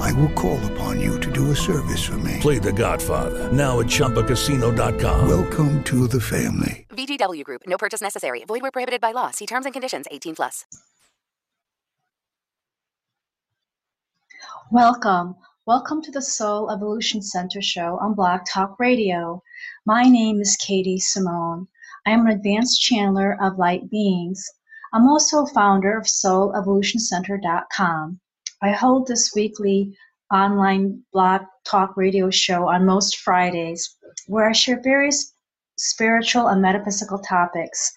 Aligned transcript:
I 0.00 0.12
will 0.12 0.30
call 0.30 0.60
upon 0.72 1.00
you 1.00 1.18
to 1.20 1.30
do 1.30 1.50
a 1.50 1.56
service 1.56 2.04
for 2.04 2.18
me. 2.18 2.38
Play 2.40 2.58
The 2.58 2.72
Godfather 2.72 3.50
now 3.52 3.80
at 3.80 3.86
ChumbaCasino.com. 3.86 5.28
Welcome 5.28 5.82
to 5.84 6.06
the 6.06 6.20
family. 6.20 6.86
VGW 6.90 7.42
Group. 7.44 7.62
No 7.66 7.78
purchase 7.78 8.00
necessary. 8.00 8.44
Void 8.44 8.62
where 8.62 8.70
prohibited 8.70 9.00
by 9.00 9.12
law. 9.12 9.30
See 9.30 9.46
terms 9.46 9.66
and 9.66 9.72
conditions. 9.72 10.06
18 10.10 10.36
plus. 10.36 10.64
Welcome. 14.70 15.34
Welcome 15.66 16.02
to 16.02 16.10
the 16.10 16.22
Soul 16.22 16.70
Evolution 16.70 17.20
Center 17.22 17.60
show 17.60 17.98
on 18.00 18.14
Blog 18.14 18.40
Talk 18.50 18.80
Radio. 18.80 19.42
My 19.84 20.04
name 20.04 20.40
is 20.40 20.56
Katy 20.56 20.98
Simmone. 20.98 21.66
I 22.06 22.12
am 22.12 22.26
an 22.26 22.32
advanced 22.32 22.80
channeler 22.80 23.36
of 23.40 23.58
light 23.58 23.90
beings. 23.90 24.48
I'm 24.92 25.06
also 25.06 25.46
founder 25.46 25.96
of 25.96 26.06
SoulEvolutionCenter.com. 26.06 28.18
I 28.64 28.70
hold 28.70 29.08
this 29.08 29.32
weekly 29.34 29.92
online 30.32 31.02
blog 31.12 31.42
talk 31.66 31.96
radio 31.96 32.30
show 32.30 32.68
on 32.68 32.86
most 32.86 33.18
Fridays 33.18 33.98
where 34.28 34.48
I 34.48 34.52
share 34.52 34.80
various 34.80 35.34
spiritual 35.78 36.46
and 36.46 36.62
metaphysical 36.62 37.18
topics. 37.18 37.92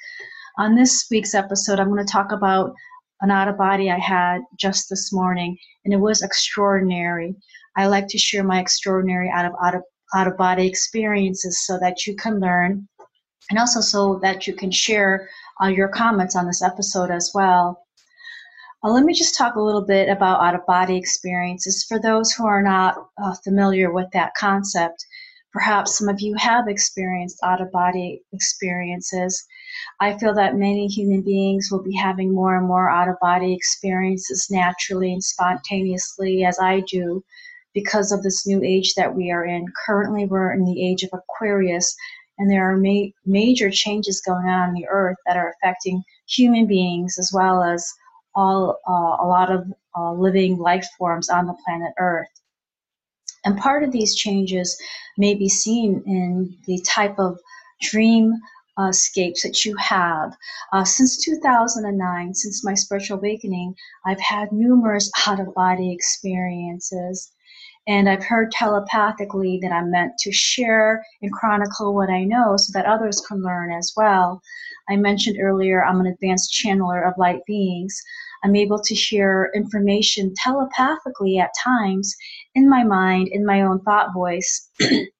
On 0.57 0.73
this 0.73 1.05
week's 1.11 1.35
episode, 1.35 1.79
I'm 1.79 1.89
going 1.89 2.03
to 2.03 2.11
talk 2.11 2.31
about 2.31 2.73
an 3.21 3.29
out 3.29 3.47
of 3.47 3.59
body 3.59 3.91
I 3.91 3.99
had 3.99 4.41
just 4.59 4.89
this 4.89 5.13
morning, 5.13 5.55
and 5.83 5.93
it 5.93 5.97
was 5.97 6.23
extraordinary. 6.23 7.35
I 7.77 7.85
like 7.85 8.07
to 8.07 8.17
share 8.17 8.43
my 8.43 8.59
extraordinary 8.59 9.29
out 9.29 9.45
of 9.45 9.51
out 9.63 9.75
of 9.75 9.83
out 10.15 10.27
of 10.27 10.35
body 10.35 10.65
experiences 10.65 11.63
so 11.65 11.77
that 11.79 12.07
you 12.07 12.15
can 12.15 12.39
learn, 12.39 12.87
and 13.51 13.59
also 13.59 13.81
so 13.81 14.19
that 14.23 14.47
you 14.47 14.53
can 14.55 14.71
share 14.71 15.29
uh, 15.61 15.67
your 15.67 15.89
comments 15.89 16.35
on 16.35 16.47
this 16.47 16.63
episode 16.63 17.11
as 17.11 17.31
well. 17.35 17.84
Uh, 18.85 18.91
let 18.91 19.03
me 19.03 19.15
just 19.15 19.35
talk 19.35 19.55
a 19.55 19.61
little 19.61 19.83
bit 19.83 20.09
about 20.09 20.43
out 20.43 20.53
of 20.53 20.63
body 20.67 20.95
experiences 20.95 21.83
for 21.89 21.99
those 21.99 22.31
who 22.33 22.45
are 22.45 22.61
not 22.61 22.95
uh, 23.17 23.33
familiar 23.43 23.91
with 23.91 24.05
that 24.13 24.31
concept. 24.37 25.03
Perhaps 25.51 25.97
some 25.97 26.07
of 26.07 26.21
you 26.21 26.35
have 26.35 26.67
experienced 26.67 27.39
out 27.43 27.61
of 27.61 27.71
body 27.71 28.21
experiences. 28.31 29.43
I 29.99 30.15
feel 30.19 30.35
that 30.35 30.57
many 30.57 30.85
human 30.85 31.23
beings 31.23 31.69
will 31.71 31.81
be 31.81 31.95
having 31.95 32.31
more 32.31 32.55
and 32.55 32.67
more 32.67 32.87
out 32.87 33.07
of 33.07 33.15
body 33.19 33.55
experiences 33.55 34.49
naturally 34.51 35.11
and 35.11 35.23
spontaneously, 35.23 36.45
as 36.45 36.59
I 36.59 36.81
do, 36.81 37.23
because 37.73 38.11
of 38.11 38.21
this 38.21 38.45
new 38.45 38.61
age 38.63 38.93
that 38.93 39.15
we 39.15 39.31
are 39.31 39.45
in. 39.45 39.65
Currently, 39.87 40.27
we're 40.27 40.53
in 40.53 40.63
the 40.63 40.87
age 40.87 41.01
of 41.01 41.09
Aquarius, 41.11 41.95
and 42.37 42.51
there 42.51 42.69
are 42.71 42.77
ma- 42.77 43.09
major 43.25 43.71
changes 43.71 44.21
going 44.21 44.45
on 44.45 44.69
on 44.69 44.73
the 44.75 44.85
earth 44.87 45.17
that 45.25 45.37
are 45.37 45.55
affecting 45.55 46.03
human 46.27 46.67
beings 46.67 47.17
as 47.17 47.31
well 47.33 47.63
as 47.63 47.91
all 48.35 48.79
uh, 48.87 49.23
a 49.23 49.27
lot 49.27 49.51
of 49.51 49.71
uh, 49.97 50.11
living 50.13 50.57
life 50.57 50.87
forms 50.97 51.29
on 51.29 51.47
the 51.47 51.55
planet 51.65 51.93
earth 51.97 52.27
and 53.45 53.57
part 53.57 53.83
of 53.83 53.91
these 53.91 54.15
changes 54.15 54.75
may 55.17 55.35
be 55.35 55.47
seen 55.47 56.03
in 56.07 56.57
the 56.65 56.79
type 56.81 57.19
of 57.19 57.39
dream 57.79 58.33
uh, 58.77 58.87
escapes 58.87 59.43
that 59.43 59.63
you 59.63 59.75
have. 59.77 60.35
Uh, 60.73 60.83
since 60.83 61.23
2009, 61.23 62.33
since 62.33 62.63
my 62.63 62.73
spiritual 62.73 63.19
awakening, 63.19 63.75
I've 64.05 64.19
had 64.19 64.51
numerous 64.51 65.11
out 65.27 65.39
of 65.39 65.53
body 65.53 65.93
experiences. 65.93 67.31
And 67.87 68.09
I've 68.09 68.23
heard 68.23 68.51
telepathically 68.51 69.59
that 69.61 69.71
I'm 69.71 69.91
meant 69.91 70.17
to 70.19 70.31
share 70.31 71.05
and 71.21 71.31
chronicle 71.31 71.93
what 71.93 72.09
I 72.09 72.23
know 72.23 72.57
so 72.57 72.71
that 72.73 72.87
others 72.87 73.21
can 73.21 73.43
learn 73.43 73.71
as 73.71 73.93
well. 73.95 74.41
I 74.89 74.95
mentioned 74.95 75.37
earlier 75.39 75.83
I'm 75.83 75.99
an 75.99 76.07
advanced 76.07 76.51
channeler 76.53 77.07
of 77.07 77.17
light 77.17 77.41
beings. 77.45 78.01
I'm 78.43 78.55
able 78.55 78.79
to 78.79 78.95
hear 78.95 79.51
information 79.55 80.33
telepathically 80.35 81.37
at 81.39 81.51
times 81.63 82.15
in 82.53 82.69
my 82.69 82.83
mind, 82.83 83.29
in 83.31 83.45
my 83.45 83.61
own 83.61 83.81
thought 83.81 84.13
voice. 84.13 84.69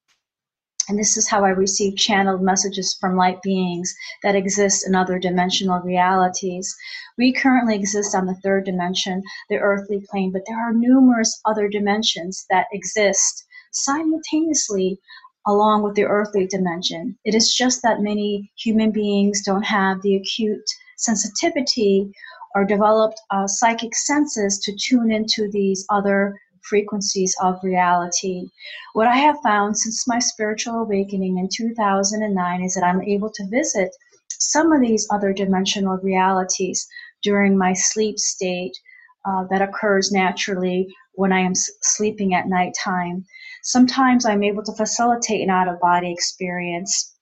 and 0.87 0.99
this 0.99 1.17
is 1.17 1.27
how 1.27 1.43
I 1.43 1.49
receive 1.49 1.95
channeled 1.97 2.41
messages 2.41 2.95
from 2.99 3.15
light 3.15 3.41
beings 3.41 3.93
that 4.23 4.35
exist 4.35 4.87
in 4.87 4.95
other 4.95 5.19
dimensional 5.19 5.79
realities. 5.81 6.75
We 7.17 7.33
currently 7.33 7.75
exist 7.75 8.15
on 8.15 8.25
the 8.25 8.35
third 8.43 8.65
dimension, 8.65 9.23
the 9.49 9.57
earthly 9.57 10.03
plane, 10.09 10.31
but 10.31 10.43
there 10.47 10.59
are 10.59 10.73
numerous 10.73 11.39
other 11.45 11.67
dimensions 11.67 12.45
that 12.49 12.67
exist 12.71 13.45
simultaneously 13.71 14.99
along 15.47 15.83
with 15.83 15.95
the 15.95 16.05
earthly 16.05 16.47
dimension. 16.47 17.17
It 17.23 17.35
is 17.35 17.53
just 17.53 17.81
that 17.83 18.01
many 18.01 18.51
human 18.57 18.91
beings 18.91 19.43
don't 19.43 19.65
have 19.65 20.01
the 20.01 20.15
acute 20.15 20.65
sensitivity 20.97 22.11
or 22.55 22.63
developed 22.63 23.19
uh, 23.31 23.47
psychic 23.47 23.93
senses 23.95 24.59
to 24.59 24.75
tune 24.75 25.11
into 25.11 25.49
these 25.51 25.85
other 25.89 26.39
frequencies 26.69 27.35
of 27.41 27.55
reality. 27.63 28.47
What 28.93 29.07
I 29.07 29.17
have 29.17 29.37
found 29.43 29.77
since 29.77 30.07
my 30.07 30.19
spiritual 30.19 30.75
awakening 30.75 31.37
in 31.37 31.49
2009 31.55 32.63
is 32.63 32.75
that 32.75 32.83
I'm 32.83 33.01
able 33.01 33.29
to 33.29 33.47
visit 33.49 33.89
some 34.29 34.71
of 34.71 34.81
these 34.81 35.07
other 35.11 35.33
dimensional 35.33 35.97
realities 35.97 36.87
during 37.23 37.57
my 37.57 37.73
sleep 37.73 38.19
state 38.19 38.77
uh, 39.25 39.45
that 39.49 39.61
occurs 39.61 40.11
naturally 40.11 40.87
when 41.13 41.31
I 41.31 41.39
am 41.39 41.53
sleeping 41.55 42.33
at 42.33 42.47
nighttime. 42.47 43.25
Sometimes 43.63 44.25
I'm 44.25 44.43
able 44.43 44.63
to 44.63 44.73
facilitate 44.73 45.41
an 45.41 45.49
out 45.49 45.67
of 45.67 45.79
body 45.79 46.11
experience 46.11 47.15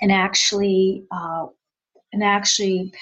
and 0.00 0.12
actually 0.12 1.04
uh, 1.10 1.46
and 2.12 2.22
actually 2.22 2.92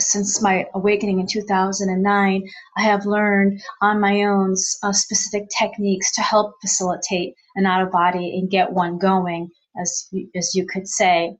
since 0.00 0.42
my 0.42 0.66
awakening 0.74 1.20
in 1.20 1.26
2009, 1.26 2.48
I 2.76 2.82
have 2.82 3.06
learned 3.06 3.62
on 3.80 4.00
my 4.00 4.24
own 4.24 4.54
uh, 4.82 4.92
specific 4.92 5.48
techniques 5.56 6.12
to 6.14 6.22
help 6.22 6.54
facilitate 6.60 7.34
an 7.56 7.66
out 7.66 7.82
of 7.82 7.92
body 7.92 8.38
and 8.38 8.50
get 8.50 8.72
one 8.72 8.98
going 8.98 9.50
as 9.80 10.08
you, 10.10 10.28
as 10.34 10.54
you 10.54 10.66
could 10.66 10.88
say. 10.88 11.36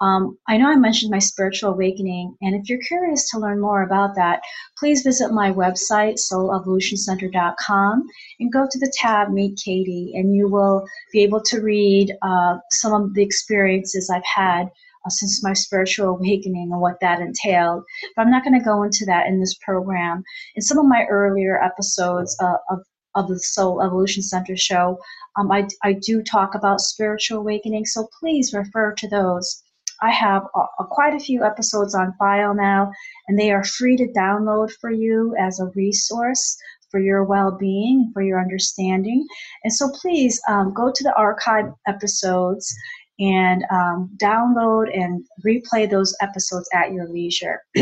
Um, 0.00 0.38
I 0.48 0.56
know 0.56 0.68
I 0.68 0.76
mentioned 0.76 1.10
my 1.10 1.18
spiritual 1.18 1.72
awakening, 1.72 2.36
and 2.40 2.54
if 2.54 2.68
you're 2.68 2.80
curious 2.80 3.30
to 3.30 3.38
learn 3.38 3.60
more 3.60 3.82
about 3.82 4.14
that, 4.16 4.40
please 4.78 5.02
visit 5.02 5.32
my 5.32 5.50
website, 5.50 6.18
soulevolutioncenter.com, 6.32 8.06
and 8.40 8.52
go 8.52 8.66
to 8.70 8.78
the 8.78 8.92
tab 8.96 9.30
Meet 9.30 9.60
Katy, 9.62 10.12
and 10.14 10.34
you 10.34 10.48
will 10.48 10.84
be 11.12 11.22
able 11.22 11.42
to 11.42 11.60
read 11.60 12.14
uh, 12.22 12.58
some 12.70 12.92
of 12.92 13.14
the 13.14 13.22
experiences 13.22 14.10
I've 14.10 14.24
had. 14.24 14.70
Uh, 15.06 15.10
since 15.10 15.44
my 15.44 15.52
spiritual 15.52 16.08
awakening 16.08 16.70
and 16.72 16.80
what 16.80 16.98
that 17.00 17.20
entailed. 17.20 17.84
But 18.16 18.22
I'm 18.22 18.30
not 18.30 18.42
going 18.42 18.58
to 18.58 18.64
go 18.64 18.82
into 18.84 19.04
that 19.04 19.26
in 19.26 19.38
this 19.38 19.54
program. 19.62 20.22
In 20.56 20.62
some 20.62 20.78
of 20.78 20.86
my 20.86 21.04
earlier 21.10 21.62
episodes 21.62 22.34
uh, 22.40 22.56
of 22.70 22.78
of 23.14 23.28
the 23.28 23.38
Soul 23.38 23.82
Evolution 23.82 24.22
Center 24.22 24.56
show, 24.56 24.98
um, 25.36 25.52
I, 25.52 25.68
I 25.84 25.92
do 25.92 26.22
talk 26.22 26.54
about 26.54 26.80
spiritual 26.80 27.38
awakening, 27.38 27.84
so 27.84 28.08
please 28.18 28.52
refer 28.52 28.92
to 28.94 29.08
those. 29.08 29.62
I 30.02 30.10
have 30.10 30.42
a, 30.56 30.82
a, 30.82 30.86
quite 30.90 31.14
a 31.14 31.20
few 31.20 31.44
episodes 31.44 31.94
on 31.94 32.14
file 32.18 32.54
now, 32.54 32.90
and 33.28 33.38
they 33.38 33.52
are 33.52 33.62
free 33.62 33.96
to 33.98 34.12
download 34.16 34.72
for 34.80 34.90
you 34.90 35.36
as 35.38 35.60
a 35.60 35.70
resource 35.76 36.56
for 36.90 36.98
your 36.98 37.24
well 37.24 37.56
being, 37.58 38.10
for 38.12 38.22
your 38.22 38.40
understanding. 38.40 39.26
And 39.64 39.72
so 39.72 39.90
please 40.00 40.40
um, 40.48 40.72
go 40.74 40.90
to 40.94 41.04
the 41.04 41.14
archive 41.14 41.66
episodes 41.86 42.74
and 43.18 43.64
um, 43.70 44.10
download 44.20 44.96
and 44.96 45.24
replay 45.46 45.88
those 45.88 46.14
episodes 46.20 46.68
at 46.72 46.92
your 46.92 47.08
leisure. 47.08 47.60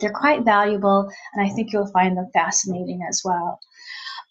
They're 0.00 0.12
quite 0.12 0.44
valuable, 0.44 1.08
and 1.34 1.46
I 1.46 1.50
think 1.50 1.72
you'll 1.72 1.90
find 1.92 2.16
them 2.16 2.28
fascinating 2.32 3.06
as 3.08 3.22
well. 3.24 3.58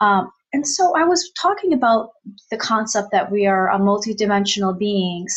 Um, 0.02 0.30
and 0.52 0.68
so 0.68 0.96
I 0.96 1.04
was 1.04 1.32
talking 1.42 1.74
about 1.74 2.10
the 2.52 2.58
concept 2.58 3.10
that 3.12 3.32
we 3.32 3.48
are 3.48 3.72
a 3.72 3.80
multidimensional 3.80 4.78
beings 4.78 5.36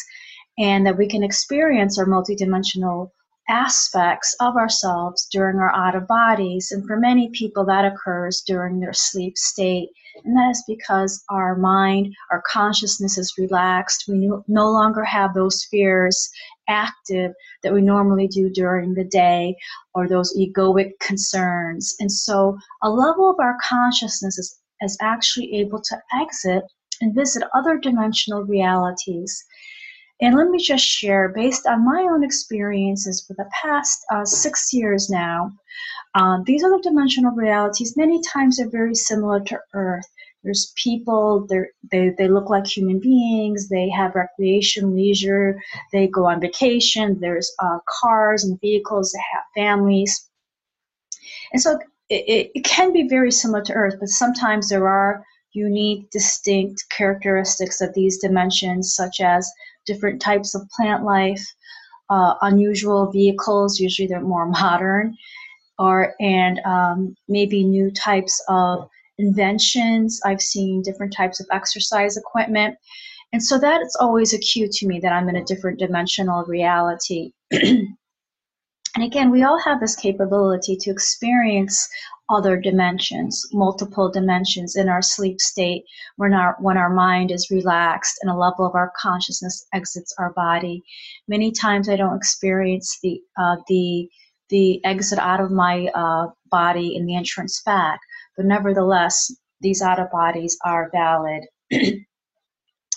and 0.58 0.86
that 0.86 0.98
we 0.98 1.08
can 1.08 1.22
experience 1.22 1.98
our 1.98 2.06
multidimensional 2.06 3.10
aspects 3.48 4.34
of 4.40 4.56
ourselves 4.56 5.26
during 5.30 5.58
our 5.58 5.74
out 5.74 5.94
of 5.94 6.06
bodies. 6.06 6.70
And 6.72 6.86
for 6.86 6.96
many 6.96 7.30
people, 7.30 7.64
that 7.66 7.84
occurs 7.84 8.42
during 8.46 8.80
their 8.80 8.92
sleep 8.92 9.36
state. 9.38 9.90
And 10.24 10.36
that 10.36 10.50
is 10.50 10.64
because 10.66 11.22
our 11.30 11.56
mind, 11.56 12.14
our 12.30 12.42
consciousness 12.50 13.18
is 13.18 13.34
relaxed. 13.38 14.04
We 14.08 14.30
no 14.48 14.70
longer 14.70 15.04
have 15.04 15.34
those 15.34 15.64
fears 15.70 16.28
active 16.68 17.32
that 17.62 17.72
we 17.72 17.82
normally 17.82 18.26
do 18.26 18.50
during 18.50 18.94
the 18.94 19.04
day 19.04 19.56
or 19.94 20.08
those 20.08 20.36
egoic 20.36 20.98
concerns. 21.00 21.94
And 22.00 22.10
so 22.10 22.58
a 22.82 22.90
level 22.90 23.30
of 23.30 23.36
our 23.38 23.56
consciousness 23.62 24.38
is, 24.38 24.58
is 24.80 24.96
actually 25.00 25.54
able 25.56 25.80
to 25.82 25.98
exit 26.20 26.64
and 27.00 27.14
visit 27.14 27.44
other 27.54 27.78
dimensional 27.78 28.42
realities. 28.42 29.44
And 30.20 30.34
let 30.34 30.48
me 30.48 30.58
just 30.58 30.84
share, 30.84 31.28
based 31.28 31.66
on 31.66 31.84
my 31.84 32.02
own 32.10 32.24
experiences 32.24 33.24
for 33.26 33.34
the 33.34 33.48
past 33.62 33.98
uh, 34.10 34.24
six 34.24 34.72
years 34.72 35.10
now, 35.10 35.52
uh, 36.14 36.38
these 36.46 36.64
other 36.64 36.78
dimensional 36.82 37.32
realities 37.32 37.96
many 37.96 38.22
times 38.22 38.58
are 38.58 38.68
very 38.70 38.94
similar 38.94 39.40
to 39.40 39.60
Earth. 39.74 40.06
There's 40.42 40.72
people, 40.76 41.46
they 41.90 42.14
they 42.16 42.28
look 42.28 42.48
like 42.48 42.66
human 42.66 43.00
beings. 43.00 43.68
They 43.68 43.90
have 43.90 44.14
recreation, 44.14 44.94
leisure. 44.94 45.60
They 45.92 46.06
go 46.06 46.26
on 46.26 46.40
vacation. 46.40 47.18
There's 47.20 47.52
uh, 47.58 47.78
cars 48.00 48.44
and 48.44 48.58
vehicles. 48.60 49.12
They 49.12 49.18
have 49.34 49.44
families, 49.54 50.30
and 51.52 51.60
so 51.60 51.78
it, 52.08 52.52
it 52.54 52.64
can 52.64 52.92
be 52.92 53.08
very 53.08 53.32
similar 53.32 53.62
to 53.64 53.72
Earth. 53.72 53.96
But 53.98 54.08
sometimes 54.08 54.68
there 54.68 54.88
are 54.88 55.24
unique, 55.52 56.10
distinct 56.10 56.84
characteristics 56.96 57.80
of 57.80 57.92
these 57.94 58.18
dimensions, 58.18 58.94
such 58.94 59.20
as 59.20 59.50
different 59.86 60.20
types 60.20 60.54
of 60.54 60.68
plant 60.70 61.04
life, 61.04 61.44
uh, 62.10 62.34
unusual 62.42 63.10
vehicles. 63.10 63.80
Usually, 63.80 64.06
they're 64.08 64.20
more 64.20 64.46
modern, 64.60 65.16
or 65.78 66.14
and 66.20 66.60
um, 66.64 67.16
maybe 67.28 67.64
new 67.64 67.90
types 67.90 68.42
of 68.48 68.88
inventions. 69.18 70.20
I've 70.24 70.42
seen 70.42 70.82
different 70.82 71.12
types 71.12 71.40
of 71.40 71.46
exercise 71.50 72.16
equipment. 72.16 72.76
And 73.32 73.42
so 73.42 73.58
that 73.58 73.82
is 73.82 73.96
always 74.00 74.32
a 74.32 74.38
cue 74.38 74.68
to 74.70 74.86
me 74.86 75.00
that 75.00 75.12
I'm 75.12 75.28
in 75.28 75.36
a 75.36 75.44
different 75.44 75.78
dimensional 75.78 76.44
reality. 76.44 77.32
and 77.50 77.96
again, 78.96 79.30
we 79.30 79.42
all 79.42 79.58
have 79.60 79.80
this 79.80 79.96
capability 79.96 80.76
to 80.76 80.90
experience 80.90 81.88
other 82.28 82.56
dimensions, 82.56 83.46
multiple 83.52 84.10
dimensions 84.10 84.76
in 84.76 84.88
our 84.88 85.02
sleep 85.02 85.40
state 85.40 85.84
when 86.16 86.32
our 86.32 86.56
when 86.60 86.76
our 86.76 86.90
mind 86.90 87.30
is 87.30 87.50
relaxed 87.50 88.18
and 88.22 88.30
a 88.30 88.36
level 88.36 88.66
of 88.66 88.74
our 88.74 88.92
consciousness 89.00 89.66
exits 89.72 90.14
our 90.18 90.32
body. 90.32 90.82
Many 91.28 91.52
times 91.52 91.88
I 91.88 91.96
don't 91.96 92.16
experience 92.16 92.98
the 93.02 93.20
uh, 93.38 93.56
the 93.68 94.08
the 94.48 94.84
exit 94.84 95.18
out 95.18 95.40
of 95.40 95.50
my 95.50 95.88
uh, 95.94 96.28
body 96.50 96.96
and 96.96 97.08
the 97.08 97.16
entrance 97.16 97.62
back 97.64 98.00
but 98.36 98.46
nevertheless, 98.46 99.34
these 99.60 99.82
out 99.82 99.98
of 99.98 100.10
bodies 100.10 100.56
are 100.64 100.90
valid. 100.92 101.44
and 101.70 102.04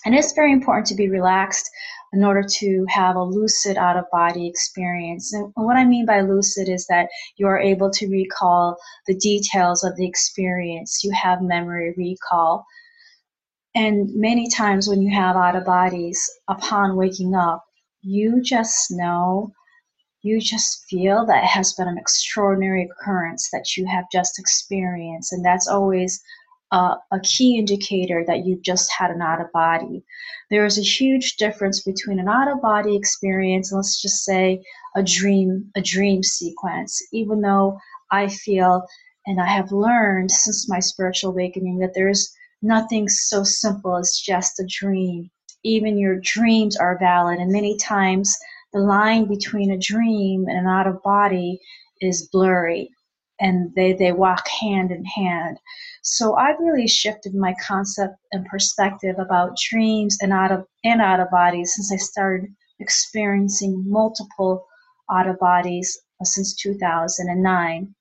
it's 0.05 0.33
very 0.33 0.51
important 0.51 0.85
to 0.87 0.95
be 0.95 1.09
relaxed 1.09 1.69
in 2.13 2.23
order 2.23 2.43
to 2.43 2.85
have 2.89 3.15
a 3.15 3.23
lucid 3.23 3.77
out 3.77 3.97
of 3.97 4.09
body 4.11 4.47
experience. 4.47 5.33
And 5.33 5.51
what 5.55 5.77
I 5.77 5.85
mean 5.85 6.05
by 6.05 6.21
lucid 6.21 6.69
is 6.69 6.87
that 6.87 7.09
you 7.37 7.47
are 7.47 7.59
able 7.59 7.91
to 7.91 8.09
recall 8.09 8.77
the 9.07 9.15
details 9.15 9.83
of 9.83 9.95
the 9.95 10.07
experience, 10.07 11.03
you 11.03 11.11
have 11.11 11.41
memory 11.41 11.93
recall. 11.97 12.65
And 13.75 14.09
many 14.15 14.49
times 14.49 14.87
when 14.87 15.01
you 15.01 15.13
have 15.13 15.35
out 15.35 15.55
of 15.55 15.65
bodies, 15.65 16.27
upon 16.47 16.95
waking 16.95 17.35
up, 17.35 17.63
you 18.01 18.41
just 18.41 18.89
know 18.89 19.53
you 20.21 20.39
just 20.41 20.85
feel 20.89 21.25
that 21.25 21.43
it 21.43 21.47
has 21.47 21.73
been 21.73 21.87
an 21.87 21.97
extraordinary 21.97 22.83
occurrence 22.83 23.49
that 23.51 23.77
you 23.77 23.85
have 23.85 24.03
just 24.11 24.37
experienced. 24.37 25.31
And 25.31 25.45
that's 25.45 25.67
always 25.67 26.21
a, 26.71 26.95
a 27.11 27.19
key 27.23 27.57
indicator 27.57 28.23
that 28.27 28.45
you've 28.45 28.61
just 28.61 28.91
had 28.91 29.11
an 29.11 29.21
out 29.21 29.41
of 29.41 29.51
body. 29.51 30.03
There 30.49 30.65
is 30.65 30.77
a 30.77 30.83
huge 30.83 31.37
difference 31.37 31.81
between 31.81 32.19
an 32.19 32.29
out 32.29 32.51
of 32.51 32.61
body 32.61 32.95
experience, 32.95 33.71
let's 33.71 34.01
just 34.01 34.23
say 34.23 34.63
a 34.95 35.03
dream, 35.03 35.71
a 35.75 35.81
dream 35.81 36.23
sequence, 36.23 37.01
even 37.11 37.41
though 37.41 37.79
I 38.11 38.27
feel 38.27 38.85
and 39.25 39.39
I 39.39 39.45
have 39.45 39.71
learned 39.71 40.31
since 40.31 40.69
my 40.69 40.79
spiritual 40.79 41.31
awakening 41.31 41.77
that 41.79 41.93
there's 41.93 42.33
nothing 42.61 43.07
so 43.07 43.43
simple 43.43 43.95
as 43.95 44.21
just 44.23 44.59
a 44.59 44.65
dream. 44.67 45.29
Even 45.63 45.97
your 45.97 46.19
dreams 46.21 46.77
are 46.77 46.97
valid, 46.97 47.39
and 47.39 47.51
many 47.51 47.77
times 47.77 48.35
the 48.73 48.79
line 48.79 49.25
between 49.25 49.71
a 49.71 49.77
dream 49.77 50.45
and 50.47 50.57
an 50.57 50.67
out 50.67 50.87
of 50.87 51.03
body 51.03 51.59
is 52.01 52.29
blurry 52.31 52.89
and 53.39 53.73
they, 53.75 53.93
they 53.93 54.11
walk 54.11 54.47
hand 54.47 54.91
in 54.91 55.05
hand. 55.05 55.57
So 56.01 56.35
I've 56.35 56.59
really 56.59 56.87
shifted 56.87 57.35
my 57.35 57.53
concept 57.65 58.15
and 58.31 58.45
perspective 58.45 59.15
about 59.19 59.57
dreams 59.69 60.17
and 60.21 60.31
out 60.31 60.51
of 60.51 60.65
and 60.83 61.01
out 61.01 61.19
of 61.19 61.29
bodies 61.29 61.73
since 61.75 61.91
I 61.91 61.97
started 61.97 62.49
experiencing 62.79 63.83
multiple 63.87 64.65
out 65.11 65.27
of 65.27 65.39
bodies 65.39 65.99
uh, 66.21 66.25
since 66.25 66.55
2009. 66.55 67.95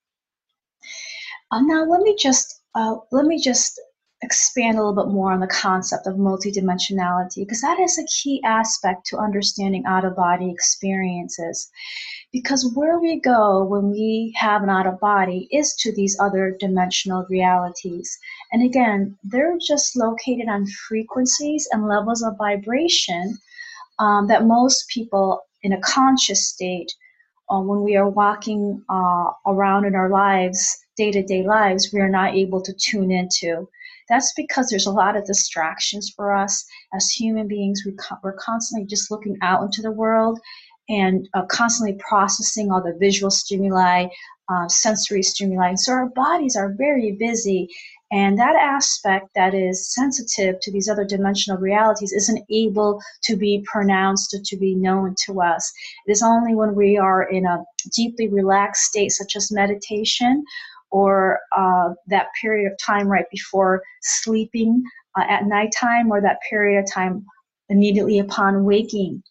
Uh, 1.50 1.60
now 1.62 1.84
let 1.84 2.00
me 2.00 2.14
just 2.16 2.62
uh, 2.74 2.96
let 3.10 3.26
me 3.26 3.40
just 3.40 3.80
expand 4.22 4.76
a 4.76 4.80
little 4.84 5.04
bit 5.04 5.12
more 5.12 5.32
on 5.32 5.40
the 5.40 5.46
concept 5.46 6.06
of 6.06 6.16
multidimensionality 6.16 7.36
because 7.38 7.60
that 7.60 7.78
is 7.78 7.98
a 7.98 8.06
key 8.06 8.42
aspect 8.44 9.06
to 9.06 9.16
understanding 9.16 9.84
out 9.86 10.04
of 10.04 10.16
body 10.16 10.50
experiences. 10.50 11.70
Because 12.30 12.72
where 12.75 12.98
we 12.98 13.20
go 13.20 13.64
when 13.64 13.90
we 13.90 14.34
have 14.36 14.62
an 14.62 14.69
out 14.69 14.86
of 14.86 15.00
body 15.00 15.48
is 15.50 15.75
to 15.76 15.94
these 15.94 16.19
other 16.20 16.56
dimensional 16.60 17.26
realities. 17.30 18.19
And 18.52 18.62
again, 18.62 19.16
they're 19.25 19.56
just 19.58 19.96
located 19.96 20.48
on 20.48 20.66
frequencies 20.66 21.66
and 21.72 21.88
levels 21.88 22.22
of 22.22 22.36
vibration 22.36 23.38
um, 23.98 24.28
that 24.28 24.44
most 24.46 24.88
people 24.88 25.40
in 25.62 25.72
a 25.72 25.80
conscious 25.80 26.46
state, 26.46 26.92
uh, 27.50 27.60
when 27.60 27.82
we 27.82 27.96
are 27.96 28.08
walking 28.08 28.82
uh, 28.90 29.31
around 29.46 29.86
in 29.86 29.94
our 29.94 30.10
lives, 30.10 30.78
day 30.96 31.10
to 31.10 31.22
day 31.22 31.42
lives, 31.42 31.90
we 31.92 32.00
are 32.00 32.10
not 32.10 32.34
able 32.34 32.60
to 32.60 32.74
tune 32.74 33.10
into. 33.10 33.69
That's 34.08 34.32
because 34.34 34.69
there's 34.69 34.86
a 34.86 34.92
lot 34.92 35.16
of 35.16 35.26
distractions 35.26 36.12
for 36.14 36.34
us 36.34 36.64
as 36.94 37.10
human 37.10 37.46
beings. 37.46 37.82
We 37.84 37.94
are 38.24 38.36
constantly 38.38 38.86
just 38.86 39.10
looking 39.10 39.36
out 39.42 39.62
into 39.62 39.82
the 39.82 39.92
world 39.92 40.38
and 40.88 41.29
uh, 41.35 41.44
constantly 41.46 41.99
processing 41.99 42.70
all 42.70 42.82
the 42.82 42.96
visual 42.99 43.31
stimuli, 43.31 44.06
uh, 44.49 44.69
sensory 44.69 45.23
stimuli. 45.23 45.75
So 45.75 45.93
our 45.93 46.08
bodies 46.08 46.56
are 46.56 46.75
very 46.76 47.12
busy. 47.12 47.69
And 48.11 48.38
that 48.38 48.56
aspect 48.56 49.29
that 49.35 49.52
is 49.52 49.93
sensitive 49.93 50.58
to 50.62 50.73
these 50.73 50.88
other 50.88 51.05
dimensional 51.05 51.61
realities 51.61 52.12
isn't 52.12 52.43
able 52.50 53.02
to 53.25 53.37
be 53.37 53.62
pronounced 53.70 54.32
or 54.32 54.40
to 54.43 54.56
be 54.56 54.75
known 54.75 55.14
to 55.26 55.43
us. 55.43 55.70
It 56.06 56.12
is 56.12 56.23
only 56.23 56.55
when 56.55 56.75
we 56.75 56.96
are 56.96 57.25
in 57.25 57.44
a 57.44 57.62
deeply 57.94 58.29
relaxed 58.29 58.84
state, 58.84 59.11
such 59.11 59.37
as 59.37 59.52
meditation, 59.52 60.43
or 60.91 61.41
uh, 61.55 61.91
that 62.06 62.29
period 62.41 62.73
of 62.73 62.79
time 62.79 63.08
right 63.08 63.26
before 63.31 63.82
sleeping 64.00 64.82
uh, 65.19 65.25
at 65.29 65.46
nighttime 65.46 66.11
or 66.11 66.23
that 66.23 66.38
period 66.49 66.81
of 66.81 66.91
time 66.91 67.26
immediately 67.69 68.19
upon 68.19 68.64
waking. 68.64 69.23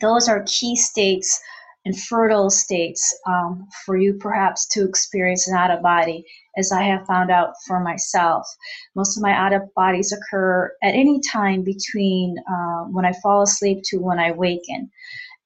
Those 0.00 0.28
are 0.28 0.44
key 0.46 0.76
states 0.76 1.40
and 1.84 1.98
fertile 1.98 2.50
states 2.50 3.18
um, 3.26 3.66
for 3.84 3.96
you 3.96 4.14
perhaps 4.14 4.66
to 4.68 4.84
experience 4.84 5.48
an 5.48 5.56
out 5.56 5.70
of 5.70 5.82
body, 5.82 6.24
as 6.56 6.72
I 6.72 6.82
have 6.82 7.06
found 7.06 7.30
out 7.30 7.54
for 7.66 7.80
myself. 7.80 8.46
Most 8.94 9.16
of 9.16 9.22
my 9.22 9.32
out 9.32 9.52
of 9.52 9.62
bodies 9.74 10.12
occur 10.12 10.72
at 10.82 10.94
any 10.94 11.20
time 11.20 11.62
between 11.62 12.36
uh, 12.50 12.84
when 12.84 13.06
I 13.06 13.12
fall 13.22 13.42
asleep 13.42 13.80
to 13.84 13.98
when 13.98 14.18
I 14.18 14.28
awaken. 14.28 14.90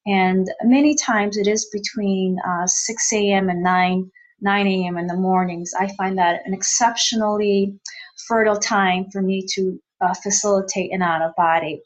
And 0.06 0.46
many 0.64 0.96
times 0.96 1.36
it 1.36 1.46
is 1.46 1.68
between 1.72 2.38
uh, 2.46 2.66
6 2.66 3.12
a.m. 3.12 3.48
and 3.48 3.62
9 3.62 4.10
9 4.40 4.66
a.m. 4.66 4.98
in 4.98 5.06
the 5.06 5.16
mornings. 5.16 5.72
I 5.78 5.88
find 5.96 6.18
that 6.18 6.42
an 6.44 6.52
exceptionally 6.52 7.78
fertile 8.28 8.58
time 8.58 9.06
for 9.10 9.22
me 9.22 9.46
to 9.54 9.80
uh, 10.02 10.12
facilitate 10.22 10.92
an 10.92 11.00
out 11.00 11.22
of 11.22 11.34
body. 11.36 11.80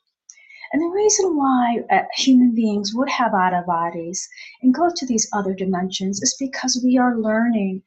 And 0.72 0.82
the 0.82 0.94
reason 0.94 1.36
why 1.36 1.82
uh, 1.90 2.02
human 2.16 2.54
beings 2.54 2.92
would 2.94 3.08
have 3.08 3.34
out 3.34 3.54
of 3.54 3.66
bodies 3.66 4.28
and 4.62 4.74
go 4.74 4.90
to 4.94 5.06
these 5.06 5.28
other 5.32 5.54
dimensions 5.54 6.20
is 6.22 6.36
because 6.38 6.80
we 6.84 6.98
are 6.98 7.18
learning. 7.18 7.82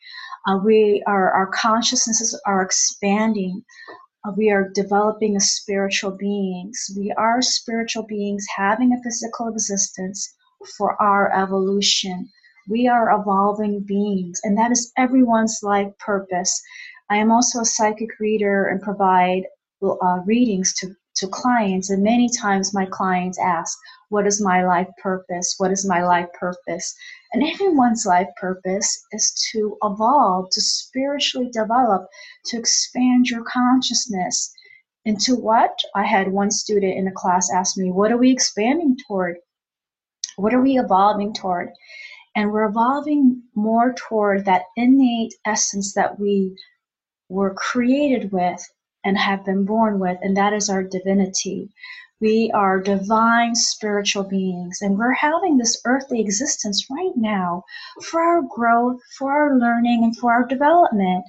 Uh, 0.47 0.59
we 0.63 1.03
are, 1.05 1.31
our 1.31 1.47
consciousnesses 1.47 2.39
are 2.45 2.61
expanding. 2.61 3.63
Uh, 4.25 4.31
we 4.35 4.49
are 4.49 4.69
developing 4.73 5.35
as 5.35 5.51
spiritual 5.51 6.11
beings. 6.11 6.89
We 6.97 7.11
are 7.17 7.41
spiritual 7.41 8.03
beings 8.03 8.45
having 8.55 8.93
a 8.93 9.03
physical 9.03 9.47
existence 9.47 10.33
for 10.77 11.01
our 11.01 11.31
evolution 11.33 12.29
we 12.69 12.87
are 12.87 13.11
evolving 13.19 13.81
beings, 13.81 14.39
and 14.43 14.57
that 14.57 14.71
is 14.71 14.91
everyone's 14.97 15.59
life 15.63 15.91
purpose. 15.99 16.61
I 17.09 17.17
am 17.17 17.31
also 17.31 17.61
a 17.61 17.65
psychic 17.65 18.19
reader 18.19 18.65
and 18.65 18.81
provide 18.81 19.43
uh, 19.83 20.19
readings 20.25 20.73
to, 20.75 20.95
to 21.15 21.27
clients, 21.27 21.89
and 21.89 22.03
many 22.03 22.29
times 22.29 22.73
my 22.73 22.85
clients 22.85 23.39
ask, 23.39 23.77
What 24.09 24.25
is 24.27 24.41
my 24.41 24.65
life 24.65 24.89
purpose? 25.01 25.55
What 25.57 25.71
is 25.71 25.85
my 25.85 26.03
life 26.03 26.29
purpose? 26.33 26.95
And 27.33 27.43
everyone's 27.43 28.05
life 28.05 28.29
purpose 28.39 29.05
is 29.11 29.31
to 29.51 29.77
evolve, 29.83 30.49
to 30.51 30.61
spiritually 30.61 31.49
develop, 31.51 32.07
to 32.45 32.57
expand 32.57 33.29
your 33.29 33.43
consciousness. 33.43 34.53
Into 35.03 35.35
what? 35.35 35.79
I 35.95 36.03
had 36.03 36.31
one 36.31 36.51
student 36.51 36.97
in 36.97 37.07
a 37.07 37.11
class 37.11 37.51
ask 37.51 37.77
me, 37.77 37.91
What 37.91 38.11
are 38.11 38.17
we 38.17 38.31
expanding 38.31 38.97
toward? 39.07 39.37
What 40.35 40.53
are 40.53 40.61
we 40.61 40.79
evolving 40.79 41.33
toward? 41.33 41.69
And 42.35 42.51
we're 42.51 42.69
evolving 42.69 43.43
more 43.55 43.93
toward 43.93 44.45
that 44.45 44.63
innate 44.77 45.33
essence 45.45 45.93
that 45.93 46.19
we 46.19 46.55
were 47.27 47.53
created 47.53 48.31
with 48.31 48.61
and 49.03 49.17
have 49.17 49.45
been 49.45 49.65
born 49.65 49.99
with, 49.99 50.17
and 50.21 50.35
that 50.37 50.53
is 50.53 50.69
our 50.69 50.83
divinity. 50.83 51.69
We 52.19 52.51
are 52.53 52.79
divine 52.79 53.55
spiritual 53.55 54.23
beings, 54.23 54.79
and 54.81 54.97
we're 54.97 55.13
having 55.13 55.57
this 55.57 55.81
earthly 55.85 56.21
existence 56.21 56.87
right 56.89 57.13
now 57.15 57.63
for 58.03 58.21
our 58.21 58.43
growth, 58.43 59.01
for 59.17 59.31
our 59.31 59.57
learning, 59.57 60.03
and 60.03 60.15
for 60.15 60.31
our 60.31 60.45
development. 60.45 61.25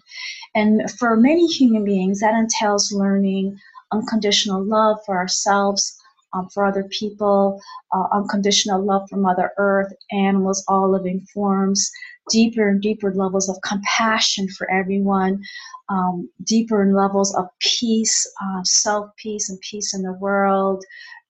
And 0.55 0.91
for 0.99 1.17
many 1.17 1.47
human 1.47 1.85
beings, 1.85 2.21
that 2.21 2.35
entails 2.35 2.93
learning 2.93 3.59
unconditional 3.91 4.63
love 4.63 4.99
for 5.07 5.17
ourselves, 5.17 5.99
um, 6.35 6.49
for 6.51 6.67
other 6.67 6.85
people, 6.85 7.61
uh, 7.95 8.09
unconditional 8.13 8.85
love 8.85 9.09
for 9.09 9.17
Mother 9.17 9.53
Earth, 9.59 9.93
animals, 10.11 10.65
all 10.69 10.91
living 10.91 11.27
forms, 11.33 11.91
deeper 12.31 12.69
and 12.69 12.81
deeper 12.81 13.13
levels 13.15 13.49
of 13.49 13.57
compassion 13.65 14.49
for 14.57 14.71
everyone, 14.71 15.41
um, 15.89 16.29
deeper 16.45 16.93
levels 16.93 17.35
of 17.35 17.47
peace, 17.61 18.27
uh, 18.43 18.61
self 18.65 19.11
peace, 19.17 19.51
and 19.51 19.61
peace 19.61 19.95
in 19.95 20.03
the 20.03 20.15
world. 20.15 20.85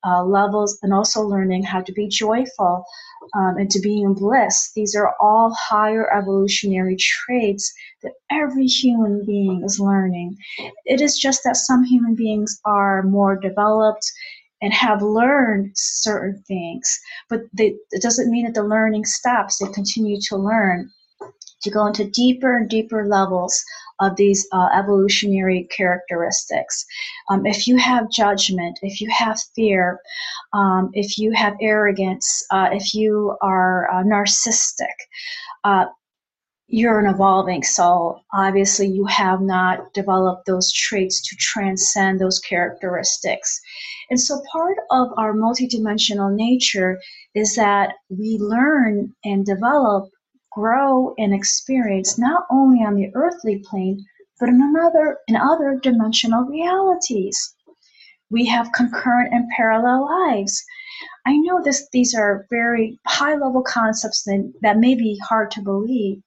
Uh, 0.05 0.25
levels 0.25 0.81
and 0.83 0.93
also 0.93 1.23
learning 1.23 1.63
how 1.63 1.81
to 1.81 1.93
be 1.93 2.09
joyful 2.09 2.85
um, 3.37 3.57
and 3.57 3.71
to 3.71 3.79
be 3.81 4.03
in 4.03 4.15
bliss. 4.15 4.73
These 4.75 4.97
are 4.97 5.15
all 5.21 5.55
higher 5.55 6.13
evolutionary 6.13 6.97
traits 6.97 7.73
that 8.03 8.13
every 8.31 8.67
human 8.67 9.25
being 9.25 9.63
is 9.65 9.79
learning. 9.79 10.37
It 10.87 11.01
is 11.01 11.19
just 11.19 11.45
that 11.45 11.57
some 11.57 11.85
human 11.85 12.15
beings 12.17 12.61
are 12.65 13.03
more 13.05 13.37
developed 13.37 14.11
and 14.63 14.73
have 14.73 15.03
learned 15.03 15.73
certain 15.75 16.43
things, 16.47 16.99
but 17.29 17.41
they, 17.53 17.75
it 17.91 18.01
doesn't 18.01 18.31
mean 18.31 18.45
that 18.45 18.55
the 18.55 18.63
learning 18.63 19.05
stops. 19.05 19.59
They 19.59 19.71
continue 19.73 20.19
to 20.29 20.37
learn 20.37 20.91
to 21.63 21.71
go 21.71 21.87
into 21.87 22.11
deeper 22.11 22.57
and 22.57 22.69
deeper 22.69 23.07
levels 23.07 23.61
of 24.01 24.17
these 24.17 24.47
uh, 24.53 24.69
evolutionary 24.75 25.69
characteristics. 25.77 26.85
Um, 27.31 27.47
if 27.47 27.67
you 27.67 27.77
have 27.77 28.11
judgment, 28.11 28.79
if 28.83 29.01
you 29.01 29.09
have 29.11 29.39
fear, 29.55 30.01
um, 30.53 30.91
if 30.93 31.19
you 31.19 31.33
have 31.33 31.55
arrogance, 31.61 32.45
uh, 32.51 32.71
if 32.73 32.95
you 32.95 33.37
are 33.43 33.89
uh, 33.91 34.03
narcissistic, 34.03 34.97
uh, 35.65 35.87
you're 36.73 36.99
an 36.99 37.15
evolving 37.15 37.63
soul. 37.63 38.23
Obviously, 38.33 38.89
you 38.89 39.05
have 39.05 39.43
not 39.43 39.93
developed 39.93 40.47
those 40.47 40.73
traits 40.73 41.21
to 41.29 41.37
transcend 41.37 42.19
those 42.19 42.41
characteristics. 42.41 43.61
And 44.09 44.19
so, 44.19 44.41
part 44.51 44.79
of 44.91 45.09
our 45.19 45.35
multidimensional 45.35 46.35
nature 46.35 46.99
is 47.35 47.55
that 47.57 47.97
we 48.09 48.39
learn 48.41 49.15
and 49.23 49.45
develop, 49.45 50.09
grow, 50.51 51.15
and 51.19 51.35
experience 51.35 52.19
not 52.19 52.47
only 52.51 52.79
on 52.79 52.95
the 52.95 53.11
earthly 53.15 53.63
plane, 53.69 54.03
but 54.41 54.49
in 54.49 54.63
another 54.63 55.19
in 55.29 55.37
other 55.37 55.79
dimensional 55.79 56.45
realities. 56.45 57.55
We 58.31 58.47
have 58.47 58.73
concurrent 58.73 59.35
and 59.35 59.47
parallel 59.55 60.07
lives. 60.07 60.65
I 61.27 61.37
know 61.37 61.63
this 61.63 61.89
these 61.93 62.15
are 62.15 62.47
very 62.51 62.99
high 63.07 63.35
level 63.35 63.63
concepts 63.63 64.25
that, 64.25 64.53
that 64.63 64.79
may 64.79 64.95
be 64.95 65.19
hard 65.19 65.51
to 65.53 65.63
believe, 65.63 66.23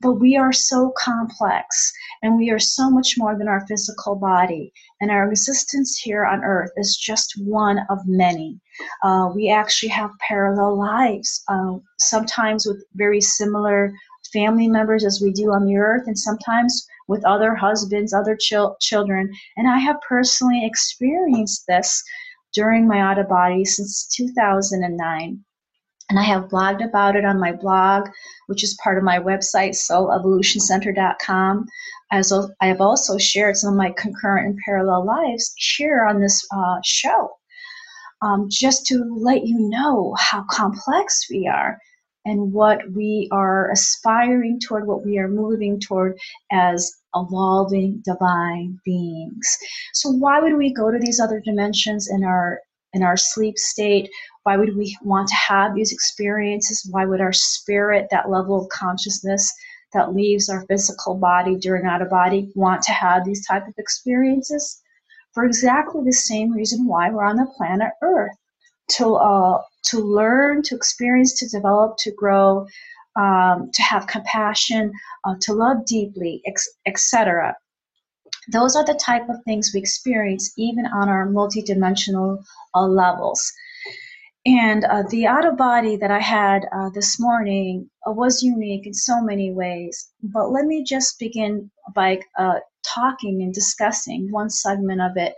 but 0.00 0.14
we 0.14 0.36
are 0.36 0.52
so 0.52 0.92
complex 0.98 1.92
and 2.22 2.36
we 2.36 2.50
are 2.50 2.58
so 2.58 2.90
much 2.90 3.14
more 3.16 3.36
than 3.36 3.48
our 3.48 3.66
physical 3.66 4.16
body. 4.16 4.72
And 5.00 5.10
our 5.10 5.28
existence 5.28 5.96
here 5.96 6.24
on 6.24 6.42
earth 6.44 6.72
is 6.76 6.96
just 6.96 7.34
one 7.38 7.80
of 7.88 7.98
many. 8.06 8.58
Uh, 9.02 9.30
we 9.34 9.50
actually 9.50 9.90
have 9.90 10.10
parallel 10.18 10.78
lives, 10.78 11.42
uh, 11.48 11.76
sometimes 11.98 12.66
with 12.66 12.82
very 12.94 13.20
similar 13.20 13.92
family 14.32 14.68
members 14.68 15.04
as 15.04 15.20
we 15.22 15.32
do 15.32 15.52
on 15.52 15.64
the 15.64 15.76
earth, 15.76 16.06
and 16.06 16.18
sometimes 16.18 16.86
with 17.08 17.24
other 17.24 17.54
husbands, 17.54 18.12
other 18.12 18.36
chil- 18.36 18.76
children. 18.80 19.30
And 19.56 19.68
I 19.68 19.78
have 19.78 19.96
personally 20.08 20.64
experienced 20.64 21.64
this 21.66 22.02
during 22.52 22.86
my 22.86 23.00
out 23.00 23.18
of 23.18 23.28
body 23.28 23.64
since 23.64 24.06
2009. 24.14 25.44
And 26.10 26.18
I 26.18 26.24
have 26.24 26.48
blogged 26.48 26.84
about 26.84 27.14
it 27.14 27.24
on 27.24 27.38
my 27.38 27.52
blog, 27.52 28.08
which 28.48 28.64
is 28.64 28.78
part 28.82 28.98
of 28.98 29.04
my 29.04 29.18
website, 29.18 29.76
soulevolutioncenter.com. 29.76 31.66
As 32.10 32.32
I 32.60 32.66
have 32.66 32.80
also 32.80 33.16
shared 33.16 33.56
some 33.56 33.74
of 33.74 33.78
my 33.78 33.92
concurrent 33.96 34.48
and 34.48 34.58
parallel 34.64 35.06
lives 35.06 35.52
here 35.56 36.04
on 36.04 36.20
this 36.20 36.44
uh, 36.52 36.80
show, 36.84 37.30
um, 38.22 38.48
just 38.50 38.86
to 38.86 39.04
let 39.16 39.46
you 39.46 39.56
know 39.60 40.16
how 40.18 40.44
complex 40.50 41.26
we 41.30 41.46
are 41.46 41.78
and 42.24 42.52
what 42.52 42.80
we 42.92 43.28
are 43.32 43.70
aspiring 43.70 44.60
toward, 44.60 44.86
what 44.86 45.04
we 45.04 45.18
are 45.18 45.28
moving 45.28 45.80
toward 45.80 46.18
as 46.52 46.92
evolving 47.14 48.02
divine 48.04 48.78
beings. 48.84 49.58
So 49.94 50.10
why 50.10 50.40
would 50.40 50.56
we 50.56 50.72
go 50.72 50.90
to 50.90 50.98
these 50.98 51.20
other 51.20 51.40
dimensions 51.40 52.08
in 52.10 52.24
our 52.24 52.60
in 52.92 53.02
our 53.02 53.16
sleep 53.16 53.56
state? 53.56 54.10
Why 54.42 54.56
would 54.56 54.76
we 54.76 54.96
want 55.02 55.28
to 55.28 55.34
have 55.34 55.74
these 55.74 55.92
experiences? 55.92 56.88
Why 56.90 57.04
would 57.04 57.20
our 57.20 57.32
spirit, 57.32 58.08
that 58.10 58.30
level 58.30 58.60
of 58.60 58.68
consciousness 58.68 59.52
that 59.92 60.14
leaves 60.14 60.48
our 60.48 60.64
physical 60.66 61.14
body 61.14 61.56
during 61.56 61.86
out 61.86 62.02
of 62.02 62.10
body, 62.10 62.50
want 62.54 62.82
to 62.82 62.92
have 62.92 63.24
these 63.24 63.46
type 63.46 63.66
of 63.66 63.74
experiences? 63.78 64.80
For 65.32 65.44
exactly 65.44 66.02
the 66.04 66.12
same 66.12 66.52
reason 66.52 66.86
why 66.86 67.10
we're 67.10 67.24
on 67.24 67.36
the 67.36 67.46
planet 67.56 67.92
Earth 68.02 68.36
to 68.96 69.14
uh, 69.14 69.62
to 69.84 69.98
learn, 69.98 70.62
to 70.62 70.74
experience, 70.74 71.34
to 71.40 71.48
develop, 71.48 71.96
to 71.98 72.12
grow, 72.12 72.66
um, 73.16 73.70
to 73.72 73.82
have 73.82 74.06
compassion, 74.06 74.92
uh, 75.24 75.34
to 75.40 75.52
love 75.52 75.84
deeply, 75.86 76.42
etc. 76.86 77.56
Those 78.50 78.76
are 78.76 78.84
the 78.84 78.94
type 78.94 79.28
of 79.28 79.42
things 79.44 79.72
we 79.72 79.80
experience 79.80 80.52
even 80.56 80.86
on 80.86 81.08
our 81.08 81.26
multidimensional 81.26 82.42
uh, 82.74 82.86
levels. 82.86 83.52
And 84.46 84.84
uh, 84.84 85.02
the 85.10 85.26
out 85.26 85.44
of 85.44 85.58
body 85.58 85.96
that 85.96 86.10
I 86.10 86.18
had 86.18 86.66
uh, 86.72 86.88
this 86.94 87.20
morning 87.20 87.90
uh, 88.06 88.12
was 88.12 88.42
unique 88.42 88.86
in 88.86 88.94
so 88.94 89.20
many 89.20 89.52
ways. 89.52 90.10
But 90.22 90.50
let 90.50 90.64
me 90.64 90.82
just 90.82 91.18
begin 91.18 91.70
by 91.94 92.20
uh, 92.38 92.60
talking 92.82 93.42
and 93.42 93.52
discussing 93.52 94.30
one 94.30 94.48
segment 94.48 95.02
of 95.02 95.16
it. 95.16 95.34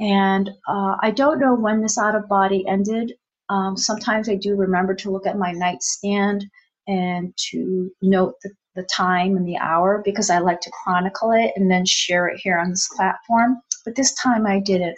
And 0.00 0.50
uh, 0.68 0.96
I 1.00 1.12
don't 1.12 1.38
know 1.38 1.54
when 1.54 1.80
this 1.80 1.98
out 1.98 2.16
of 2.16 2.28
body 2.28 2.66
ended. 2.66 3.12
Um, 3.48 3.76
sometimes 3.76 4.28
I 4.28 4.36
do 4.36 4.54
remember 4.54 4.94
to 4.96 5.10
look 5.10 5.26
at 5.26 5.38
my 5.38 5.52
nightstand 5.52 6.44
and 6.88 7.32
to 7.50 7.90
note 8.02 8.34
the, 8.42 8.50
the 8.74 8.82
time 8.84 9.36
and 9.36 9.46
the 9.46 9.56
hour 9.56 10.02
because 10.04 10.30
I 10.30 10.38
like 10.38 10.60
to 10.60 10.72
chronicle 10.82 11.32
it 11.32 11.52
and 11.56 11.70
then 11.70 11.84
share 11.86 12.28
it 12.28 12.40
here 12.42 12.58
on 12.58 12.70
this 12.70 12.88
platform. 12.94 13.60
But 13.84 13.96
this 13.96 14.14
time 14.14 14.46
I 14.46 14.60
didn't. 14.60 14.96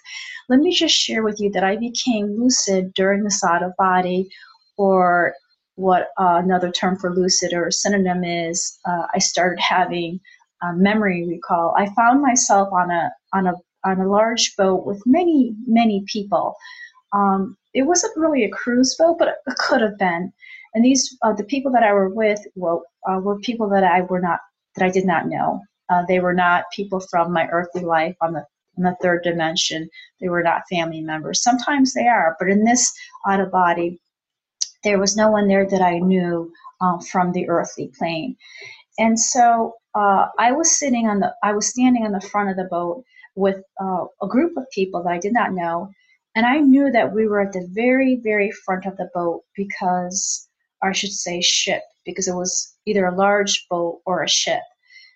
Let 0.49 0.61
me 0.61 0.73
just 0.75 0.95
share 0.95 1.23
with 1.23 1.41
you 1.41 1.51
that 1.53 1.65
I 1.65 1.77
became 1.77 2.39
lucid 2.39 2.95
during 2.95 3.23
the 3.23 3.31
of 3.63 3.73
body, 3.77 4.29
or 4.79 5.35
what 5.75 6.09
uh, 6.19 6.41
another 6.43 6.71
term 6.71 6.99
for 6.99 7.15
lucid 7.15 7.53
or 7.53 7.71
synonym 7.71 8.25
is. 8.25 8.79
Uh, 8.87 9.07
I 9.15 9.19
started 9.19 9.61
having 9.61 10.21
memory 10.75 11.27
recall. 11.29 11.75
I 11.77 11.93
found 11.95 12.23
myself 12.23 12.73
on 12.73 12.91
a 12.91 13.11
on 13.33 13.47
a 13.47 13.55
on 13.85 14.01
a 14.01 14.09
large 14.09 14.55
boat 14.57 14.85
with 14.87 15.03
many 15.07 15.55
many 15.67 16.05
people. 16.11 16.57
Um, 17.13 17.57
it 17.75 17.83
wasn't 17.83 18.17
really 18.17 18.45
a 18.45 18.51
cruise 18.51 18.95
boat, 18.97 19.17
but 19.19 19.29
it 19.29 19.57
could 19.59 19.81
have 19.81 19.99
been. 19.99 20.33
And 20.75 20.85
these, 20.85 21.17
uh, 21.23 21.33
the 21.33 21.45
people 21.45 21.73
that 21.73 21.83
I 21.83 21.93
were 21.93 22.09
with, 22.09 22.41
well, 22.55 22.85
uh, 23.09 23.21
were 23.21 23.39
people 23.39 23.69
that 23.71 23.85
I 23.85 24.03
were 24.03 24.21
not, 24.21 24.41
that 24.77 24.85
I 24.85 24.91
did 24.91 25.07
not 25.07 25.27
know. 25.29 25.63
Uh, 25.89 26.05
they 26.07 26.21
were 26.21 26.35
not 26.35 26.65
people 26.73 27.01
from 27.01 27.33
my 27.33 27.47
earthly 27.49 27.83
life 27.83 28.17
on 28.21 28.35
the 28.35 28.45
in 28.79 28.85
the 28.85 28.97
third 29.03 29.23
dimension. 29.23 29.91
They 30.21 30.29
were 30.29 30.43
not 30.43 30.63
family 30.71 31.01
members. 31.01 31.43
Sometimes 31.43 31.93
they 31.93 32.07
are, 32.07 32.37
but 32.39 32.49
in 32.49 32.65
this 32.65 32.93
out 33.27 33.41
of 33.41 33.51
body, 33.51 34.01
there 34.85 34.99
was 34.99 35.17
no 35.17 35.31
one 35.31 35.49
there 35.49 35.69
that 35.69 35.83
I 35.83 35.99
knew 35.99 36.53
uh, 36.81 36.99
from 37.11 37.33
the 37.33 37.49
earthly 37.49 37.91
plane. 37.99 38.37
And 38.99 39.19
so 39.19 39.75
uh, 39.95 40.27
I 40.39 40.53
was 40.53 40.79
sitting 40.79 41.09
on 41.09 41.21
the, 41.21 41.35
I 41.43 41.53
was 41.53 41.69
standing 41.69 42.05
on 42.05 42.13
the 42.13 42.21
front 42.21 42.51
of 42.51 42.57
the 42.57 42.65
boat 42.71 43.05
with 43.35 43.63
uh, 43.81 44.05
a 44.23 44.29
group 44.29 44.57
of 44.57 44.65
people 44.73 45.03
that 45.03 45.13
I 45.13 45.19
did 45.19 45.33
not 45.33 45.53
know, 45.53 45.91
and 46.35 46.47
I 46.47 46.59
knew 46.59 46.91
that 46.93 47.13
we 47.13 47.27
were 47.27 47.41
at 47.41 47.53
the 47.53 47.69
very, 47.73 48.21
very 48.23 48.51
front 48.65 48.87
of 48.87 48.97
the 48.97 49.09
boat 49.15 49.43
because 49.57 50.49
or 50.83 50.91
I 50.91 50.93
should 50.93 51.13
say 51.13 51.41
ship, 51.41 51.83
because 52.05 52.29
it 52.29 52.35
was 52.35 52.75
either 52.87 53.07
a 53.07 53.17
large 53.17 53.67
boat 53.69 54.01
or 54.07 54.23
a 54.23 54.29
ship 54.29 54.63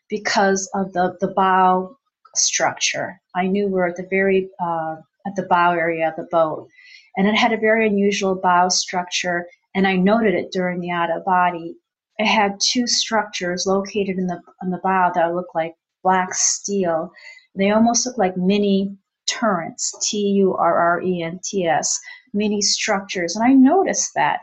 because 0.08 0.68
of 0.74 0.92
the, 0.92 1.16
the 1.20 1.28
bow 1.28 1.96
structure. 2.34 3.20
I 3.34 3.46
knew 3.46 3.66
we 3.66 3.72
were 3.72 3.88
at 3.88 3.96
the 3.96 4.06
very 4.10 4.48
uh, 4.60 4.96
at 5.26 5.36
the 5.36 5.46
bow 5.48 5.72
area 5.72 6.08
of 6.08 6.16
the 6.16 6.28
boat, 6.30 6.68
and 7.16 7.28
it 7.28 7.36
had 7.36 7.52
a 7.52 7.58
very 7.58 7.86
unusual 7.86 8.34
bow 8.34 8.68
structure. 8.68 9.46
And 9.74 9.86
I 9.86 9.96
noted 9.96 10.34
it 10.34 10.52
during 10.52 10.80
the 10.80 10.90
out 10.90 11.10
of 11.10 11.24
body. 11.24 11.76
It 12.18 12.26
had 12.26 12.60
two 12.60 12.86
structures 12.86 13.66
located 13.66 14.18
in 14.18 14.26
the 14.26 14.40
on 14.62 14.70
the 14.70 14.80
bow 14.82 15.12
that 15.14 15.34
looked 15.34 15.54
like 15.54 15.74
black 16.02 16.34
steel. 16.34 17.10
They 17.54 17.70
almost 17.70 18.04
looked 18.04 18.18
like 18.18 18.36
mini 18.36 18.96
turrets, 19.26 19.94
T 20.02 20.18
U 20.18 20.54
R 20.54 20.78
R 20.78 21.02
E 21.02 21.22
N 21.22 21.40
T 21.42 21.66
S, 21.66 21.98
mini 22.32 22.60
structures. 22.60 23.36
And 23.36 23.44
I 23.44 23.52
noticed 23.52 24.12
that. 24.14 24.40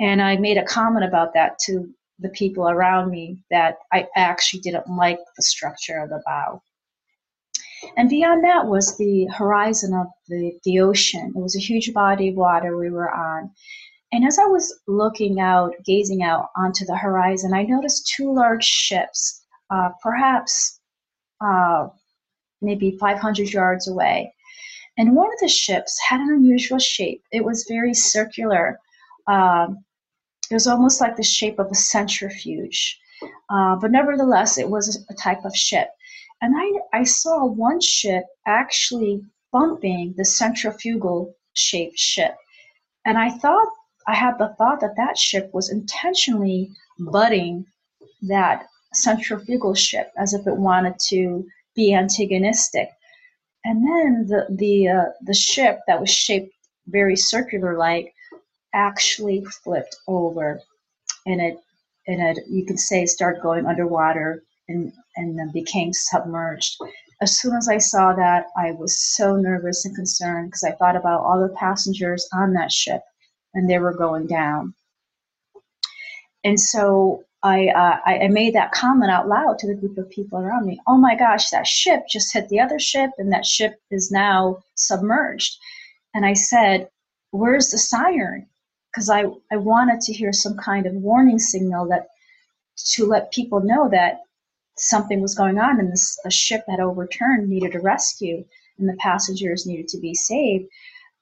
And 0.00 0.20
I 0.20 0.36
made 0.36 0.58
a 0.58 0.64
comment 0.64 1.04
about 1.04 1.34
that 1.34 1.58
to 1.66 1.88
the 2.18 2.30
people 2.30 2.68
around 2.68 3.10
me 3.10 3.42
that 3.50 3.76
I 3.92 4.06
actually 4.16 4.60
didn't 4.60 4.88
like 4.88 5.18
the 5.36 5.42
structure 5.42 5.98
of 5.98 6.08
the 6.08 6.22
bow. 6.26 6.62
And 7.96 8.08
beyond 8.08 8.44
that 8.44 8.66
was 8.66 8.96
the 8.96 9.26
horizon 9.26 9.92
of 9.94 10.06
the, 10.28 10.52
the 10.64 10.80
ocean. 10.80 11.32
It 11.34 11.38
was 11.38 11.56
a 11.56 11.60
huge 11.60 11.92
body 11.92 12.28
of 12.28 12.36
water 12.36 12.76
we 12.76 12.90
were 12.90 13.12
on. 13.12 13.50
And 14.12 14.24
as 14.24 14.38
I 14.38 14.44
was 14.44 14.78
looking 14.86 15.40
out, 15.40 15.72
gazing 15.84 16.22
out 16.22 16.48
onto 16.56 16.84
the 16.84 16.96
horizon, 16.96 17.54
I 17.54 17.62
noticed 17.62 18.12
two 18.14 18.32
large 18.32 18.64
ships, 18.64 19.42
uh, 19.70 19.90
perhaps 20.02 20.80
uh, 21.40 21.88
maybe 22.62 22.96
500 22.98 23.52
yards 23.52 23.88
away. 23.88 24.32
And 24.98 25.16
one 25.16 25.32
of 25.32 25.38
the 25.40 25.48
ships 25.48 25.98
had 26.00 26.20
an 26.20 26.30
unusual 26.30 26.78
shape. 26.78 27.22
It 27.32 27.44
was 27.44 27.66
very 27.68 27.94
circular. 27.94 28.78
Um, 29.26 29.84
it 30.50 30.54
was 30.54 30.66
almost 30.66 31.00
like 31.00 31.16
the 31.16 31.22
shape 31.22 31.58
of 31.58 31.70
a 31.70 31.74
centrifuge. 31.74 32.98
Uh, 33.48 33.76
but 33.76 33.90
nevertheless, 33.90 34.58
it 34.58 34.68
was 34.68 35.04
a 35.08 35.14
type 35.14 35.44
of 35.44 35.56
ship. 35.56 35.88
And 36.42 36.54
I, 36.56 36.98
I 37.00 37.04
saw 37.04 37.46
one 37.46 37.80
ship 37.80 38.24
actually 38.46 39.22
bumping 39.52 40.14
the 40.16 40.24
centrifugal 40.24 41.34
shaped 41.54 41.98
ship. 41.98 42.34
And 43.06 43.16
I 43.16 43.30
thought, 43.30 43.68
I 44.06 44.14
had 44.14 44.38
the 44.38 44.54
thought 44.58 44.80
that 44.80 44.96
that 44.96 45.16
ship 45.16 45.50
was 45.52 45.70
intentionally 45.70 46.70
butting 46.98 47.64
that 48.22 48.66
centrifugal 48.92 49.74
ship 49.74 50.10
as 50.18 50.34
if 50.34 50.46
it 50.46 50.56
wanted 50.56 50.94
to 51.08 51.46
be 51.74 51.94
antagonistic. 51.94 52.90
And 53.64 53.86
then 53.86 54.26
the 54.26 54.46
the 54.50 54.88
uh, 54.88 55.04
the 55.22 55.34
ship 55.34 55.80
that 55.86 56.00
was 56.00 56.10
shaped 56.10 56.52
very 56.88 57.16
circular 57.16 57.78
like 57.78 58.12
actually 58.74 59.44
flipped 59.62 59.96
over, 60.08 60.60
and 61.26 61.40
it 61.40 61.58
and 62.06 62.20
it 62.20 62.44
you 62.48 62.64
could 62.66 62.80
say 62.80 63.06
started 63.06 63.42
going 63.42 63.66
underwater 63.66 64.42
and 64.68 64.92
and 65.16 65.38
then 65.38 65.50
became 65.52 65.92
submerged. 65.92 66.76
As 67.20 67.38
soon 67.38 67.54
as 67.54 67.68
I 67.68 67.78
saw 67.78 68.12
that, 68.14 68.46
I 68.56 68.72
was 68.72 68.98
so 68.98 69.36
nervous 69.36 69.84
and 69.84 69.94
concerned 69.94 70.48
because 70.48 70.64
I 70.64 70.72
thought 70.72 70.96
about 70.96 71.20
all 71.20 71.40
the 71.40 71.54
passengers 71.54 72.28
on 72.32 72.52
that 72.54 72.72
ship, 72.72 73.02
and 73.54 73.70
they 73.70 73.78
were 73.78 73.94
going 73.94 74.26
down. 74.26 74.74
And 76.42 76.58
so 76.58 77.22
I, 77.44 77.68
uh, 77.68 77.98
I 78.06 78.28
made 78.28 78.54
that 78.54 78.70
comment 78.72 79.10
out 79.10 79.28
loud 79.28 79.58
to 79.58 79.66
the 79.66 79.74
group 79.74 79.98
of 79.98 80.08
people 80.10 80.38
around 80.38 80.64
me. 80.64 80.80
Oh 80.86 80.96
my 80.96 81.16
gosh, 81.16 81.50
that 81.50 81.66
ship 81.66 82.04
just 82.08 82.32
hit 82.32 82.48
the 82.48 82.60
other 82.60 82.78
ship, 82.78 83.10
and 83.18 83.32
that 83.32 83.44
ship 83.44 83.80
is 83.90 84.12
now 84.12 84.58
submerged. 84.76 85.58
And 86.14 86.24
I 86.24 86.34
said, 86.34 86.88
"Where's 87.32 87.70
the 87.70 87.78
siren?" 87.78 88.46
Because 88.92 89.10
I, 89.10 89.24
I 89.50 89.56
wanted 89.56 90.00
to 90.02 90.12
hear 90.12 90.32
some 90.32 90.56
kind 90.56 90.86
of 90.86 90.92
warning 90.94 91.38
signal 91.38 91.88
that 91.88 92.08
to 92.94 93.06
let 93.06 93.32
people 93.32 93.60
know 93.60 93.88
that 93.88 94.20
something 94.76 95.20
was 95.20 95.34
going 95.34 95.58
on 95.58 95.80
and 95.80 95.90
this 95.90 96.18
a 96.24 96.30
ship 96.30 96.64
had 96.68 96.80
overturned 96.80 97.48
needed 97.48 97.74
a 97.74 97.80
rescue 97.80 98.44
and 98.78 98.88
the 98.88 98.96
passengers 98.98 99.66
needed 99.66 99.88
to 99.88 99.98
be 99.98 100.14
saved. 100.14 100.64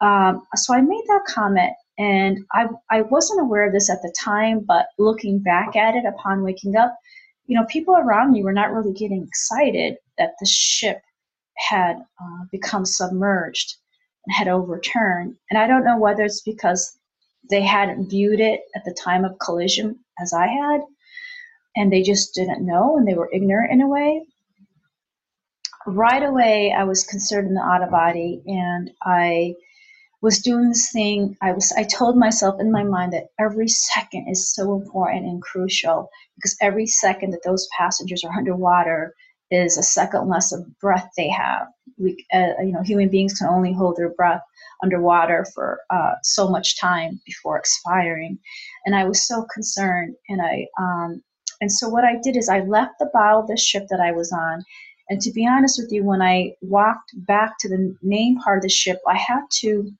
Um, 0.01 0.47
so 0.55 0.75
I 0.75 0.81
made 0.81 1.05
that 1.09 1.25
comment 1.27 1.73
and 2.01 2.47
I, 2.55 2.67
I 2.91 3.03
wasn't 3.03 3.43
aware 3.43 3.67
of 3.67 3.75
this 3.75 3.91
at 3.91 4.01
the 4.01 4.15
time, 4.19 4.61
but 4.61 4.87
looking 4.99 5.39
back 5.39 5.77
at 5.77 5.95
it 5.95 6.07
upon 6.07 6.43
waking 6.43 6.75
up, 6.75 6.97
you 7.47 7.55
know, 7.55 7.67
people 7.67 7.95
around 7.95 8.33
me 8.33 8.43
were 8.43 8.55
not 8.55 8.73
really 8.73 8.95
getting 8.95 9.23
excited 9.23 9.97
that 10.17 10.33
the 10.41 10.47
ship 10.47 11.03
had 11.59 11.97
uh, 11.99 12.45
become 12.51 12.87
submerged 12.87 13.77
and 14.25 14.35
had 14.35 14.49
overturned. 14.49 15.37
And 15.51 15.59
I 15.59 15.67
don't 15.67 15.85
know 15.85 15.99
whether 15.99 16.25
it's 16.25 16.41
because 16.41 16.99
they 17.51 17.61
hadn't 17.61 18.09
viewed 18.09 18.41
it 18.41 18.63
at 18.75 18.87
the 18.87 18.97
time 18.99 19.27
of 19.27 19.39
collision 19.39 19.99
as 20.23 20.33
I 20.33 20.47
had, 20.47 20.81
and 21.77 21.93
they 21.93 22.01
just 22.01 22.35
didn't 22.35 22.65
know 22.65 22.97
and 22.97 23.07
they 23.07 23.15
were 23.15 23.31
ignorant 23.31 23.73
in 23.73 23.83
a 23.83 23.89
way. 23.89 24.25
Right 25.87 26.23
away, 26.23 26.73
I 26.73 26.85
was 26.85 27.05
concerned 27.05 27.49
in 27.49 27.55
the 27.55 27.61
out 27.61 27.83
of 27.83 27.91
body 27.91 28.43
and 28.47 28.91
I 29.03 29.55
was 30.23 30.41
doing 30.41 30.69
this 30.69 30.91
thing 30.93 31.37
i 31.43 31.53
was 31.53 31.73
i 31.77 31.85
told 31.85 32.17
myself 32.17 32.61
in 32.61 32.71
my 32.71 32.83
mind 32.83 33.13
that 33.13 33.29
every 33.39 33.69
second 33.69 34.27
is 34.29 34.55
so 34.55 34.75
important 34.75 35.25
and 35.25 35.43
crucial 35.43 36.09
because 36.37 36.57
every 36.61 36.87
second 36.87 37.31
that 37.31 37.43
those 37.45 37.69
passengers 37.77 38.25
are 38.25 38.37
underwater 38.37 39.15
is 39.51 39.77
a 39.77 39.83
second 39.83 40.29
less 40.29 40.53
of 40.53 40.65
breath 40.79 41.11
they 41.17 41.29
have. 41.29 41.67
We 41.99 42.25
uh, 42.33 42.63
you 42.63 42.73
know 42.73 42.83
human 42.83 43.09
beings 43.09 43.35
can 43.35 43.49
only 43.49 43.73
hold 43.73 43.97
their 43.97 44.11
breath 44.11 44.43
underwater 44.83 45.45
for 45.55 45.81
uh, 45.91 46.15
so 46.23 46.49
much 46.49 46.81
time 46.81 47.21
before 47.27 47.59
expiring. 47.59 48.39
And 48.87 48.95
i 48.95 49.05
was 49.05 49.27
so 49.27 49.45
concerned 49.53 50.15
and 50.29 50.41
i 50.41 50.67
um, 50.81 51.23
and 51.61 51.71
so 51.71 51.89
what 51.89 52.05
i 52.05 52.17
did 52.23 52.37
is 52.37 52.49
i 52.49 52.61
left 52.61 52.95
the 52.99 53.11
bow 53.13 53.41
of 53.41 53.49
the 53.49 53.57
ship 53.57 53.87
that 53.91 54.01
i 54.01 54.13
was 54.13 54.33
on. 54.33 54.65
And 55.09 55.21
to 55.23 55.33
be 55.33 55.47
honest 55.47 55.79
with 55.83 55.93
you 55.93 56.05
when 56.05 56.23
i 56.23 56.53
walked 56.63 57.11
back 57.15 57.55
to 57.61 57.69
the 57.69 57.95
main 58.03 58.39
part 58.41 58.59
of 58.59 58.63
the 58.63 58.69
ship 58.69 59.01
i 59.09 59.17
had 59.17 59.43
to 59.61 59.91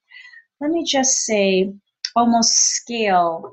let 0.61 0.71
me 0.71 0.85
just 0.85 1.25
say, 1.25 1.73
almost 2.17 2.53
scale 2.53 3.53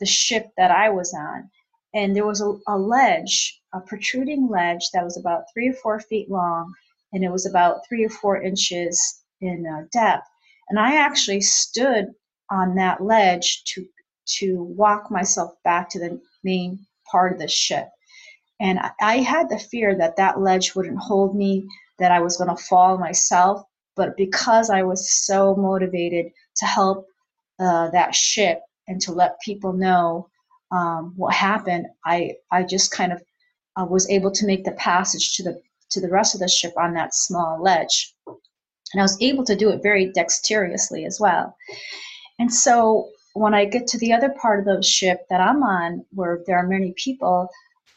the 0.00 0.06
ship 0.06 0.48
that 0.56 0.70
I 0.70 0.90
was 0.90 1.14
on. 1.14 1.50
And 1.94 2.16
there 2.16 2.26
was 2.26 2.40
a, 2.40 2.54
a 2.66 2.78
ledge, 2.78 3.60
a 3.74 3.80
protruding 3.80 4.48
ledge 4.48 4.88
that 4.92 5.04
was 5.04 5.16
about 5.16 5.44
three 5.52 5.68
or 5.68 5.74
four 5.74 6.00
feet 6.00 6.30
long, 6.30 6.72
and 7.12 7.22
it 7.22 7.30
was 7.30 7.46
about 7.46 7.86
three 7.86 8.04
or 8.04 8.08
four 8.08 8.42
inches 8.42 9.22
in 9.40 9.66
uh, 9.66 9.86
depth. 9.92 10.26
And 10.68 10.78
I 10.78 10.96
actually 10.96 11.42
stood 11.42 12.06
on 12.50 12.74
that 12.76 13.02
ledge 13.02 13.62
to 13.74 13.86
to 14.24 14.62
walk 14.62 15.10
myself 15.10 15.52
back 15.64 15.90
to 15.90 15.98
the 15.98 16.20
main 16.44 16.78
part 17.10 17.32
of 17.32 17.38
the 17.38 17.48
ship. 17.48 17.88
And 18.60 18.78
I, 18.78 18.90
I 19.00 19.16
had 19.18 19.48
the 19.48 19.58
fear 19.58 19.96
that 19.98 20.16
that 20.16 20.40
ledge 20.40 20.74
wouldn't 20.74 20.98
hold 20.98 21.36
me, 21.36 21.66
that 21.98 22.12
I 22.12 22.20
was 22.20 22.36
going 22.36 22.54
to 22.54 22.62
fall 22.62 22.98
myself. 22.98 23.62
But 23.96 24.16
because 24.16 24.70
I 24.70 24.82
was 24.82 25.12
so 25.12 25.54
motivated 25.54 26.32
to 26.56 26.66
help 26.66 27.06
uh, 27.58 27.90
that 27.90 28.14
ship 28.14 28.60
and 28.88 29.00
to 29.02 29.12
let 29.12 29.40
people 29.40 29.72
know 29.72 30.28
um, 30.70 31.12
what 31.16 31.34
happened, 31.34 31.86
I 32.04 32.32
I 32.50 32.62
just 32.62 32.90
kind 32.90 33.12
of 33.12 33.22
uh, 33.76 33.84
was 33.84 34.08
able 34.10 34.30
to 34.32 34.46
make 34.46 34.64
the 34.64 34.72
passage 34.72 35.36
to 35.36 35.42
the 35.42 35.60
to 35.90 36.00
the 36.00 36.08
rest 36.08 36.34
of 36.34 36.40
the 36.40 36.48
ship 36.48 36.72
on 36.78 36.94
that 36.94 37.14
small 37.14 37.62
ledge, 37.62 38.14
and 38.26 39.00
I 39.00 39.02
was 39.02 39.20
able 39.20 39.44
to 39.44 39.56
do 39.56 39.70
it 39.70 39.82
very 39.82 40.10
dexterously 40.12 41.04
as 41.04 41.20
well. 41.20 41.54
And 42.38 42.52
so 42.52 43.10
when 43.34 43.54
I 43.54 43.64
get 43.64 43.86
to 43.88 43.98
the 43.98 44.12
other 44.12 44.30
part 44.30 44.60
of 44.60 44.64
the 44.64 44.82
ship 44.82 45.26
that 45.30 45.40
I'm 45.40 45.62
on, 45.62 46.04
where 46.10 46.40
there 46.46 46.58
are 46.58 46.66
many 46.66 46.94
people, 46.96 47.48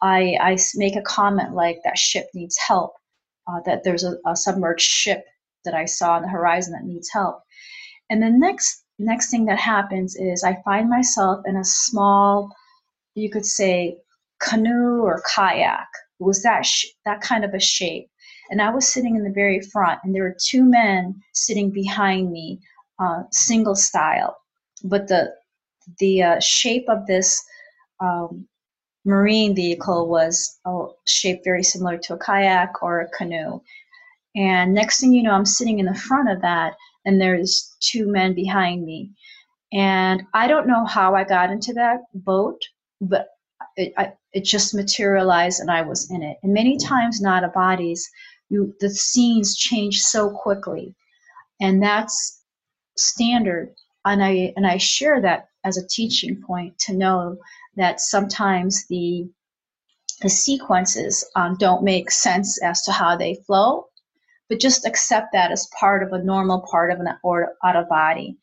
I, 0.01 0.38
I 0.41 0.58
make 0.75 0.95
a 0.95 1.01
comment 1.01 1.53
like 1.53 1.79
that 1.84 1.97
ship 1.97 2.27
needs 2.34 2.58
help, 2.58 2.93
uh, 3.47 3.60
that 3.65 3.84
there's 3.84 4.03
a, 4.03 4.17
a 4.25 4.36
submerged 4.36 4.81
ship 4.81 5.25
that 5.65 5.73
I 5.73 5.86
saw 5.86 6.13
on 6.13 6.21
the 6.21 6.30
horizon 6.30 6.73
that 6.73 6.86
needs 6.86 7.10
help. 7.12 7.41
And 8.10 8.21
the 8.21 8.30
next 8.30 8.84
next 8.97 9.30
thing 9.30 9.45
that 9.45 9.60
happens 9.60 10.15
is 10.15 10.43
I 10.43 10.62
find 10.63 10.89
myself 10.89 11.41
in 11.45 11.58
a 11.58 11.65
small, 11.65 12.49
you 13.13 13.30
could 13.30 13.45
say, 13.45 13.97
canoe 14.39 15.01
or 15.01 15.21
kayak. 15.36 15.88
It 16.19 16.23
was 16.23 16.41
that 16.43 16.65
sh- 16.65 16.88
that 17.06 17.21
kind 17.21 17.43
of 17.43 17.54
a 17.54 17.60
shape, 17.60 18.10
and 18.49 18.62
I 18.62 18.69
was 18.69 18.88
sitting 18.88 19.15
in 19.15 19.23
the 19.23 19.32
very 19.32 19.60
front, 19.60 19.99
and 20.04 20.13
there 20.15 20.23
were 20.23 20.38
two 20.39 20.63
men 20.63 21.21
sitting 21.34 21.71
behind 21.71 22.32
me, 22.32 22.60
uh, 22.99 23.23
single 23.32 23.75
style. 23.75 24.38
But 24.84 25.08
the 25.08 25.34
the 25.99 26.23
uh, 26.23 26.39
shape 26.39 26.86
of 26.89 27.06
this 27.06 27.43
um, 27.99 28.47
marine 29.06 29.56
vehicle 29.56 30.10
was 30.10 30.60
uh, 30.65 30.88
shaped 31.08 31.43
very 31.43 31.63
similar 31.63 31.97
to 31.97 32.13
a 32.13 32.17
kayak 32.17 32.82
or 32.82 33.01
a 33.01 33.10
canoe. 33.10 33.62
And 34.35 34.73
next 34.73 34.99
thing 34.99 35.13
you 35.13 35.23
know, 35.23 35.31
I'm 35.31 35.45
sitting 35.45 35.79
in 35.79 35.85
the 35.85 35.95
front 35.95 36.29
of 36.29 36.41
that, 36.41 36.75
and 37.05 37.21
there's 37.21 37.75
two 37.79 38.07
men 38.07 38.33
behind 38.33 38.85
me. 38.85 39.11
And 39.71 40.23
I 40.33 40.47
don't 40.47 40.67
know 40.67 40.85
how 40.85 41.15
I 41.15 41.23
got 41.23 41.51
into 41.51 41.73
that 41.73 42.01
boat, 42.13 42.61
but 43.01 43.27
it, 43.77 43.93
I, 43.97 44.13
it 44.33 44.43
just 44.43 44.75
materialized 44.75 45.59
and 45.59 45.71
I 45.71 45.81
was 45.81 46.09
in 46.11 46.21
it. 46.21 46.37
And 46.43 46.53
many 46.53 46.77
times 46.77 47.21
not 47.21 47.43
of 47.43 47.53
bodies, 47.53 48.09
you, 48.49 48.73
the 48.79 48.89
scenes 48.89 49.55
change 49.55 49.99
so 49.99 50.29
quickly. 50.29 50.95
And 51.61 51.81
that's 51.81 52.41
standard. 52.97 53.73
And 54.05 54.23
I, 54.23 54.53
and 54.55 54.67
I 54.67 54.77
share 54.77 55.21
that 55.21 55.49
as 55.63 55.77
a 55.77 55.87
teaching 55.87 56.41
point 56.45 56.77
to 56.79 56.93
know 56.93 57.37
that 57.75 57.99
sometimes 57.99 58.85
the, 58.87 59.27
the 60.21 60.29
sequences 60.29 61.27
um, 61.35 61.57
don't 61.57 61.83
make 61.83 62.11
sense 62.11 62.61
as 62.61 62.83
to 62.83 62.91
how 62.91 63.17
they 63.17 63.35
flow 63.47 63.87
but 64.49 64.60
just 64.60 64.86
accept 64.86 65.34
that 65.34 65.51
as 65.51 65.69
part 65.79 66.03
of 66.03 66.13
a 66.13 66.23
normal 66.23 66.65
part 66.69 66.91
of 66.91 66.99
an 66.99 67.08
out 67.63 67.75
of 67.75 67.89
body. 67.89 68.38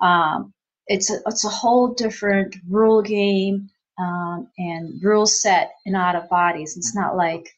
Um, 0.00 0.52
it's 0.86 1.10
a, 1.10 1.18
it's 1.26 1.44
a 1.44 1.48
whole 1.48 1.94
different 1.94 2.56
rule 2.68 3.02
game 3.02 3.68
um, 3.98 4.48
and 4.58 5.02
rule 5.02 5.26
set 5.26 5.72
in 5.84 5.94
out 5.94 6.16
of 6.16 6.28
bodies. 6.28 6.76
It's 6.76 6.94
not 6.94 7.16
like 7.16 7.48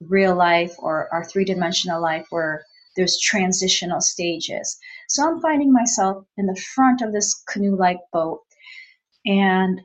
real 0.00 0.34
life 0.34 0.74
or 0.78 1.08
our 1.12 1.24
three 1.24 1.44
dimensional 1.44 2.00
life 2.00 2.26
where 2.30 2.64
there's 2.96 3.18
transitional 3.20 4.00
stages. 4.00 4.78
So 5.08 5.26
I'm 5.26 5.40
finding 5.40 5.72
myself 5.72 6.24
in 6.36 6.46
the 6.46 6.60
front 6.74 7.02
of 7.02 7.12
this 7.12 7.42
canoe 7.48 7.76
like 7.76 8.00
boat. 8.12 8.40
And 9.24 9.80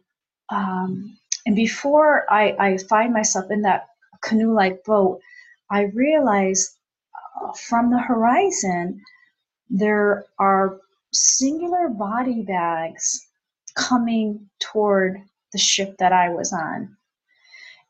um, 0.50 1.18
and 1.46 1.56
before 1.56 2.26
I, 2.32 2.56
I 2.60 2.78
find 2.90 3.14
myself 3.14 3.46
in 3.52 3.62
that 3.62 3.88
canoe 4.22 4.54
like 4.54 4.84
boat, 4.86 5.20
I 5.70 5.84
realize 5.94 6.77
from 7.56 7.92
the 7.92 8.00
horizon, 8.00 9.02
there 9.70 10.26
are 10.40 10.80
singular 11.14 11.90
body 11.90 12.42
bags 12.44 13.28
coming 13.76 14.50
toward 14.60 15.22
the 15.54 15.58
ship 15.58 15.98
that 16.00 16.12
I 16.12 16.30
was 16.30 16.52
on. 16.52 16.96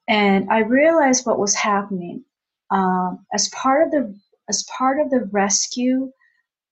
And 0.08 0.50
I 0.50 0.60
realized 0.60 1.26
what 1.26 1.40
was 1.40 1.56
happening. 1.56 2.24
Um, 2.70 3.26
as 3.34 3.50
part 3.50 3.86
of 3.86 3.92
the 3.92 4.20
as 4.50 4.66
part 4.78 5.00
of 5.00 5.10
the 5.10 5.26
rescue 5.32 6.12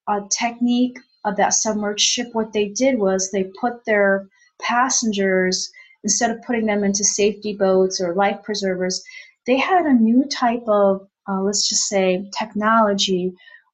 uh, 0.07 0.21
technique 0.29 0.97
of 1.25 1.35
that 1.35 1.53
submerged 1.53 2.05
ship, 2.05 2.27
what 2.33 2.53
they 2.53 2.69
did 2.69 2.97
was 2.99 3.31
they 3.31 3.51
put 3.59 3.83
their 3.85 4.29
passengers 4.61 5.69
instead 6.03 6.31
of 6.31 6.41
putting 6.43 6.65
them 6.65 6.83
into 6.83 7.03
safety 7.03 7.53
boats 7.53 7.99
or 7.99 8.13
life 8.13 8.41
preservers, 8.43 9.03
they 9.45 9.57
had 9.57 9.85
a 9.85 9.93
new 9.93 10.23
type 10.25 10.63
of 10.67 11.07
uh, 11.27 11.41
let's 11.41 11.67
just 11.67 11.87
say 11.87 12.29
technology 12.37 13.33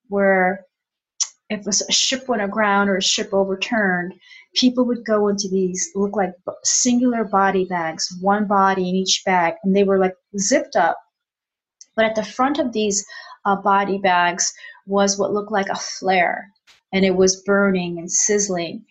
where 0.10 0.66
if 1.50 1.68
a 1.68 1.92
ship 1.92 2.30
went 2.30 2.42
aground 2.42 2.90
or 2.90 2.98
a 2.98 3.02
ship 3.02 3.34
overturned, 3.34 4.14
people 4.56 4.86
would 4.86 5.06
go 5.06 5.28
into 5.28 5.50
these 5.50 5.90
look 5.96 6.16
like 6.16 6.32
singular 6.64 7.26
body 7.26 7.66
bags, 7.66 8.18
one 8.22 8.48
body 8.48 8.88
in 8.88 8.96
each 8.96 9.22
bag, 9.26 9.56
and 9.64 9.76
they 9.76 9.84
were 9.84 10.00
like 10.00 10.16
zipped 10.38 10.78
up. 10.78 10.98
But 11.96 12.06
at 12.06 12.16
the 12.16 12.24
front 12.24 12.58
of 12.58 12.72
these 12.72 13.06
uh, 13.46 13.58
body 13.58 13.98
bags 13.98 14.54
was 14.86 15.20
what 15.20 15.34
looked 15.34 15.52
like 15.52 15.68
a 15.70 15.76
flare, 15.76 16.50
and 16.94 17.04
it 17.04 17.16
was 17.16 17.44
burning 17.44 17.98
and 18.00 18.10
sizzling, 18.10 18.86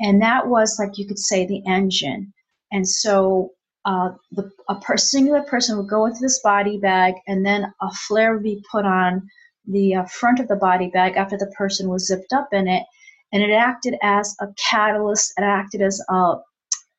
and 0.00 0.20
that 0.20 0.48
was 0.48 0.78
like 0.78 0.98
you 0.98 1.06
could 1.06 1.18
say 1.18 1.46
the 1.46 1.62
engine. 1.66 2.32
And 2.72 2.86
so 2.86 3.52
uh, 3.84 4.10
the, 4.30 4.50
a 4.68 4.76
per- 4.76 4.96
singular 4.96 5.42
person 5.42 5.76
would 5.76 5.88
go 5.88 6.06
into 6.06 6.20
this 6.20 6.40
body 6.40 6.78
bag, 6.78 7.14
and 7.26 7.44
then 7.44 7.72
a 7.80 7.90
flare 7.92 8.34
would 8.34 8.42
be 8.42 8.64
put 8.70 8.84
on 8.84 9.28
the 9.66 9.94
uh, 9.94 10.04
front 10.04 10.40
of 10.40 10.48
the 10.48 10.56
body 10.56 10.88
bag 10.88 11.16
after 11.16 11.36
the 11.36 11.52
person 11.56 11.88
was 11.88 12.06
zipped 12.06 12.32
up 12.32 12.48
in 12.52 12.68
it, 12.68 12.84
and 13.32 13.42
it 13.42 13.50
acted 13.50 13.96
as 14.02 14.36
a 14.40 14.48
catalyst. 14.70 15.32
It 15.36 15.42
acted 15.42 15.82
as 15.82 16.00
a, 16.08 16.34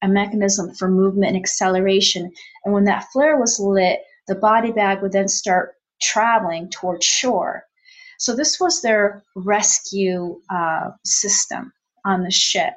a 0.02 0.08
mechanism 0.08 0.74
for 0.74 0.90
movement 0.90 1.34
and 1.34 1.38
acceleration. 1.38 2.32
And 2.66 2.74
when 2.74 2.86
that 2.86 3.08
flare 3.12 3.38
was 3.38 3.60
lit, 3.60 4.02
the 4.28 4.36
body 4.36 4.72
bag 4.72 5.02
would 5.02 5.12
then 5.12 5.28
start 5.28 5.76
traveling 6.02 6.70
towards 6.70 7.06
shore. 7.06 7.64
So 8.18 8.36
this 8.36 8.60
was 8.60 8.82
their 8.82 9.24
rescue 9.36 10.40
uh, 10.50 10.92
system 11.04 11.74
on 12.06 12.24
the 12.24 12.32
ship. 12.32 12.74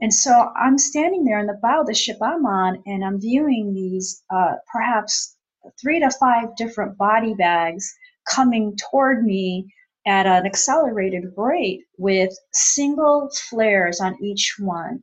And 0.00 0.12
so 0.12 0.52
I'm 0.56 0.78
standing 0.78 1.24
there 1.24 1.38
in 1.38 1.46
the 1.46 1.58
bow 1.62 1.80
of 1.80 1.86
the 1.86 1.94
ship 1.94 2.18
I'm 2.22 2.44
on, 2.44 2.82
and 2.86 3.04
I'm 3.04 3.20
viewing 3.20 3.72
these 3.72 4.22
uh, 4.30 4.54
perhaps 4.70 5.36
three 5.80 6.00
to 6.00 6.10
five 6.10 6.54
different 6.56 6.98
body 6.98 7.34
bags 7.34 7.92
coming 8.30 8.76
toward 8.90 9.24
me 9.24 9.72
at 10.06 10.26
an 10.26 10.46
accelerated 10.46 11.24
rate 11.36 11.80
with 11.98 12.30
single 12.52 13.30
flares 13.48 14.00
on 14.00 14.22
each 14.22 14.56
one. 14.58 15.02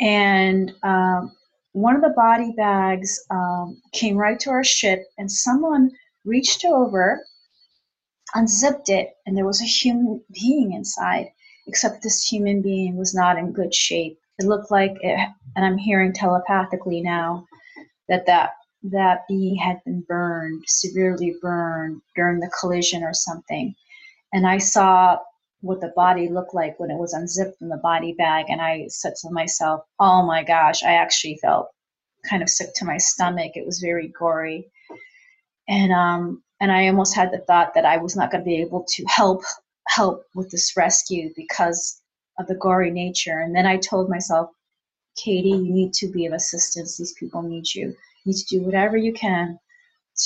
And 0.00 0.72
um, 0.82 1.32
one 1.72 1.94
of 1.94 2.02
the 2.02 2.14
body 2.16 2.52
bags 2.56 3.22
um, 3.30 3.80
came 3.92 4.16
right 4.16 4.40
to 4.40 4.50
our 4.50 4.64
ship, 4.64 5.04
and 5.18 5.30
someone 5.30 5.90
reached 6.24 6.64
over, 6.64 7.22
unzipped 8.34 8.88
it, 8.88 9.10
and 9.26 9.36
there 9.36 9.46
was 9.46 9.60
a 9.60 9.66
human 9.66 10.24
being 10.32 10.72
inside 10.72 11.26
except 11.66 12.02
this 12.02 12.24
human 12.24 12.62
being 12.62 12.96
was 12.96 13.14
not 13.14 13.38
in 13.38 13.52
good 13.52 13.74
shape. 13.74 14.18
It 14.38 14.46
looked 14.46 14.70
like 14.70 14.96
it, 15.00 15.28
and 15.56 15.64
I'm 15.64 15.78
hearing 15.78 16.12
telepathically 16.12 17.00
now 17.00 17.46
that 18.08 18.26
that 18.26 18.52
that 18.84 19.20
being 19.28 19.54
had 19.56 19.82
been 19.84 20.00
burned, 20.08 20.64
severely 20.66 21.36
burned 21.40 22.00
during 22.16 22.40
the 22.40 22.50
collision 22.58 23.04
or 23.04 23.14
something. 23.14 23.74
And 24.32 24.46
I 24.46 24.58
saw 24.58 25.18
what 25.60 25.80
the 25.80 25.92
body 25.94 26.28
looked 26.28 26.54
like 26.54 26.78
when 26.80 26.90
it 26.90 26.98
was 26.98 27.12
unzipped 27.12 27.62
in 27.62 27.68
the 27.68 27.76
body 27.76 28.12
bag, 28.12 28.46
and 28.48 28.60
I 28.60 28.86
said 28.88 29.14
to 29.22 29.30
myself, 29.30 29.84
"Oh 30.00 30.22
my 30.24 30.42
gosh!" 30.42 30.82
I 30.82 30.94
actually 30.94 31.36
felt 31.36 31.68
kind 32.28 32.42
of 32.42 32.48
sick 32.48 32.74
to 32.76 32.84
my 32.84 32.98
stomach. 32.98 33.52
It 33.54 33.66
was 33.66 33.78
very 33.78 34.08
gory, 34.08 34.70
and 35.68 35.92
um, 35.92 36.42
and 36.60 36.72
I 36.72 36.88
almost 36.88 37.14
had 37.14 37.30
the 37.32 37.38
thought 37.38 37.74
that 37.74 37.84
I 37.84 37.98
was 37.98 38.16
not 38.16 38.30
going 38.30 38.42
to 38.42 38.48
be 38.48 38.60
able 38.60 38.84
to 38.88 39.04
help 39.06 39.42
help 39.94 40.24
with 40.34 40.50
this 40.50 40.76
rescue 40.76 41.32
because 41.36 42.00
of 42.38 42.46
the 42.46 42.54
gory 42.54 42.90
nature. 42.90 43.40
And 43.40 43.54
then 43.54 43.66
I 43.66 43.76
told 43.76 44.08
myself, 44.08 44.50
Katy, 45.16 45.50
you 45.50 45.72
need 45.72 45.92
to 45.94 46.08
be 46.08 46.26
of 46.26 46.32
assistance. 46.32 46.96
These 46.96 47.12
people 47.12 47.42
need 47.42 47.66
you. 47.74 47.88
You 47.88 48.32
need 48.32 48.36
to 48.36 48.58
do 48.58 48.62
whatever 48.62 48.96
you 48.96 49.12
can 49.12 49.58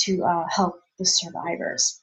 to 0.03 0.23
uh, 0.23 0.45
help 0.49 0.79
the 0.97 1.05
survivors. 1.05 1.99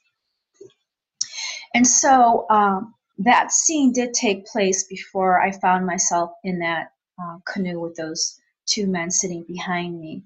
And 1.75 1.87
so 1.87 2.47
um, 2.51 2.95
that 3.19 3.53
scene 3.53 3.93
did 3.93 4.13
take 4.13 4.47
place 4.47 4.85
before 4.85 5.41
I 5.41 5.51
found 5.51 5.87
myself 5.87 6.31
in 6.45 6.59
that 6.61 6.89
uh, 7.21 7.39
canoe 7.47 7.81
with 7.81 7.97
those 7.97 8.39
two 8.67 8.87
men 8.87 9.11
sitting 9.11 9.45
behind 9.45 10.01
me. 10.01 10.23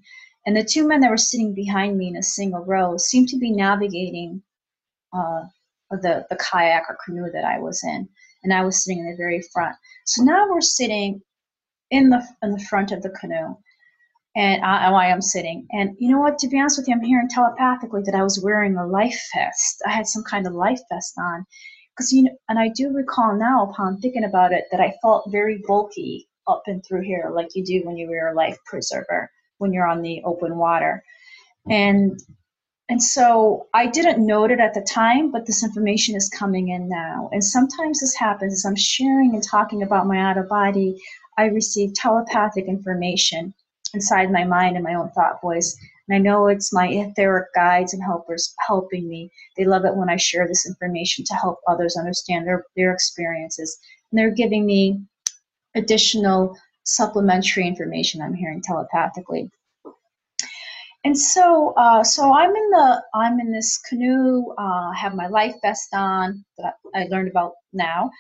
And 0.47 0.57
the 0.57 0.65
two 0.65 0.87
men 0.87 1.01
that 1.01 1.11
were 1.11 1.17
sitting 1.17 1.55
behind 1.55 1.97
me 1.97 2.09
in 2.09 2.17
a 2.17 2.23
single 2.23 2.65
row 2.65 2.97
seemed 2.97 3.29
to 3.29 3.39
be 3.39 3.51
navigating 3.51 4.43
uh, 5.13 5.45
the, 5.91 6.27
the 6.31 6.37
kayak 6.37 6.85
or 6.89 6.99
canoe 7.05 7.31
that 7.33 7.45
I 7.45 7.59
was 7.59 7.83
in, 7.85 8.09
and 8.43 8.53
I 8.53 8.65
was 8.65 8.85
sitting 8.85 9.01
in 9.01 9.11
the 9.11 9.17
very 9.17 9.43
front. 9.53 9.77
So 10.05 10.23
now 10.23 10.49
we're 10.49 10.61
sitting 10.61 11.23
in 11.91 12.11
the 12.11 12.23
in 12.43 12.53
the 12.53 12.65
front 12.71 12.93
of 12.93 13.03
the 13.03 13.11
canoe, 13.11 13.57
and 14.37 14.65
I, 14.65 15.11
I'm 15.11 15.23
sitting. 15.23 15.67
And 15.71 15.97
you 15.99 16.11
know 16.11 16.21
what? 16.21 16.39
To 16.39 16.49
be 16.49 16.59
honest 16.59 16.79
with 16.79 16.89
you, 16.89 16.95
I'm 16.95 17.03
hearing 17.03 17.29
telepathically 17.29 18.03
that 18.05 18.15
I 18.15 18.23
was 18.23 18.41
wearing 18.43 18.77
a 18.77 18.87
life 18.87 19.21
vest. 19.35 19.83
I 19.87 19.91
had 19.91 20.07
some 20.07 20.25
kind 20.25 20.47
of 20.47 20.53
life 20.53 20.81
vest 20.91 21.15
on, 21.19 21.47
because 21.97 22.13
you 22.13 22.25
know, 22.25 22.37
and 22.49 22.59
I 22.59 22.69
do 22.69 22.93
recall 22.93 23.37
now, 23.37 23.71
upon 23.71 23.99
thinking 23.99 24.25
about 24.25 24.53
it, 24.53 24.65
that 24.71 24.81
I 24.81 24.95
felt 25.03 25.31
very 25.31 25.63
bulky 25.67 26.29
up 26.47 26.63
and 26.67 26.85
through 26.85 27.03
here, 27.03 27.31
like 27.35 27.55
you 27.55 27.65
do 27.65 27.83
when 27.85 27.97
you 27.97 28.09
wear 28.09 28.29
a 28.29 28.35
life 28.35 28.59
preserver 28.65 29.31
when 29.59 29.73
you're 29.73 29.87
on 29.87 30.03
the 30.03 30.23
open 30.25 30.57
water. 30.57 31.03
And 31.69 32.19
and 32.91 33.03
so 33.03 33.67
I 33.75 33.87
didn't 33.87 34.25
note 34.25 34.51
it 34.51 34.61
at 34.61 34.73
the 34.73 34.81
time, 34.81 35.31
but 35.31 35.45
this 35.45 35.63
information 35.63 36.17
is 36.17 36.31
coming 36.31 36.69
in 36.69 36.89
now. 36.89 37.29
And 37.33 37.45
sometimes 37.45 38.01
this 38.01 38.15
happens 38.15 38.55
as 38.55 38.65
I'm 38.65 38.77
sharing 38.77 39.35
and 39.35 39.43
talking 39.43 39.83
about 39.83 40.07
my 40.07 40.19
out 40.19 40.39
of 40.39 40.49
body, 40.49 40.99
I 41.37 41.47
receive 41.47 41.93
telepathic 41.93 42.65
information 42.65 43.53
inside 43.93 44.33
my 44.33 44.45
mind 44.45 44.77
and 44.77 44.85
my 44.85 44.95
own 44.95 45.11
thought 45.11 45.41
voice. 45.43 45.77
And 46.09 46.17
I 46.17 46.19
know 46.19 46.47
it's 46.47 46.73
my 46.73 46.89
etheric 46.89 47.53
guides 47.55 47.93
and 47.93 48.03
helpers 48.03 48.55
helping 48.67 49.07
me. 49.07 49.31
They 49.59 49.67
love 49.67 49.85
it 49.85 49.95
when 49.95 50.09
I 50.09 50.17
share 50.17 50.49
this 50.49 50.67
information 50.67 51.27
to 51.27 51.35
help 51.35 51.61
others 51.69 51.97
understand 51.99 52.47
their, 52.47 52.65
their 52.75 52.93
experiences. 52.93 53.79
And 54.11 54.19
they're 54.19 54.31
giving 54.31 54.65
me 54.65 55.03
additional 55.75 56.57
supplementary 56.85 57.67
information 57.67 58.23
I'm 58.23 58.33
hearing 58.33 58.63
telepathically. 58.63 59.51
And 61.05 61.17
so, 61.17 61.75
uh, 61.77 62.03
so 62.03 62.33
I'm 62.35 62.51
in 62.51 62.71
the 62.71 63.03
I'm 63.15 63.39
in 63.41 63.53
this 63.53 63.79
canoe. 63.79 64.51
Uh, 64.59 64.93
have 64.93 65.15
my 65.15 65.29
life 65.29 65.55
vest 65.63 65.95
on 65.95 66.45
that 66.59 66.75
I 66.95 67.05
learned 67.05 67.29
about 67.29 67.53
now, 67.73 68.11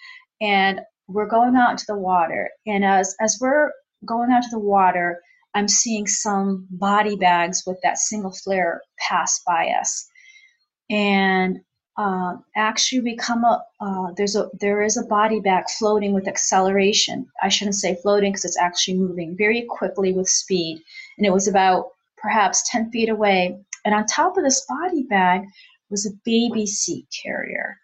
and 0.40 0.80
we're 1.08 1.26
going 1.26 1.56
out 1.56 1.72
into 1.72 1.86
the 1.88 1.96
water. 1.98 2.50
And 2.66 2.84
as 2.84 3.16
as 3.20 3.38
we're 3.40 3.72
going 4.04 4.30
out 4.30 4.44
to 4.44 4.50
the 4.50 4.60
water, 4.60 5.20
I'm 5.54 5.68
seeing 5.68 6.06
some 6.06 6.66
body 6.70 7.16
bags 7.16 7.64
with 7.66 7.78
that 7.82 7.98
single 7.98 8.32
flare 8.32 8.80
pass 9.08 9.40
by 9.44 9.70
us, 9.80 10.08
and 10.88 11.58
uh, 11.96 12.36
actually 12.56 13.00
we 13.00 13.16
come 13.16 13.44
up. 13.44 13.66
Uh, 13.80 14.12
there's 14.16 14.36
a 14.36 14.48
there 14.60 14.82
is 14.82 14.96
a 14.96 15.06
body 15.06 15.40
bag 15.40 15.64
floating 15.78 16.12
with 16.14 16.28
acceleration. 16.28 17.26
I 17.42 17.48
shouldn't 17.48 17.74
say 17.74 17.96
floating 18.02 18.30
because 18.30 18.44
it's 18.44 18.58
actually 18.58 18.98
moving 18.98 19.36
very 19.36 19.66
quickly 19.68 20.12
with 20.12 20.28
speed, 20.28 20.80
and 21.18 21.26
it 21.26 21.32
was 21.32 21.48
about 21.48 21.86
perhaps 22.20 22.68
10 22.70 22.90
feet 22.90 23.08
away. 23.08 23.58
And 23.84 23.94
on 23.94 24.06
top 24.06 24.36
of 24.36 24.44
this 24.44 24.64
body 24.66 25.04
bag 25.04 25.42
was 25.90 26.06
a 26.06 26.16
baby 26.24 26.66
seat 26.66 27.06
carrier. 27.22 27.76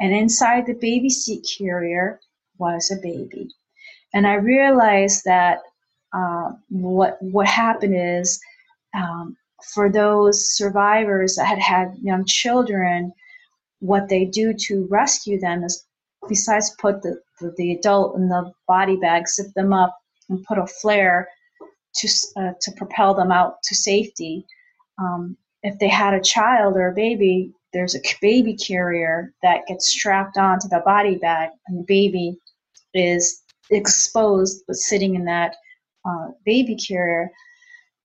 And 0.00 0.12
inside 0.12 0.66
the 0.66 0.74
baby 0.74 1.10
seat 1.10 1.46
carrier 1.58 2.20
was 2.58 2.90
a 2.90 3.00
baby. 3.02 3.48
And 4.12 4.26
I 4.26 4.34
realized 4.34 5.22
that 5.24 5.60
uh, 6.12 6.52
what 6.68 7.18
what 7.20 7.46
happened 7.46 7.94
is 7.96 8.40
um, 8.94 9.36
for 9.74 9.90
those 9.90 10.56
survivors 10.56 11.36
that 11.36 11.46
had 11.46 11.58
had 11.58 11.94
young 12.00 12.24
children, 12.24 13.12
what 13.80 14.08
they 14.08 14.24
do 14.24 14.54
to 14.54 14.86
rescue 14.90 15.38
them 15.40 15.64
is 15.64 15.84
besides 16.28 16.74
put 16.80 17.02
the, 17.02 17.20
the, 17.40 17.52
the 17.56 17.72
adult 17.72 18.16
in 18.16 18.28
the 18.28 18.52
body 18.66 18.96
bag, 18.96 19.28
zip 19.28 19.46
them 19.54 19.72
up, 19.72 19.96
and 20.28 20.44
put 20.44 20.58
a 20.58 20.66
flare 20.66 21.28
to 21.96 22.08
uh, 22.36 22.52
to 22.60 22.72
propel 22.72 23.14
them 23.14 23.30
out 23.30 23.62
to 23.64 23.74
safety. 23.74 24.46
Um, 24.98 25.36
if 25.62 25.78
they 25.78 25.88
had 25.88 26.14
a 26.14 26.20
child 26.20 26.76
or 26.76 26.88
a 26.88 26.94
baby, 26.94 27.52
there's 27.72 27.94
a 27.94 28.02
baby 28.20 28.54
carrier 28.56 29.32
that 29.42 29.66
gets 29.66 29.88
strapped 29.88 30.36
onto 30.36 30.68
the 30.68 30.82
body 30.84 31.16
bag, 31.16 31.50
and 31.66 31.78
the 31.78 31.84
baby 31.86 32.36
is 32.92 33.42
exposed 33.70 34.62
but 34.66 34.76
sitting 34.76 35.14
in 35.14 35.24
that 35.24 35.56
uh, 36.08 36.28
baby 36.44 36.76
carrier. 36.76 37.30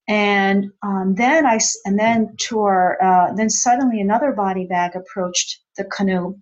And 0.08 0.72
um, 0.82 1.14
then 1.14 1.46
I 1.46 1.60
and 1.84 1.98
then 1.98 2.34
to 2.48 2.60
our 2.60 3.00
uh, 3.02 3.32
then 3.34 3.50
suddenly 3.50 4.00
another 4.00 4.32
body 4.32 4.66
bag 4.66 4.96
approached 4.96 5.60
the 5.76 5.84
canoe, 5.84 6.36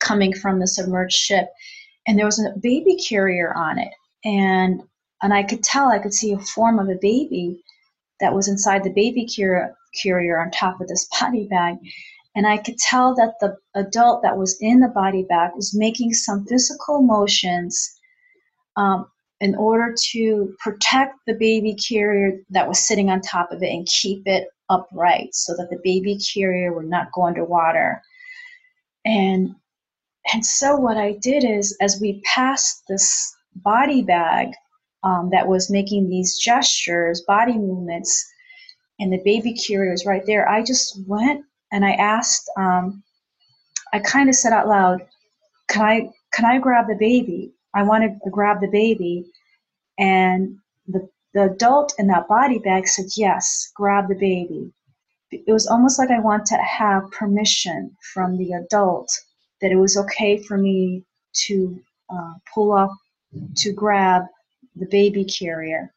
coming 0.00 0.32
from 0.32 0.60
the 0.60 0.68
submerged 0.68 1.16
ship, 1.16 1.48
and 2.06 2.16
there 2.16 2.26
was 2.26 2.38
a 2.38 2.56
baby 2.60 2.96
carrier 2.96 3.52
on 3.54 3.78
it, 3.78 3.92
and 4.24 4.82
and 5.22 5.32
I 5.32 5.42
could 5.42 5.62
tell 5.62 5.88
I 5.88 5.98
could 5.98 6.14
see 6.14 6.32
a 6.32 6.38
form 6.38 6.78
of 6.78 6.88
a 6.88 6.98
baby 7.00 7.62
that 8.20 8.34
was 8.34 8.48
inside 8.48 8.84
the 8.84 8.90
baby 8.90 9.26
carrier 9.26 10.40
on 10.40 10.50
top 10.50 10.80
of 10.80 10.88
this 10.88 11.08
body 11.20 11.46
bag, 11.48 11.76
and 12.34 12.46
I 12.46 12.58
could 12.58 12.78
tell 12.78 13.14
that 13.16 13.34
the 13.40 13.56
adult 13.74 14.22
that 14.22 14.36
was 14.36 14.56
in 14.60 14.80
the 14.80 14.88
body 14.88 15.24
bag 15.28 15.52
was 15.54 15.74
making 15.74 16.14
some 16.14 16.46
physical 16.46 17.02
motions 17.02 17.98
um, 18.76 19.06
in 19.40 19.54
order 19.54 19.94
to 20.12 20.54
protect 20.60 21.16
the 21.26 21.34
baby 21.34 21.74
carrier 21.74 22.38
that 22.50 22.68
was 22.68 22.86
sitting 22.86 23.10
on 23.10 23.20
top 23.20 23.50
of 23.50 23.62
it 23.62 23.72
and 23.72 23.86
keep 23.86 24.26
it 24.26 24.48
upright 24.70 25.34
so 25.34 25.54
that 25.56 25.68
the 25.68 25.80
baby 25.82 26.16
carrier 26.16 26.72
would 26.72 26.88
not 26.88 27.12
go 27.12 27.26
underwater. 27.26 28.00
And 29.04 29.54
and 30.32 30.46
so 30.46 30.76
what 30.76 30.96
I 30.96 31.18
did 31.20 31.44
is, 31.44 31.76
as 31.80 32.00
we 32.00 32.22
passed 32.24 32.84
this 32.88 33.34
body 33.56 34.02
bag 34.02 34.52
um, 35.02 35.30
that 35.30 35.46
was 35.46 35.70
making 35.70 36.08
these 36.08 36.38
gestures, 36.38 37.22
body 37.22 37.58
movements, 37.58 38.24
and 39.00 39.12
the 39.12 39.22
baby 39.24 39.54
carrier 39.54 39.90
was 39.90 40.06
right 40.06 40.22
there, 40.26 40.48
I 40.48 40.62
just 40.62 41.00
went 41.06 41.44
and 41.72 41.84
I 41.84 41.92
asked. 41.92 42.48
Um, 42.56 43.02
I 43.92 43.98
kind 43.98 44.28
of 44.28 44.34
said 44.34 44.52
out 44.52 44.68
loud, 44.68 45.06
"Can 45.68 45.82
I 45.82 46.10
can 46.32 46.44
I 46.44 46.58
grab 46.58 46.86
the 46.88 46.96
baby?" 46.96 47.52
I 47.74 47.82
wanted 47.82 48.20
to 48.24 48.30
grab 48.30 48.60
the 48.60 48.68
baby, 48.68 49.24
and 49.98 50.58
the, 50.86 51.08
the 51.34 51.44
adult 51.44 51.94
in 51.98 52.06
that 52.08 52.28
body 52.28 52.58
bag 52.58 52.86
said, 52.86 53.06
Yes, 53.16 53.70
grab 53.74 54.08
the 54.08 54.14
baby. 54.14 54.72
It 55.30 55.52
was 55.52 55.66
almost 55.66 55.98
like 55.98 56.10
I 56.10 56.20
want 56.20 56.44
to 56.46 56.56
have 56.56 57.10
permission 57.10 57.96
from 58.12 58.36
the 58.36 58.52
adult 58.52 59.10
that 59.60 59.72
it 59.72 59.76
was 59.76 59.96
okay 59.96 60.42
for 60.42 60.58
me 60.58 61.04
to 61.46 61.80
uh, 62.10 62.34
pull 62.52 62.72
up, 62.72 62.90
to 63.56 63.72
grab 63.72 64.24
the 64.76 64.86
baby 64.86 65.24
carrier. 65.24 65.92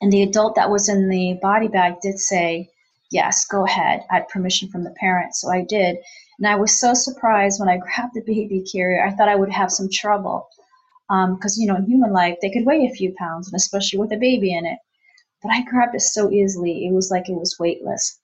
And 0.00 0.12
the 0.12 0.22
adult 0.22 0.54
that 0.56 0.70
was 0.70 0.88
in 0.88 1.08
the 1.08 1.38
body 1.40 1.68
bag 1.68 1.94
did 2.02 2.18
say, 2.18 2.68
Yes, 3.10 3.44
go 3.46 3.64
ahead. 3.64 4.00
I 4.10 4.14
had 4.16 4.28
permission 4.28 4.68
from 4.68 4.82
the 4.82 4.94
parents, 4.98 5.40
so 5.40 5.50
I 5.50 5.62
did. 5.62 5.98
And 6.38 6.48
I 6.48 6.56
was 6.56 6.80
so 6.80 6.94
surprised 6.94 7.60
when 7.60 7.68
I 7.68 7.76
grabbed 7.78 8.14
the 8.14 8.22
baby 8.22 8.64
carrier. 8.70 9.06
I 9.06 9.12
thought 9.12 9.28
I 9.28 9.36
would 9.36 9.52
have 9.52 9.70
some 9.70 9.88
trouble 9.90 10.48
because 11.08 11.58
um, 11.58 11.60
you 11.60 11.66
know 11.66 11.76
in 11.76 11.84
human 11.84 12.12
life 12.12 12.36
they 12.40 12.50
could 12.50 12.64
weigh 12.64 12.86
a 12.86 12.94
few 12.94 13.14
pounds 13.18 13.48
and 13.48 13.56
especially 13.56 13.98
with 13.98 14.12
a 14.12 14.16
baby 14.16 14.54
in 14.54 14.64
it 14.64 14.78
but 15.42 15.52
i 15.52 15.62
grabbed 15.62 15.94
it 15.94 16.00
so 16.00 16.30
easily 16.30 16.86
it 16.86 16.92
was 16.92 17.10
like 17.10 17.28
it 17.28 17.34
was 17.34 17.58
weightless 17.58 18.20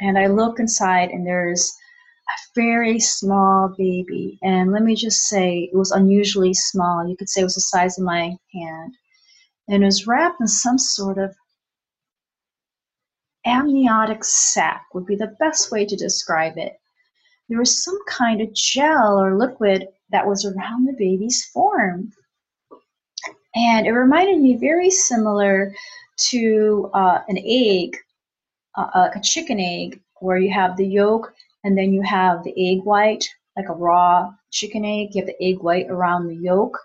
and 0.00 0.18
i 0.18 0.26
look 0.26 0.58
inside 0.58 1.10
and 1.10 1.26
there's 1.26 1.70
very 2.54 2.98
small 2.98 3.74
baby. 3.76 4.38
And 4.42 4.72
let 4.72 4.82
me 4.82 4.94
just 4.94 5.28
say 5.28 5.70
it 5.72 5.76
was 5.76 5.90
unusually 5.90 6.54
small. 6.54 7.06
You 7.06 7.16
could 7.16 7.28
say 7.28 7.40
it 7.40 7.44
was 7.44 7.54
the 7.54 7.60
size 7.60 7.98
of 7.98 8.04
my 8.04 8.36
hand. 8.52 8.94
And 9.68 9.82
it 9.82 9.86
was 9.86 10.06
wrapped 10.06 10.40
in 10.40 10.48
some 10.48 10.78
sort 10.78 11.18
of 11.18 11.34
amniotic 13.46 14.24
sac 14.24 14.84
would 14.92 15.06
be 15.06 15.16
the 15.16 15.34
best 15.38 15.70
way 15.70 15.86
to 15.86 15.96
describe 15.96 16.58
it. 16.58 16.78
There 17.48 17.58
was 17.58 17.82
some 17.82 17.98
kind 18.08 18.40
of 18.40 18.52
gel 18.54 19.18
or 19.18 19.36
liquid 19.36 19.88
that 20.10 20.26
was 20.26 20.44
around 20.44 20.86
the 20.86 20.96
baby's 20.98 21.44
form. 21.46 22.12
And 23.54 23.86
it 23.86 23.92
reminded 23.92 24.40
me 24.40 24.56
very 24.56 24.90
similar 24.90 25.74
to 26.30 26.90
uh, 26.94 27.20
an 27.28 27.38
egg, 27.38 27.96
uh, 28.76 29.08
a 29.14 29.20
chicken 29.20 29.58
egg, 29.58 30.00
where 30.20 30.38
you 30.38 30.52
have 30.52 30.76
the 30.76 30.86
yolk 30.86 31.34
and 31.64 31.76
then 31.76 31.92
you 31.92 32.02
have 32.02 32.42
the 32.42 32.54
egg 32.56 32.84
white, 32.84 33.28
like 33.56 33.68
a 33.68 33.74
raw 33.74 34.32
chicken 34.50 34.84
egg. 34.84 35.14
You 35.14 35.22
have 35.22 35.26
the 35.26 35.44
egg 35.44 35.60
white 35.60 35.90
around 35.90 36.26
the 36.26 36.36
yolk. 36.36 36.78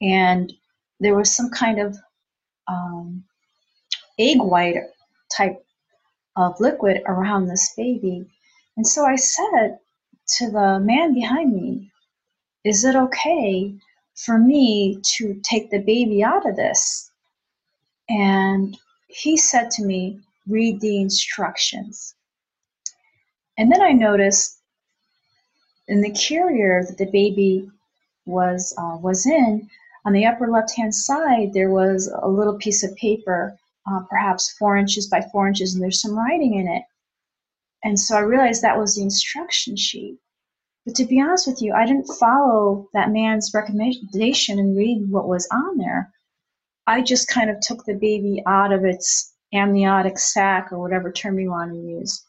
And 0.00 0.52
there 1.00 1.14
was 1.14 1.34
some 1.34 1.50
kind 1.50 1.80
of 1.80 1.96
um, 2.68 3.24
egg 4.18 4.38
white 4.40 4.76
type 5.36 5.64
of 6.36 6.58
liquid 6.60 7.02
around 7.06 7.46
this 7.46 7.72
baby. 7.76 8.26
And 8.76 8.86
so 8.86 9.04
I 9.04 9.16
said 9.16 9.78
to 10.38 10.50
the 10.50 10.80
man 10.80 11.14
behind 11.14 11.52
me, 11.54 11.90
is 12.64 12.84
it 12.84 12.94
okay 12.94 13.74
for 14.14 14.38
me 14.38 14.98
to 15.16 15.40
take 15.42 15.70
the 15.70 15.80
baby 15.80 16.22
out 16.22 16.48
of 16.48 16.56
this? 16.56 17.10
And 18.08 18.76
he 19.08 19.36
said 19.36 19.70
to 19.72 19.84
me, 19.84 20.20
read 20.46 20.80
the 20.80 21.00
instructions. 21.00 22.14
And 23.62 23.70
then 23.70 23.80
I 23.80 23.92
noticed 23.92 24.60
in 25.86 26.00
the 26.00 26.10
carrier 26.10 26.82
that 26.84 26.98
the 26.98 27.08
baby 27.12 27.70
was 28.26 28.74
uh, 28.76 28.96
was 29.00 29.24
in, 29.24 29.70
on 30.04 30.12
the 30.12 30.26
upper 30.26 30.48
left 30.50 30.74
hand 30.74 30.92
side, 30.92 31.52
there 31.52 31.70
was 31.70 32.12
a 32.22 32.26
little 32.26 32.58
piece 32.58 32.82
of 32.82 32.96
paper, 32.96 33.56
uh, 33.88 34.00
perhaps 34.10 34.50
four 34.58 34.76
inches 34.76 35.06
by 35.06 35.20
four 35.30 35.46
inches, 35.46 35.74
and 35.74 35.80
there's 35.80 36.00
some 36.00 36.18
writing 36.18 36.54
in 36.54 36.66
it. 36.66 36.82
And 37.84 38.00
so 38.00 38.16
I 38.16 38.22
realized 38.22 38.62
that 38.62 38.80
was 38.80 38.96
the 38.96 39.02
instruction 39.02 39.76
sheet. 39.76 40.18
But 40.84 40.96
to 40.96 41.04
be 41.04 41.20
honest 41.20 41.46
with 41.46 41.62
you, 41.62 41.72
I 41.72 41.86
didn't 41.86 42.12
follow 42.18 42.88
that 42.94 43.12
man's 43.12 43.52
recommendation 43.54 44.58
and 44.58 44.76
read 44.76 45.08
what 45.08 45.28
was 45.28 45.46
on 45.52 45.78
there. 45.78 46.10
I 46.88 47.00
just 47.00 47.28
kind 47.28 47.48
of 47.48 47.60
took 47.60 47.84
the 47.84 47.94
baby 47.94 48.42
out 48.44 48.72
of 48.72 48.84
its 48.84 49.32
amniotic 49.54 50.18
sac 50.18 50.72
or 50.72 50.80
whatever 50.80 51.12
term 51.12 51.38
you 51.38 51.50
want 51.50 51.70
to 51.70 51.78
use. 51.78 52.24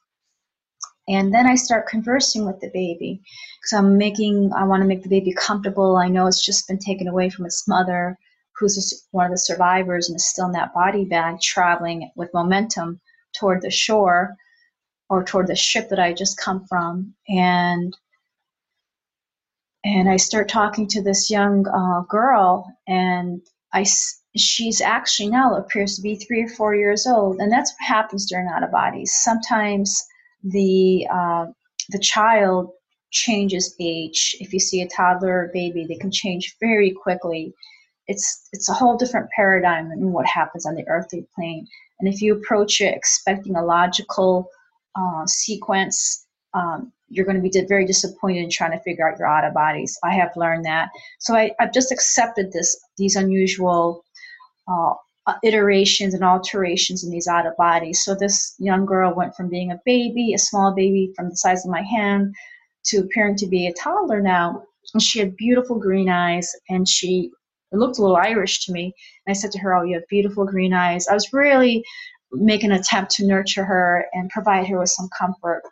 And 1.08 1.34
then 1.34 1.48
I 1.48 1.56
start 1.56 1.88
conversing 1.88 2.46
with 2.46 2.60
the 2.60 2.70
baby 2.74 3.22
because 3.60 3.74
I'm 3.78 3.98
making, 3.98 4.52
I 4.54 4.64
want 4.64 4.82
to 4.82 4.88
make 4.88 5.04
the 5.04 5.10
baby 5.10 5.34
comfortable. 5.34 5.98
I 5.98 6.08
know 6.08 6.28
it's 6.28 6.46
just 6.46 6.68
been 6.68 6.80
taken 6.80 7.08
away 7.08 7.30
from 7.30 7.46
its 7.46 7.68
mother, 7.68 8.18
who's 8.58 9.06
one 9.12 9.26
of 9.26 9.32
the 9.32 9.38
survivors 9.38 10.08
and 10.08 10.16
is 10.16 10.30
still 10.30 10.46
in 10.46 10.52
that 10.54 10.74
body 10.74 11.06
bag 11.06 11.42
traveling 11.42 12.10
with 12.16 12.34
momentum 12.34 13.02
toward 13.38 13.62
the 13.62 13.72
shore 13.72 14.36
or 15.10 15.24
toward 15.24 15.48
the 15.48 15.56
ship 15.56 15.90
that 15.90 16.00
I 16.00 16.14
just 16.14 16.40
come 16.40 16.66
from. 16.68 17.14
And 17.28 17.96
and 19.86 20.10
I 20.10 20.16
start 20.16 20.48
talking 20.48 20.88
to 20.88 21.04
this 21.04 21.30
young 21.30 21.68
uh, 21.68 22.02
girl, 22.10 22.74
and 22.88 23.42
I 23.74 23.86
she's 24.36 24.80
actually 24.80 25.30
now 25.30 25.56
appears 25.56 25.96
to 25.98 26.02
be 26.02 26.16
three 26.16 26.44
or 26.44 26.48
four 26.48 26.74
years 26.74 27.06
old, 27.06 27.40
and 27.40 27.52
that's 27.52 27.74
what 27.74 27.86
happens 27.86 28.26
during 28.26 28.48
out 28.48 28.64
of 28.64 28.72
bodies. 28.72 29.14
Sometimes 29.14 30.02
the 30.44 31.08
uh, 31.12 31.46
the 31.90 32.00
child 32.00 32.70
changes 33.12 33.76
age. 33.80 34.36
If 34.40 34.54
you 34.54 34.60
see 34.60 34.82
a 34.82 34.88
toddler 34.88 35.46
or 35.46 35.52
baby, 35.54 35.86
they 35.88 35.96
can 35.96 36.12
change 36.12 36.56
very 36.60 36.92
quickly. 36.92 37.54
It's 38.08 38.50
it's 38.52 38.70
a 38.70 38.74
whole 38.74 38.98
different 38.98 39.30
paradigm 39.36 39.90
than 39.90 40.12
what 40.12 40.26
happens 40.26 40.66
on 40.66 40.76
the 40.76 40.88
earthly 40.88 41.26
plane. 41.36 41.68
And 42.00 42.14
if 42.14 42.22
you 42.22 42.36
approach 42.36 42.82
it 42.82 42.96
expecting 42.96 43.56
a 43.56 43.64
logical 43.64 44.50
uh, 44.96 45.26
sequence, 45.26 46.26
um, 46.54 46.92
you're 47.08 47.26
going 47.26 47.42
to 47.42 47.50
be 47.50 47.66
very 47.68 47.86
disappointed 47.86 48.44
in 48.44 48.50
trying 48.50 48.72
to 48.72 48.84
figure 48.84 49.08
out 49.08 49.20
your 49.20 49.28
out 49.28 49.46
of 49.46 49.54
bodies. 49.54 49.98
I 50.04 50.14
have 50.16 50.32
learned 50.36 50.66
that. 50.66 50.90
So 51.20 51.36
I, 51.36 51.52
have 51.60 51.74
just 51.74 51.92
accepted 51.92 52.52
this 52.52 52.78
these 52.98 53.16
unusual 53.16 54.04
uh, 54.68 54.94
iterations 55.44 56.14
and 56.14 56.24
alterations 56.24 57.04
in 57.04 57.12
these 57.12 57.28
out 57.28 57.46
of 57.46 57.56
bodies. 57.58 58.04
So 58.04 58.14
this 58.14 58.56
young 58.60 58.86
girl 58.86 59.14
went 59.14 59.36
from 59.36 59.50
being 59.50 59.72
a 59.72 59.82
baby, 59.86 60.34
a 60.34 60.38
small 60.38 60.74
baby 60.76 61.14
from 61.16 61.30
the 61.30 61.38
size 61.38 61.66
of 61.66 61.72
my 61.72 61.82
hand, 61.82 62.36
to 62.86 62.98
appearing 62.98 63.38
to 63.38 63.48
be 63.48 63.68
a 63.68 63.74
toddler 63.74 64.22
now. 64.22 64.64
And 64.94 65.02
she 65.02 65.20
had 65.20 65.38
beautiful 65.38 65.80
green 65.80 66.10
eyes, 66.10 66.52
and 66.70 66.88
she 66.88 67.32
looked 67.72 67.98
a 67.98 68.02
little 68.02 68.18
Irish 68.18 68.66
to 68.66 68.72
me. 68.72 68.94
And 69.26 69.34
I 69.34 69.34
said 69.34 69.52
to 69.52 69.60
her, 69.60 69.76
"Oh, 69.76 69.84
you 69.84 69.96
have 69.96 70.08
beautiful 70.10 70.46
green 70.46 70.74
eyes." 70.74 71.08
I 71.08 71.14
was 71.14 71.34
really 71.34 71.84
making 72.32 72.72
an 72.72 72.80
attempt 72.80 73.12
to 73.12 73.26
nurture 73.26 73.64
her 73.64 74.06
and 74.14 74.30
provide 74.30 74.68
her 74.68 74.80
with 74.80 74.90
some 74.90 75.10
comfort 75.18 75.64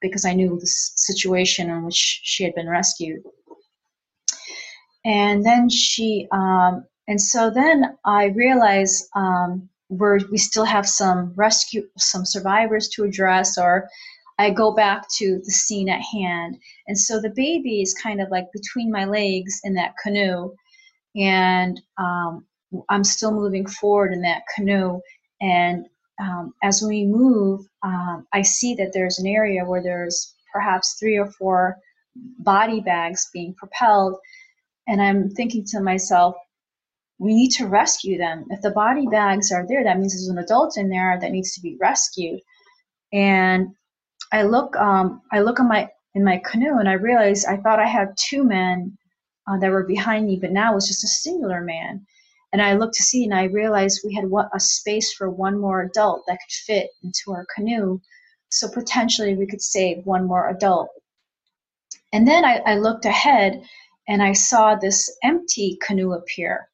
because 0.00 0.24
I 0.24 0.32
knew 0.32 0.58
the 0.58 0.66
situation 0.66 1.70
in 1.70 1.84
which 1.84 2.20
she 2.22 2.44
had 2.44 2.54
been 2.54 2.68
rescued. 2.68 3.22
And 5.04 5.44
then 5.44 5.68
she, 5.68 6.28
um, 6.32 6.84
and 7.08 7.20
so 7.20 7.50
then 7.50 7.96
I 8.04 8.26
realized 8.26 9.08
um, 9.16 9.68
we're, 9.88 10.20
we 10.30 10.36
still 10.36 10.64
have 10.64 10.86
some 10.86 11.32
rescue, 11.34 11.88
some 11.96 12.26
survivors 12.26 12.88
to 12.90 13.04
address, 13.04 13.56
or 13.58 13.88
I 14.38 14.50
go 14.50 14.74
back 14.74 15.06
to 15.16 15.40
the 15.42 15.50
scene 15.50 15.88
at 15.88 16.02
hand. 16.02 16.58
And 16.86 16.98
so 16.98 17.20
the 17.20 17.32
baby 17.34 17.80
is 17.80 17.94
kind 17.94 18.20
of 18.20 18.28
like 18.30 18.46
between 18.52 18.92
my 18.92 19.06
legs 19.06 19.60
in 19.64 19.74
that 19.74 19.94
canoe, 20.02 20.52
and 21.16 21.80
um, 21.96 22.46
I'm 22.90 23.04
still 23.04 23.32
moving 23.32 23.66
forward 23.66 24.12
in 24.12 24.20
that 24.22 24.42
canoe. 24.54 25.00
And 25.40 25.86
um, 26.20 26.52
as 26.62 26.82
we 26.86 27.06
move, 27.06 27.60
um, 27.82 28.26
I 28.32 28.42
see 28.42 28.74
that 28.74 28.92
there's 28.92 29.18
an 29.18 29.26
area 29.26 29.64
where 29.64 29.82
there's 29.82 30.34
perhaps 30.52 30.96
three 30.98 31.16
or 31.16 31.30
four 31.38 31.78
body 32.40 32.80
bags 32.80 33.28
being 33.32 33.54
propelled. 33.54 34.16
And 34.86 35.00
I'm 35.00 35.30
thinking 35.30 35.64
to 35.68 35.80
myself, 35.80 36.34
we 37.18 37.34
need 37.34 37.50
to 37.50 37.66
rescue 37.66 38.16
them. 38.16 38.46
If 38.50 38.60
the 38.62 38.70
body 38.70 39.06
bags 39.06 39.50
are 39.50 39.66
there, 39.66 39.82
that 39.82 39.98
means 39.98 40.12
there's 40.12 40.28
an 40.28 40.38
adult 40.38 40.76
in 40.76 40.88
there 40.88 41.18
that 41.20 41.32
needs 41.32 41.52
to 41.54 41.60
be 41.60 41.76
rescued. 41.80 42.40
And 43.12 43.74
I 44.32 44.42
look, 44.42 44.76
um, 44.76 45.22
I 45.32 45.40
look 45.40 45.58
in 45.58 45.68
my 45.68 45.88
in 46.14 46.24
my 46.24 46.40
canoe, 46.44 46.78
and 46.78 46.88
I 46.88 46.94
realize 46.94 47.44
I 47.44 47.56
thought 47.58 47.80
I 47.80 47.86
had 47.86 48.16
two 48.16 48.42
men 48.44 48.96
uh, 49.46 49.58
that 49.58 49.70
were 49.70 49.84
behind 49.84 50.26
me, 50.26 50.38
but 50.40 50.52
now 50.52 50.72
it 50.72 50.74
was 50.74 50.88
just 50.88 51.04
a 51.04 51.08
singular 51.08 51.60
man. 51.60 52.06
And 52.52 52.62
I 52.62 52.74
looked 52.74 52.94
to 52.94 53.02
see, 53.02 53.24
and 53.24 53.34
I 53.34 53.44
realized 53.44 54.00
we 54.04 54.14
had 54.14 54.24
a 54.54 54.60
space 54.60 55.12
for 55.12 55.28
one 55.28 55.60
more 55.60 55.82
adult 55.82 56.24
that 56.26 56.38
could 56.38 56.52
fit 56.66 56.90
into 57.02 57.32
our 57.32 57.46
canoe. 57.54 58.00
So 58.50 58.68
potentially 58.68 59.34
we 59.34 59.46
could 59.46 59.60
save 59.60 60.06
one 60.06 60.26
more 60.26 60.48
adult. 60.48 60.88
And 62.12 62.26
then 62.26 62.44
I, 62.44 62.62
I 62.64 62.76
looked 62.76 63.04
ahead 63.04 63.62
and 64.08 64.22
I 64.22 64.32
saw 64.32 64.74
this 64.74 65.14
empty 65.22 65.78
canoe 65.82 66.12
appear 66.12 66.68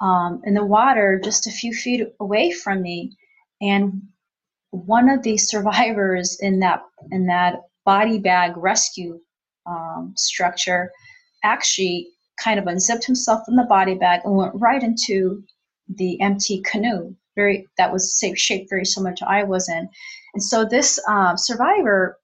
um, 0.00 0.40
in 0.44 0.54
the 0.54 0.64
water 0.64 1.20
just 1.22 1.46
a 1.46 1.50
few 1.50 1.72
feet 1.72 2.06
away 2.20 2.50
from 2.50 2.82
me. 2.82 3.16
And 3.60 4.02
one 4.70 5.08
of 5.08 5.22
the 5.22 5.36
survivors 5.36 6.38
in 6.40 6.60
that 6.60 6.82
in 7.10 7.26
that 7.26 7.62
body 7.84 8.18
bag 8.18 8.56
rescue 8.56 9.20
um, 9.66 10.14
structure 10.16 10.90
actually 11.44 12.08
kind 12.42 12.58
of 12.58 12.66
unzipped 12.66 13.04
himself 13.04 13.42
from 13.44 13.56
the 13.56 13.64
body 13.64 13.94
bag 13.94 14.20
and 14.24 14.36
went 14.36 14.52
right 14.54 14.82
into 14.82 15.42
the 15.88 16.20
empty 16.20 16.62
canoe. 16.64 17.14
Very 17.36 17.66
that 17.78 17.92
was 17.92 18.22
shaped 18.36 18.70
very 18.70 18.84
similar 18.84 19.14
to 19.16 19.28
I 19.28 19.44
was 19.44 19.68
in, 19.68 19.88
and 20.34 20.42
so 20.42 20.64
this 20.64 21.00
uh, 21.08 21.36
survivor 21.36 22.18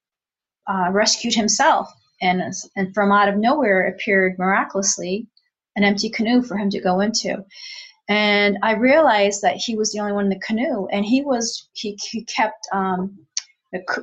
uh, 0.69 0.89
rescued 0.91 1.35
himself, 1.35 1.93
and 2.21 2.43
and 2.77 2.95
from 2.95 3.13
out 3.13 3.29
of 3.29 3.37
nowhere 3.37 3.89
appeared 3.89 4.39
miraculously 4.39 5.27
an 5.77 5.85
empty 5.85 6.11
canoe 6.11 6.43
for 6.43 6.57
him 6.57 6.71
to 6.71 6.81
go 6.81 7.01
into. 7.01 7.45
And 8.09 8.59
I 8.63 8.73
realized 8.73 9.43
that 9.43 9.57
he 9.57 9.77
was 9.77 9.93
the 9.93 10.01
only 10.01 10.13
one 10.13 10.25
in 10.25 10.31
the 10.31 10.41
canoe, 10.47 10.87
and 10.87 11.05
he 11.05 11.23
was 11.23 11.69
he, 11.73 11.99
he 12.11 12.25
kept 12.25 12.67
um, 12.73 13.19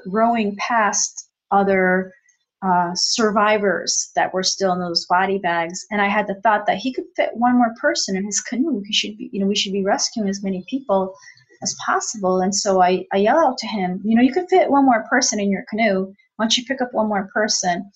rowing 0.05 0.55
past 0.57 1.29
other 1.51 2.13
uh, 2.61 2.91
survivors 2.95 4.11
that 4.15 4.33
were 4.33 4.43
still 4.43 4.71
in 4.71 4.79
those 4.79 5.05
body 5.05 5.37
bags. 5.37 5.85
And 5.91 6.01
I 6.01 6.07
had 6.07 6.27
the 6.27 6.39
thought 6.41 6.65
that 6.67 6.77
he 6.77 6.93
could 6.93 7.05
fit 7.15 7.31
one 7.33 7.57
more 7.57 7.73
person 7.79 8.15
in 8.15 8.25
his 8.25 8.39
canoe. 8.39 8.81
He 8.85 8.93
should 8.93 9.17
be, 9.17 9.29
you 9.33 9.39
know, 9.39 9.47
we 9.47 9.55
should 9.55 9.73
be 9.73 9.83
rescuing 9.83 10.29
as 10.29 10.43
many 10.43 10.63
people 10.69 11.13
as 11.61 11.75
possible. 11.85 12.41
And 12.41 12.55
so 12.55 12.81
I, 12.81 13.05
I 13.11 13.17
yell 13.17 13.37
out 13.37 13.57
to 13.59 13.67
him, 13.67 14.01
you 14.05 14.15
know, 14.15 14.21
you 14.21 14.33
could 14.33 14.49
fit 14.49 14.69
one 14.69 14.85
more 14.85 15.05
person 15.09 15.39
in 15.39 15.51
your 15.51 15.65
canoe. 15.69 16.13
Don't 16.39 16.57
you 16.57 16.65
pick 16.65 16.81
up 16.81 16.93
one 16.93 17.07
more 17.07 17.29
person? 17.33 17.91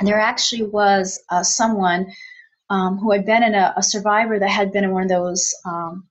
And 0.00 0.08
there 0.08 0.18
actually 0.18 0.64
was 0.64 1.22
uh, 1.30 1.44
someone 1.44 2.12
um, 2.72 2.96
who 2.96 3.12
had 3.12 3.26
been 3.26 3.42
in 3.42 3.54
a, 3.54 3.74
a, 3.76 3.82
survivor 3.82 4.38
that 4.38 4.48
had 4.48 4.72
been 4.72 4.82
in 4.82 4.92
one 4.92 5.02
of 5.02 5.08
those 5.10 5.54
um, 5.66 6.08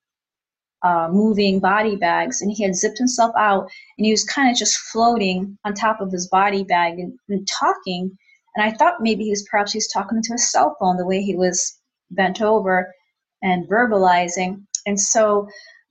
uh, 0.84 1.10
moving 1.12 1.60
body 1.60 1.96
bags, 1.96 2.40
and 2.42 2.52
he 2.52 2.62
had 2.62 2.76
zipped 2.76 3.00
himself 3.00 3.34
out, 3.36 3.64
and 3.98 4.06
he 4.06 4.12
was 4.12 4.24
kind 4.26 4.52
of 4.52 4.56
just 4.56 4.78
floating 4.78 5.58
on 5.66 5.74
top 5.74 6.00
of 6.02 6.12
his 6.12 6.28
body 6.28 6.64
bag 6.64 7.00
and, 7.00 7.18
and, 7.30 7.48
talking. 7.48 8.16
And 8.56 8.64
I 8.64 8.78
thought 8.78 9.02
maybe 9.02 9.24
he 9.24 9.32
was 9.32 9.48
perhaps 9.50 9.72
he 9.72 9.78
was 9.78 9.88
talking 9.88 10.22
to 10.22 10.34
his 10.34 10.52
cell 10.52 10.78
phone 10.80 10.98
the 10.98 11.06
way 11.06 11.24
he 11.24 11.36
was 11.36 11.80
bent 12.12 12.44
over 12.44 12.94
and 13.42 13.68
verbalizing. 13.68 14.64
And 14.86 15.00
so 15.00 15.48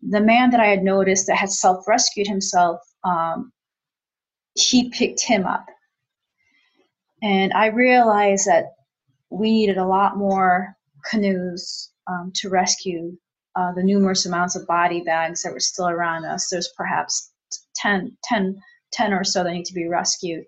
the 0.08 0.20
man 0.20 0.50
that 0.50 0.60
I 0.60 0.66
had 0.66 0.84
noticed 0.84 1.26
that 1.26 1.36
had 1.36 1.50
self 1.50 1.88
rescued 1.88 2.28
himself, 2.28 2.78
um, 3.02 3.52
he 4.54 4.88
picked 4.90 5.22
him 5.22 5.46
up. 5.46 5.66
And 7.22 7.52
I 7.54 7.66
realized 7.66 8.46
that 8.46 8.66
we 9.30 9.50
needed 9.50 9.78
a 9.78 9.86
lot 9.86 10.16
more 10.16 10.76
canoes 11.08 11.92
um, 12.08 12.32
to 12.34 12.48
rescue 12.48 13.16
uh, 13.56 13.72
the 13.72 13.82
numerous 13.82 14.26
amounts 14.26 14.56
of 14.56 14.66
body 14.66 15.00
bags 15.00 15.42
that 15.42 15.52
were 15.52 15.60
still 15.60 15.88
around 15.88 16.24
us. 16.24 16.48
There's 16.48 16.72
perhaps 16.76 17.32
10, 17.76 18.16
10, 18.24 18.60
10 18.92 19.12
or 19.12 19.24
so 19.24 19.42
that 19.42 19.52
need 19.52 19.64
to 19.66 19.74
be 19.74 19.88
rescued. 19.88 20.44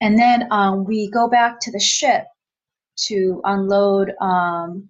And 0.00 0.18
then 0.18 0.48
um, 0.50 0.84
we 0.84 1.10
go 1.10 1.28
back 1.28 1.60
to 1.60 1.72
the 1.72 1.80
ship 1.80 2.26
to 3.06 3.40
unload, 3.44 4.12
um, 4.20 4.88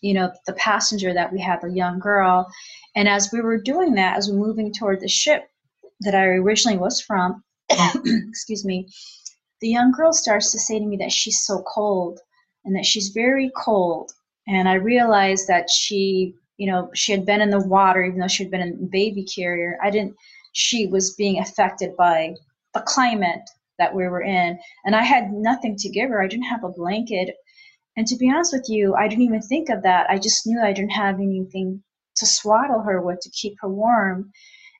you 0.00 0.14
know, 0.14 0.32
the 0.46 0.52
passenger 0.54 1.14
that 1.14 1.32
we 1.32 1.40
had, 1.40 1.60
the 1.60 1.70
young 1.70 1.98
girl. 1.98 2.50
And 2.94 3.08
as 3.08 3.30
we 3.32 3.40
were 3.40 3.60
doing 3.60 3.94
that, 3.94 4.16
as 4.16 4.28
we're 4.28 4.46
moving 4.46 4.72
toward 4.72 5.00
the 5.00 5.08
ship 5.08 5.44
that 6.00 6.14
I 6.14 6.24
originally 6.24 6.78
was 6.78 7.00
from, 7.00 7.42
excuse 7.70 8.64
me, 8.64 8.88
the 9.64 9.70
young 9.70 9.92
girl 9.92 10.12
starts 10.12 10.52
to 10.52 10.58
say 10.58 10.78
to 10.78 10.84
me 10.84 10.98
that 10.98 11.10
she's 11.10 11.40
so 11.40 11.64
cold 11.66 12.20
and 12.66 12.76
that 12.76 12.84
she's 12.84 13.08
very 13.08 13.50
cold 13.56 14.12
and 14.46 14.68
I 14.68 14.74
realized 14.74 15.48
that 15.48 15.70
she, 15.70 16.34
you 16.58 16.70
know, 16.70 16.90
she 16.92 17.12
had 17.12 17.24
been 17.24 17.40
in 17.40 17.48
the 17.48 17.66
water, 17.66 18.04
even 18.04 18.20
though 18.20 18.28
she 18.28 18.42
had 18.42 18.50
been 18.50 18.60
in 18.60 18.90
baby 18.90 19.24
carrier. 19.24 19.78
I 19.82 19.88
didn't. 19.88 20.16
She 20.52 20.86
was 20.86 21.14
being 21.14 21.38
affected 21.40 21.96
by 21.96 22.34
the 22.74 22.82
climate 22.82 23.48
that 23.78 23.94
we 23.94 24.06
were 24.06 24.22
in, 24.22 24.58
and 24.84 24.94
I 24.94 25.02
had 25.02 25.32
nothing 25.32 25.76
to 25.76 25.88
give 25.88 26.10
her. 26.10 26.22
I 26.22 26.28
didn't 26.28 26.44
have 26.44 26.62
a 26.62 26.68
blanket, 26.68 27.34
and 27.96 28.06
to 28.06 28.16
be 28.16 28.30
honest 28.30 28.52
with 28.52 28.66
you, 28.68 28.94
I 28.94 29.08
didn't 29.08 29.24
even 29.24 29.40
think 29.40 29.70
of 29.70 29.82
that. 29.82 30.10
I 30.10 30.18
just 30.18 30.46
knew 30.46 30.60
I 30.60 30.74
didn't 30.74 30.90
have 30.90 31.20
anything 31.20 31.82
to 32.16 32.26
swaddle 32.26 32.82
her 32.82 33.00
with 33.00 33.20
to 33.20 33.30
keep 33.30 33.54
her 33.62 33.68
warm. 33.70 34.30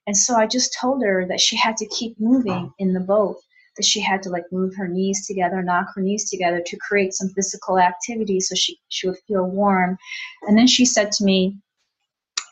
And 0.06 0.14
so 0.14 0.36
I 0.36 0.46
just 0.46 0.76
told 0.78 1.02
her 1.02 1.26
that 1.26 1.40
she 1.40 1.56
had 1.56 1.78
to 1.78 1.88
keep 1.88 2.20
moving 2.20 2.70
in 2.78 2.92
the 2.92 3.00
boat 3.00 3.38
that 3.76 3.84
she 3.84 4.00
had 4.00 4.22
to 4.22 4.30
like 4.30 4.44
move 4.52 4.74
her 4.76 4.88
knees 4.88 5.26
together, 5.26 5.62
knock 5.62 5.86
her 5.94 6.00
knees 6.00 6.30
together 6.30 6.62
to 6.64 6.76
create 6.78 7.12
some 7.12 7.28
physical 7.30 7.78
activity 7.78 8.40
so 8.40 8.54
she, 8.54 8.78
she 8.88 9.08
would 9.08 9.18
feel 9.26 9.44
warm. 9.44 9.96
And 10.42 10.56
then 10.56 10.66
she 10.66 10.84
said 10.84 11.12
to 11.12 11.24
me, 11.24 11.56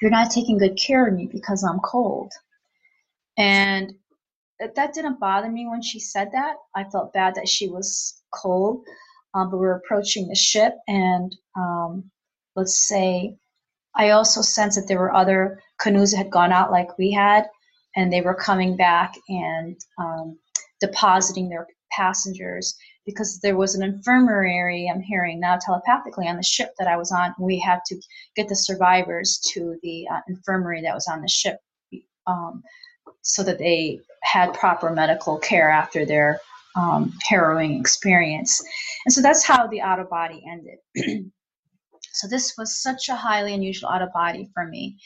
You're 0.01 0.11
not 0.11 0.31
taking 0.31 0.59
good 0.59 0.77
care 0.77 1.07
of 1.07 1.15
me 1.15 1.29
because 1.31 1.63
I'm 1.63 1.81
cold. 1.81 2.33
And 3.37 3.95
that 4.75 4.95
didn't 4.95 5.21
bother 5.21 5.51
me 5.51 5.67
when 5.67 5.83
she 5.83 5.99
said 5.99 6.31
that. 6.33 6.57
I 6.75 6.85
felt 6.85 7.13
bad 7.13 7.35
that 7.35 7.49
she 7.49 7.69
was 7.69 8.23
cold. 8.33 8.85
Um, 9.35 9.51
but 9.51 9.57
we 9.57 9.67
are 9.67 9.77
approaching 9.77 10.29
the 10.29 10.35
ship, 10.35 10.75
and 10.87 11.35
um, 11.57 12.11
let's 12.55 12.87
say 12.87 13.35
I 13.95 14.11
also 14.11 14.43
sensed 14.43 14.79
that 14.79 14.89
there 14.89 14.99
were 14.99 15.15
other 15.15 15.63
canoes 15.81 16.11
that 16.11 16.19
had 16.19 16.31
gone 16.31 16.53
out 16.53 16.71
like 16.71 16.99
we 16.99 17.13
had, 17.13 17.47
and 17.97 18.13
they 18.13 18.21
were 18.21 18.35
coming 18.35 18.77
back, 18.77 19.15
and 19.29 19.81
um, 19.99 20.39
depositing 20.83 21.49
their 21.49 21.67
passengers 21.93 22.77
because 23.07 23.41
there 23.41 23.57
was 23.57 23.75
an 23.75 23.83
infirmary 23.83 24.91
I'm 24.93 25.01
hearing 25.01 25.41
now 25.41 25.59
telepathically 25.61 26.29
on 26.29 26.37
the 26.37 26.43
ship 26.43 26.75
that 26.79 26.89
I 26.89 26.97
was 26.97 27.11
on. 27.11 27.35
We 27.39 27.59
had 27.59 27.81
to 27.87 28.01
get 28.37 28.49
the 28.49 28.57
survivors 28.57 29.41
to 29.53 29.79
the 29.83 30.07
uh, 30.13 30.21
infirmary 30.29 30.83
that 30.83 30.95
was 30.95 31.09
on 31.09 31.23
the 31.23 31.29
ship 31.29 31.59
um, 32.27 32.63
so 33.23 33.43
that 33.43 33.59
they 33.59 34.01
had 34.23 34.55
proper 34.55 34.91
medical 34.91 35.39
care 35.39 35.71
after 35.71 36.05
their 36.05 36.41
um, 36.77 37.13
harrowing 37.29 37.79
experience. 37.81 38.63
And 39.05 39.13
so 39.13 39.21
that's 39.21 39.45
how 39.45 39.67
the 39.67 39.81
out 39.81 40.01
of 40.01 40.11
body 40.11 40.45
ended. 40.51 41.33
so 42.13 42.29
this 42.29 42.55
was 42.57 42.77
such 42.81 43.09
a 43.09 43.17
highly 43.17 43.55
unusual 43.55 43.89
out 43.89 44.03
of 44.03 44.13
body 44.13 44.49
for 44.55 44.67
me. 44.67 44.97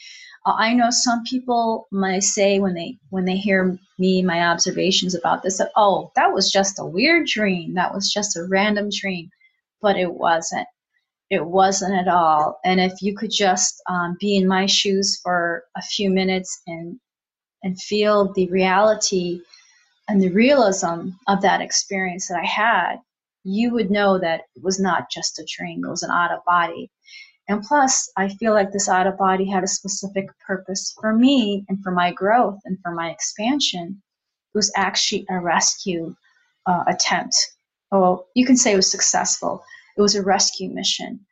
Uh, 0.45 0.55
I 0.57 0.73
know 0.73 0.89
some 0.89 1.23
people 1.23 1.87
might 1.91 2.23
say 2.23 2.59
when 2.59 2.73
they 2.73 2.97
when 3.09 3.25
they 3.25 3.37
hear 3.37 3.77
me 3.97 4.21
my 4.21 4.47
observations 4.47 5.15
about 5.15 5.43
this 5.43 5.57
that 5.57 5.71
oh 5.75 6.11
that 6.15 6.33
was 6.33 6.51
just 6.51 6.79
a 6.79 6.85
weird 6.85 7.27
dream 7.27 7.73
that 7.73 7.93
was 7.93 8.11
just 8.11 8.37
a 8.37 8.47
random 8.49 8.89
dream, 8.89 9.29
but 9.81 9.97
it 9.97 10.13
wasn't. 10.13 10.67
It 11.29 11.45
wasn't 11.45 11.93
at 11.95 12.07
all. 12.07 12.57
And 12.63 12.79
if 12.79 13.01
you 13.01 13.13
could 13.13 13.31
just 13.31 13.81
um, 13.89 14.15
be 14.19 14.37
in 14.37 14.47
my 14.47 14.65
shoes 14.65 15.19
for 15.21 15.65
a 15.75 15.81
few 15.81 16.09
minutes 16.09 16.61
and 16.67 16.99
and 17.63 17.81
feel 17.81 18.31
the 18.33 18.47
reality 18.49 19.41
and 20.07 20.21
the 20.21 20.29
realism 20.29 21.09
of 21.27 21.41
that 21.41 21.61
experience 21.61 22.27
that 22.27 22.39
I 22.39 22.45
had, 22.45 22.97
you 23.47 23.71
would 23.71 23.89
know 23.89 24.19
that 24.19 24.41
it 24.55 24.63
was 24.63 24.79
not 24.79 25.09
just 25.09 25.39
a 25.39 25.47
dream, 25.57 25.85
it 25.85 25.89
was 25.89 26.03
an 26.03 26.11
out 26.11 26.31
of 26.31 26.43
body. 26.45 26.91
And 27.47 27.63
plus, 27.63 28.11
I 28.17 28.27
feel 28.27 28.53
like 28.53 28.71
this 28.71 28.89
out 28.89 29.07
of 29.07 29.17
body 29.17 29.45
had 29.45 29.63
a 29.63 29.67
specific 29.67 30.27
purpose 30.45 30.93
for 30.99 31.13
me 31.13 31.65
and 31.69 31.81
for 31.81 31.91
my 31.91 32.11
growth 32.11 32.59
and 32.65 32.77
for 32.81 32.91
my 32.91 33.09
expansion. 33.09 34.01
It 34.53 34.57
was 34.57 34.71
actually 34.75 35.25
a 35.29 35.39
rescue 35.39 36.13
uh, 36.65 36.83
attempt. 36.87 37.37
Oh, 37.91 38.25
you 38.35 38.45
can 38.45 38.57
say 38.57 38.73
it 38.73 38.75
was 38.75 38.91
successful. 38.91 39.63
It 39.97 40.01
was 40.01 40.15
a 40.15 40.23
rescue 40.23 40.69
mission. 40.69 41.25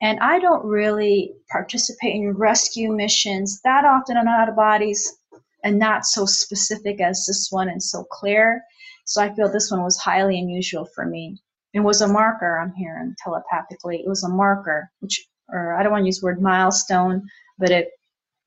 And 0.00 0.18
I 0.20 0.38
don't 0.38 0.64
really 0.64 1.34
participate 1.50 2.14
in 2.14 2.32
rescue 2.32 2.90
missions 2.90 3.60
that 3.62 3.84
often 3.84 4.16
on 4.16 4.26
out 4.26 4.48
of 4.48 4.56
bodies 4.56 5.18
and 5.64 5.78
not 5.78 6.06
so 6.06 6.24
specific 6.24 7.00
as 7.02 7.26
this 7.26 7.48
one 7.50 7.68
and 7.68 7.82
so 7.82 8.04
clear. 8.04 8.62
So 9.04 9.20
I 9.20 9.34
feel 9.34 9.50
this 9.50 9.70
one 9.70 9.82
was 9.82 9.98
highly 9.98 10.38
unusual 10.38 10.86
for 10.94 11.04
me. 11.04 11.42
It 11.74 11.80
was 11.80 12.00
a 12.00 12.08
marker, 12.08 12.58
I'm 12.58 12.72
hearing 12.74 13.14
telepathically. 13.22 13.98
It 13.98 14.08
was 14.08 14.24
a 14.24 14.28
marker, 14.28 14.90
which 15.00 15.26
or 15.50 15.74
I 15.74 15.82
don't 15.82 15.92
want 15.92 16.02
to 16.02 16.06
use 16.06 16.20
the 16.20 16.26
word 16.26 16.42
milestone, 16.42 17.26
but 17.58 17.70
it 17.70 17.88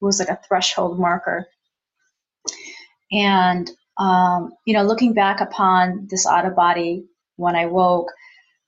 was 0.02 0.20
like 0.20 0.30
a 0.30 0.40
threshold 0.48 1.00
marker. 1.00 1.48
And 3.12 3.70
um, 3.98 4.54
you 4.66 4.74
know, 4.74 4.84
looking 4.84 5.14
back 5.14 5.42
upon 5.42 6.08
this 6.10 6.26
out 6.26 6.46
of 6.46 6.56
body 6.56 7.06
when 7.36 7.56
I 7.56 7.66
woke, 7.66 8.12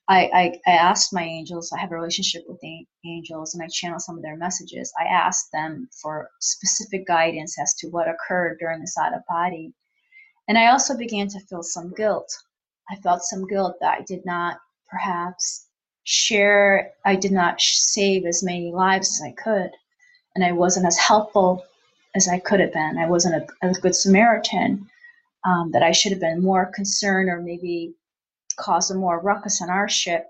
I, 0.08 0.30
I, 0.34 0.60
I 0.68 0.76
asked 0.76 1.14
my 1.14 1.24
angels, 1.24 1.72
I 1.72 1.80
have 1.80 1.92
a 1.92 1.96
relationship 1.96 2.44
with 2.48 2.60
the 2.60 2.86
angels, 3.06 3.54
and 3.54 3.64
I 3.64 3.68
channel 3.68 4.00
some 4.00 4.18
of 4.18 4.22
their 4.22 4.36
messages. 4.36 4.92
I 5.00 5.06
asked 5.06 5.48
them 5.54 5.88
for 6.02 6.30
specific 6.42 7.08
guidance 7.08 7.58
as 7.60 7.74
to 7.76 7.88
what 7.88 8.10
occurred 8.10 8.58
during 8.60 8.82
this 8.82 8.98
out 8.98 9.14
of 9.14 9.22
body. 9.30 9.74
And 10.48 10.58
I 10.58 10.68
also 10.68 10.98
began 10.98 11.30
to 11.30 11.40
feel 11.50 11.64
some 11.64 11.94
guilt. 11.96 12.30
I 12.90 12.96
felt 12.98 13.24
some 13.24 13.48
guilt 13.48 13.78
that 13.82 13.98
I 13.98 14.02
did 14.02 14.26
not 14.26 14.60
perhaps 14.90 15.68
share, 16.04 16.92
I 17.06 17.16
did 17.16 17.32
not 17.32 17.62
save 17.62 18.26
as 18.26 18.44
many 18.44 18.72
lives 18.72 19.10
as 19.10 19.22
I 19.26 19.32
could. 19.32 19.72
And 20.36 20.44
I 20.44 20.52
wasn't 20.52 20.86
as 20.86 20.98
helpful 20.98 21.64
as 22.16 22.28
I 22.28 22.40
could 22.40 22.60
have 22.60 22.74
been. 22.74 22.98
I 22.98 23.08
wasn't 23.08 23.36
a, 23.62 23.68
a 23.68 23.74
good 23.74 23.96
Samaritan. 23.96 24.90
Um, 25.46 25.72
that 25.72 25.84
I 25.84 25.92
should 25.92 26.14
have 26.14 26.22
been 26.22 26.42
more 26.42 26.72
concerned 26.74 27.28
or 27.28 27.42
maybe 27.42 27.96
caused 28.58 28.92
a 28.92 28.96
more 28.96 29.20
ruckus 29.20 29.62
on 29.62 29.70
our 29.70 29.90
ship 29.90 30.26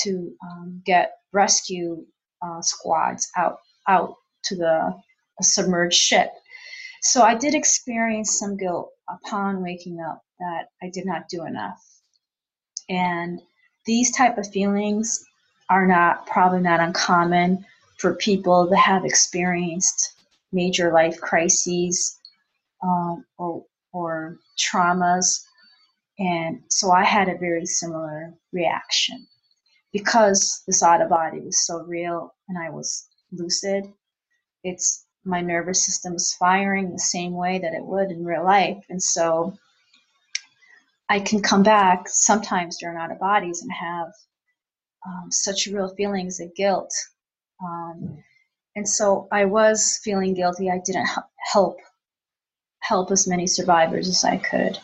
to 0.00 0.34
um, 0.42 0.82
get 0.86 1.18
rescue 1.32 2.04
uh, 2.40 2.62
squads 2.62 3.30
out 3.36 3.58
out 3.88 4.14
to 4.44 4.56
the 4.56 4.94
submerged 5.42 5.98
ship. 5.98 6.30
So 7.02 7.22
I 7.22 7.34
did 7.34 7.54
experience 7.54 8.38
some 8.38 8.56
guilt 8.56 8.90
upon 9.12 9.62
waking 9.62 10.00
up 10.00 10.22
that 10.38 10.68
I 10.82 10.90
did 10.90 11.06
not 11.06 11.28
do 11.28 11.44
enough. 11.44 11.82
And 12.88 13.40
these 13.86 14.10
type 14.10 14.38
of 14.38 14.48
feelings 14.48 15.24
are 15.70 15.86
not 15.86 16.26
probably 16.26 16.60
not 16.60 16.80
uncommon 16.80 17.64
for 17.98 18.14
people 18.14 18.68
that 18.68 18.78
have 18.78 19.04
experienced 19.04 20.14
major 20.52 20.92
life 20.92 21.20
crises 21.20 22.18
um, 22.82 23.24
or, 23.38 23.64
or 23.92 24.36
traumas 24.58 25.40
and 26.18 26.62
so 26.68 26.92
I 26.92 27.04
had 27.04 27.28
a 27.28 27.38
very 27.38 27.66
similar 27.66 28.34
reaction. 28.52 29.26
Because 29.92 30.62
this 30.66 30.82
out 30.82 31.02
of 31.02 31.10
body 31.10 31.40
was 31.40 31.66
so 31.66 31.82
real 31.82 32.34
and 32.48 32.56
I 32.56 32.70
was 32.70 33.08
lucid, 33.32 33.84
it's 34.64 35.01
my 35.24 35.40
nervous 35.40 35.84
system 35.84 36.14
is 36.14 36.34
firing 36.38 36.90
the 36.90 36.98
same 36.98 37.34
way 37.34 37.58
that 37.58 37.74
it 37.74 37.84
would 37.84 38.10
in 38.10 38.24
real 38.24 38.44
life. 38.44 38.84
And 38.88 39.02
so 39.02 39.56
I 41.08 41.20
can 41.20 41.40
come 41.42 41.62
back 41.62 42.08
sometimes 42.08 42.78
during 42.78 42.96
out 42.96 43.12
of 43.12 43.18
bodies 43.18 43.62
and 43.62 43.72
have 43.72 44.08
um, 45.06 45.30
such 45.30 45.66
real 45.66 45.94
feelings 45.94 46.40
of 46.40 46.54
guilt. 46.54 46.92
Um, 47.62 48.22
and 48.76 48.88
so 48.88 49.28
I 49.30 49.44
was 49.44 50.00
feeling 50.02 50.34
guilty. 50.34 50.70
I 50.70 50.80
didn't 50.84 51.08
help 51.52 51.76
help 52.80 53.12
as 53.12 53.28
many 53.28 53.46
survivors 53.46 54.08
as 54.08 54.24
I 54.24 54.38
could. 54.38 54.78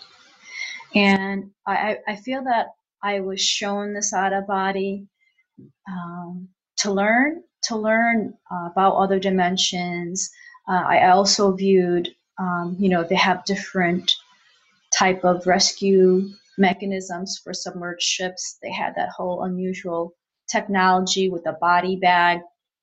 And 0.95 1.51
I, 1.67 1.99
I 2.07 2.17
feel 2.17 2.45
that 2.45 2.69
I 3.03 3.21
was 3.21 3.41
shown 3.41 3.93
this 3.93 4.13
out 4.13 4.33
of 4.33 4.47
body 4.47 5.07
um, 5.89 6.49
to 6.79 6.93
learn, 6.93 7.43
to 7.65 7.77
learn 7.77 8.35
uh, 8.51 8.69
about 8.71 8.97
other 8.97 9.19
dimensions. 9.19 10.31
Uh, 10.69 10.83
I 10.87 11.11
also 11.11 11.53
viewed, 11.53 12.09
um, 12.39 12.77
you 12.79 12.89
know, 12.89 13.05
they 13.05 13.17
have 13.17 13.45
different 13.45 14.13
type 14.97 15.25
of 15.25 15.47
rescue 15.47 16.29
mechanisms 16.57 17.41
for 17.43 17.53
submerged 17.53 18.03
ships. 18.03 18.59
They 18.63 18.73
had 18.73 18.95
that 18.97 19.11
whole 19.11 19.45
unusual 19.45 20.15
technology 20.51 21.29
with 21.29 21.47
a 21.47 21.53
body 21.55 21.97
bag 21.97 22.41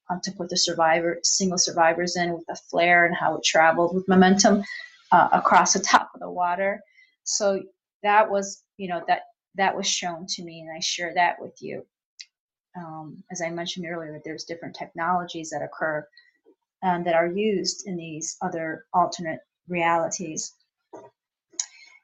um, 0.09 0.19
to 0.23 0.31
put 0.31 0.49
the 0.49 0.57
survivor, 0.57 1.19
single 1.23 1.57
survivors 1.57 2.15
in 2.15 2.33
with 2.33 2.45
a 2.49 2.55
flare 2.55 3.05
and 3.05 3.15
how 3.15 3.35
it 3.35 3.43
traveled 3.43 3.95
with 3.95 4.07
momentum 4.07 4.63
uh, 5.11 5.29
across 5.31 5.73
the 5.73 5.79
top 5.79 6.11
of 6.13 6.19
the 6.19 6.29
water. 6.29 6.81
So 7.23 7.61
that 8.05 8.29
was 8.29 8.63
you 8.77 8.87
know 8.87 9.01
that 9.07 9.23
that 9.55 9.75
was 9.75 9.87
shown 9.87 10.25
to 10.27 10.43
me 10.43 10.61
and 10.61 10.69
i 10.75 10.79
share 10.79 11.13
that 11.13 11.41
with 11.41 11.55
you 11.59 11.85
um, 12.77 13.23
as 13.31 13.41
i 13.41 13.49
mentioned 13.49 13.85
earlier 13.87 14.21
there's 14.25 14.43
different 14.45 14.75
technologies 14.75 15.49
that 15.49 15.61
occur 15.63 16.05
um, 16.83 17.03
that 17.03 17.15
are 17.15 17.27
used 17.27 17.87
in 17.87 17.97
these 17.97 18.37
other 18.41 18.85
alternate 18.93 19.39
realities. 19.67 20.53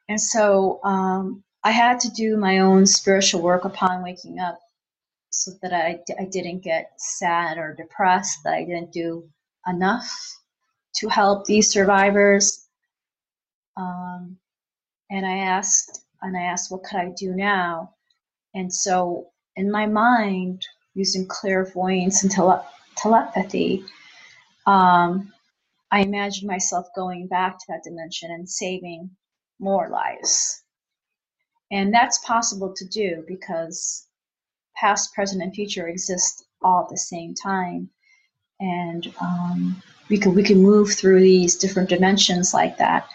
And 0.10 0.20
so 0.20 0.80
um, 0.84 1.44
i 1.64 1.72
had 1.72 2.00
to 2.02 2.10
do 2.12 2.38
my 2.38 2.60
own 2.60 2.86
spiritual 2.86 3.42
work 3.42 3.66
upon 3.66 4.04
waking 4.04 4.40
up 4.40 4.60
so 5.30 5.52
that 5.62 5.74
I, 5.74 6.00
I 6.20 6.26
didn't 6.26 6.62
get 6.64 6.92
sad 6.98 7.58
or 7.58 7.76
depressed 7.76 8.40
that 8.44 8.54
i 8.54 8.66
didn't 8.66 8.92
do 8.92 9.30
enough 9.68 10.10
to 10.96 11.08
help 11.08 11.46
these 11.46 11.70
survivors. 11.72 12.68
Um, 13.78 14.38
and 15.10 15.26
I 15.26 15.38
asked 15.40 16.04
and 16.22 16.38
I 16.38 16.44
asked 16.44 16.72
what 16.72 16.84
could 16.84 17.00
I 17.00 17.12
do 17.18 17.34
now? 17.34 17.96
And 18.54 18.74
so 18.74 19.31
in 19.56 19.72
my 19.72 19.86
mind 19.86 20.66
using 20.94 21.28
clairvoyance 21.28 22.24
and 22.24 22.32
tele- 22.32 22.66
telepathy 22.96 23.84
um, 24.66 25.32
I 25.92 26.02
imagined 26.02 26.48
myself 26.48 26.88
going 26.96 27.28
back 27.28 27.58
to 27.60 27.66
that 27.70 27.84
dimension 27.84 28.32
and 28.32 28.50
saving 28.50 29.12
more 29.60 29.90
lives. 29.90 30.64
And 31.72 31.94
that's 31.94 32.20
possible 32.20 32.74
to 32.76 32.86
do 32.86 33.24
because 33.28 34.08
past 34.76 35.14
present 35.14 35.42
and 35.42 35.54
future 35.54 35.88
exist 35.88 36.46
all 36.62 36.84
at 36.84 36.90
the 36.90 36.98
same 36.98 37.34
time. 37.34 37.90
And 38.60 39.14
um, 39.20 39.82
we 40.10 40.18
can 40.18 40.36
we 40.36 40.44
can 40.44 40.62
move 40.62 40.94
through 40.94 41.22
these 41.22 41.58
different 41.58 41.90
dimensions 41.90 42.54
like 42.54 42.78
that. 42.78 43.10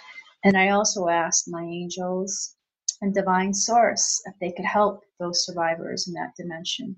And 0.44 0.56
I 0.56 0.70
also 0.70 1.08
asked 1.08 1.48
my 1.48 1.62
angels 1.62 2.55
and 3.02 3.14
divine 3.14 3.54
source 3.54 4.22
if 4.26 4.34
they 4.40 4.52
could 4.52 4.64
help 4.66 5.02
those 5.20 5.44
survivors 5.46 6.08
in 6.08 6.14
that 6.14 6.34
dimension 6.36 6.96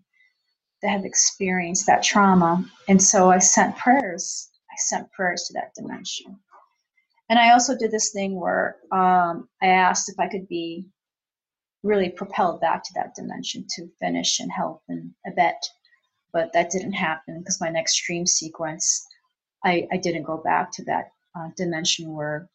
that 0.82 0.90
have 0.90 1.04
experienced 1.04 1.86
that 1.86 2.02
trauma. 2.02 2.64
And 2.88 3.02
so 3.02 3.30
I 3.30 3.38
sent 3.38 3.76
prayers. 3.76 4.50
I 4.70 4.76
sent 4.78 5.10
prayers 5.12 5.44
to 5.48 5.54
that 5.54 5.74
dimension. 5.76 6.38
And 7.30 7.38
I 7.38 7.52
also 7.52 7.76
did 7.76 7.90
this 7.90 8.12
thing 8.12 8.40
where 8.40 8.76
um, 8.92 9.48
I 9.62 9.68
asked 9.68 10.08
if 10.10 10.18
I 10.20 10.28
could 10.28 10.48
be 10.48 10.86
really 11.82 12.10
propelled 12.10 12.60
back 12.60 12.82
to 12.84 12.90
that 12.96 13.14
dimension 13.14 13.66
to 13.76 13.88
finish 14.00 14.40
and 14.40 14.50
help 14.52 14.82
and 14.88 15.12
abet. 15.26 15.62
But 16.32 16.52
that 16.54 16.70
didn't 16.70 16.92
happen 16.92 17.40
because 17.40 17.60
my 17.60 17.70
next 17.70 18.02
dream 18.06 18.26
sequence, 18.26 19.06
I, 19.64 19.88
I 19.92 19.98
didn't 19.98 20.24
go 20.24 20.38
back 20.38 20.72
to 20.72 20.84
that 20.84 21.12
uh, 21.38 21.48
dimension 21.56 22.14
where 22.14 22.48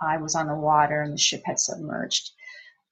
I 0.00 0.18
was 0.18 0.34
on 0.34 0.48
the 0.48 0.54
water 0.56 1.02
and 1.02 1.12
the 1.14 1.18
ship 1.18 1.42
had 1.44 1.60
submerged. 1.60 2.30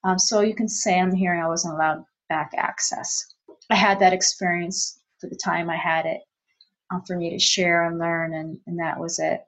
Um, 0.04 0.18
so 0.18 0.40
you 0.42 0.54
can 0.54 0.68
say 0.68 1.00
I'm 1.00 1.14
hearing 1.14 1.40
I 1.40 1.48
wasn't 1.48 1.74
allowed 1.74 2.04
back 2.28 2.52
access. 2.56 3.26
I 3.70 3.74
had 3.74 4.00
that 4.00 4.12
experience 4.12 5.00
for 5.18 5.28
the 5.28 5.36
time 5.36 5.70
I 5.70 5.76
had 5.76 6.04
it 6.04 6.20
um, 6.90 7.02
for 7.06 7.16
me 7.16 7.30
to 7.30 7.38
share 7.38 7.84
and 7.84 7.98
learn, 7.98 8.34
and, 8.34 8.58
and 8.66 8.78
that 8.78 9.00
was 9.00 9.18
it. 9.18 9.40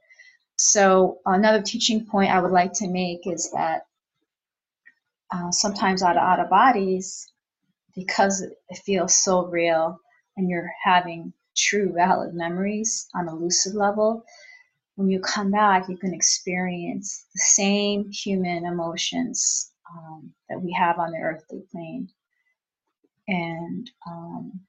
So 0.57 1.19
another 1.27 1.63
teaching 1.63 2.07
point 2.07 2.33
I 2.33 2.41
would 2.41 2.53
like 2.53 2.73
to 2.75 2.89
make 2.89 3.27
is 3.27 3.51
that 3.53 3.83
uh, 5.31 5.51
sometimes 5.51 6.03
out 6.03 6.17
of 6.17 6.23
out 6.23 6.41
of 6.41 6.49
bodies, 6.49 7.31
because 7.95 8.41
it 8.41 8.79
feels 8.85 9.15
so 9.15 9.45
real, 9.47 10.01
and 10.39 10.49
you're 10.49 10.71
having 10.83 11.35
true 11.55 11.93
valid 11.93 12.33
memories 12.35 13.09
on 13.15 13.29
a 13.29 13.35
lucid 13.35 13.75
level, 13.75 14.25
when 14.95 15.11
you 15.11 15.21
come 15.21 15.51
back, 15.51 15.89
you 15.89 15.99
can 15.99 16.15
experience 16.15 17.27
the 17.35 17.41
same 17.41 18.11
human 18.11 18.65
emotions 18.65 19.73
um, 19.91 20.33
that 20.49 20.61
we 20.61 20.73
have 20.73 20.99
on 20.99 21.13
the 21.13 21.19
earthly 21.19 21.63
plane. 21.71 22.09
And 23.29 23.91
um, 24.07 24.61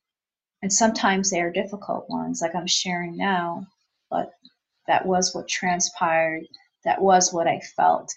and 0.61 0.73
sometimes 0.73 1.29
they 1.29 1.41
are 1.41 1.51
difficult 1.51 2.09
ones, 2.09 2.41
like 2.41 2.55
I'm 2.55 2.67
sharing 2.67 3.15
now, 3.15 3.67
but 4.09 4.31
that 4.87 5.05
was 5.05 5.35
what 5.35 5.47
transpired. 5.47 6.47
That 6.83 7.01
was 7.01 7.31
what 7.31 7.47
I 7.47 7.59
felt. 7.75 8.11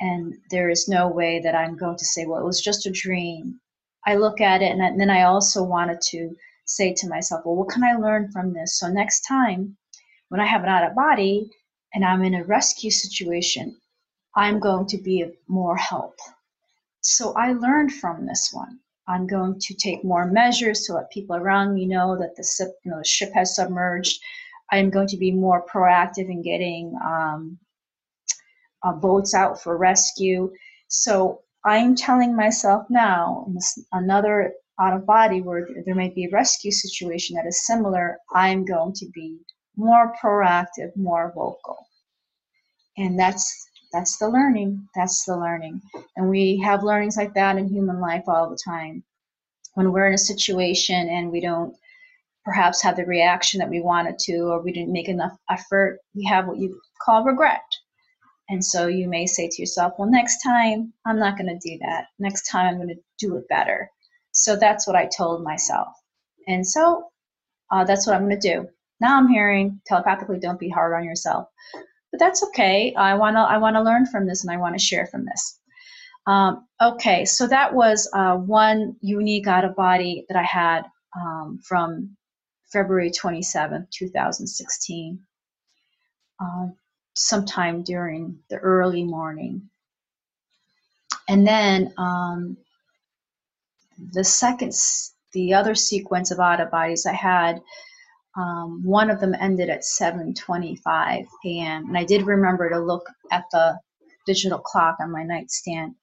And 0.00 0.34
there 0.50 0.68
is 0.68 0.88
no 0.88 1.08
way 1.08 1.40
that 1.40 1.54
I'm 1.54 1.76
going 1.76 1.96
to 1.96 2.04
say, 2.04 2.26
well, 2.26 2.40
it 2.40 2.44
was 2.44 2.60
just 2.60 2.86
a 2.86 2.90
dream. 2.90 3.60
I 4.06 4.16
look 4.16 4.40
at 4.40 4.62
it, 4.62 4.72
and 4.72 5.00
then 5.00 5.10
I 5.10 5.22
also 5.22 5.62
wanted 5.62 6.00
to 6.10 6.36
say 6.64 6.92
to 6.94 7.08
myself, 7.08 7.42
well, 7.44 7.56
what 7.56 7.68
can 7.68 7.84
I 7.84 7.94
learn 7.94 8.30
from 8.32 8.52
this? 8.52 8.78
So 8.78 8.88
next 8.88 9.20
time 9.22 9.76
when 10.28 10.40
I 10.40 10.46
have 10.46 10.62
an 10.64 10.68
out 10.68 10.88
of 10.88 10.96
body 10.96 11.50
and 11.94 12.04
I'm 12.04 12.22
in 12.22 12.34
a 12.34 12.44
rescue 12.44 12.90
situation, 12.90 13.76
I'm 14.34 14.58
going 14.58 14.86
to 14.88 14.98
be 14.98 15.22
of 15.22 15.32
more 15.48 15.76
help. 15.76 16.18
So 17.08 17.34
I 17.34 17.52
learned 17.52 17.92
from 17.92 18.26
this 18.26 18.50
one. 18.52 18.80
I'm 19.06 19.28
going 19.28 19.60
to 19.60 19.74
take 19.74 20.02
more 20.02 20.26
measures 20.26 20.82
to 20.82 20.94
let 20.94 21.12
people 21.12 21.36
around 21.36 21.72
me 21.72 21.86
know 21.86 22.18
that 22.18 22.34
the 22.34 22.42
ship, 22.42 22.74
you 22.84 22.90
know, 22.90 22.98
the 22.98 23.04
ship 23.04 23.30
has 23.32 23.54
submerged. 23.54 24.20
I'm 24.72 24.90
going 24.90 25.06
to 25.08 25.16
be 25.16 25.30
more 25.30 25.64
proactive 25.72 26.28
in 26.28 26.42
getting 26.42 26.98
um, 27.04 27.58
uh, 28.82 28.92
boats 28.92 29.34
out 29.34 29.62
for 29.62 29.76
rescue. 29.76 30.52
So 30.88 31.42
I'm 31.64 31.94
telling 31.94 32.34
myself 32.34 32.86
now, 32.90 33.46
another 33.92 34.54
out 34.80 34.96
of 34.96 35.06
body 35.06 35.40
where 35.40 35.68
there 35.84 35.94
may 35.94 36.08
be 36.08 36.24
a 36.24 36.30
rescue 36.30 36.72
situation 36.72 37.36
that 37.36 37.46
is 37.46 37.64
similar, 37.66 38.18
I'm 38.34 38.64
going 38.64 38.94
to 38.94 39.06
be 39.14 39.38
more 39.76 40.12
proactive, 40.20 40.90
more 40.96 41.32
vocal. 41.36 41.86
And 42.98 43.16
that's 43.16 43.68
that's 43.96 44.18
the 44.18 44.28
learning. 44.28 44.86
That's 44.94 45.24
the 45.24 45.38
learning. 45.38 45.80
And 46.16 46.28
we 46.28 46.58
have 46.58 46.84
learnings 46.84 47.16
like 47.16 47.32
that 47.32 47.56
in 47.56 47.66
human 47.66 47.98
life 47.98 48.24
all 48.28 48.50
the 48.50 48.58
time. 48.62 49.02
when 49.76 49.92
we're 49.92 50.06
in 50.06 50.14
a 50.14 50.18
situation 50.18 51.08
and 51.08 51.30
we 51.30 51.40
don't 51.40 51.76
perhaps 52.44 52.82
have 52.82 52.96
the 52.96 53.04
reaction 53.04 53.58
that 53.58 53.68
we 53.68 53.80
wanted 53.80 54.18
to, 54.18 54.36
or 54.50 54.62
we 54.62 54.72
didn't 54.72 54.92
make 54.92 55.08
enough 55.08 55.36
effort, 55.50 55.98
we 56.14 56.24
have 56.24 56.46
what 56.46 56.58
you 56.58 56.80
call 57.02 57.24
regret. 57.24 57.64
And 58.48 58.64
so 58.64 58.86
you 58.86 59.08
may 59.08 59.26
say 59.26 59.48
to 59.48 59.62
yourself, 59.62 59.94
well, 59.98 60.08
next 60.10 60.42
time 60.42 60.92
I'm 61.06 61.18
not 61.18 61.36
going 61.36 61.48
to 61.48 61.68
do 61.68 61.78
that. 61.80 62.06
Next 62.18 62.48
time 62.50 62.66
I'm 62.66 62.76
going 62.76 62.88
to 62.88 63.02
do 63.18 63.36
it 63.36 63.48
better. 63.48 63.90
So 64.32 64.56
that's 64.56 64.86
what 64.86 64.96
I 64.96 65.06
told 65.06 65.42
myself. 65.42 65.88
And 66.48 66.66
so 66.66 67.08
uh, 67.70 67.84
that's 67.84 68.06
what 68.06 68.16
I'm 68.16 68.26
going 68.28 68.40
to 68.40 68.54
do. 68.54 68.68
Now 69.00 69.18
I'm 69.18 69.28
hearing 69.28 69.80
telepathically, 69.86 70.38
don't 70.38 70.60
be 70.60 70.70
hard 70.70 70.94
on 70.94 71.04
yourself. 71.04 71.48
But 72.16 72.24
that's 72.24 72.42
okay. 72.44 72.94
I 72.94 73.12
want 73.12 73.36
to 73.36 73.40
I 73.40 73.58
want 73.58 73.76
to 73.76 73.82
learn 73.82 74.06
from 74.06 74.26
this 74.26 74.42
and 74.42 74.50
I 74.50 74.56
want 74.56 74.74
to 74.74 74.82
share 74.82 75.06
from 75.06 75.26
this. 75.26 75.60
Um, 76.26 76.66
okay, 76.80 77.26
so 77.26 77.46
that 77.46 77.74
was 77.74 78.08
uh, 78.14 78.36
one 78.36 78.96
unique 79.02 79.46
out 79.46 79.66
of 79.66 79.76
body 79.76 80.24
that 80.30 80.38
I 80.38 80.42
had 80.42 80.86
um, 81.14 81.60
from 81.62 82.16
February 82.72 83.10
27, 83.10 83.86
2016, 83.92 85.20
uh, 86.40 86.68
sometime 87.12 87.82
during 87.82 88.38
the 88.48 88.56
early 88.56 89.04
morning. 89.04 89.68
And 91.28 91.46
then 91.46 91.92
um, 91.98 92.56
the 94.14 94.24
second, 94.24 94.72
the 95.34 95.52
other 95.52 95.74
sequence 95.74 96.30
of 96.30 96.40
out 96.40 96.62
of 96.62 96.70
bodies 96.70 97.04
I 97.04 97.12
had, 97.12 97.60
um, 98.36 98.82
one 98.84 99.10
of 99.10 99.20
them 99.20 99.34
ended 99.40 99.70
at 99.70 99.82
7:25 99.82 101.26
p.m. 101.42 101.86
and 101.88 101.98
I 101.98 102.04
did 102.04 102.26
remember 102.26 102.70
to 102.70 102.78
look 102.78 103.06
at 103.32 103.44
the 103.52 103.78
digital 104.26 104.58
clock 104.58 104.98
on 105.00 105.12
my 105.12 105.24
nightstand. 105.24 105.94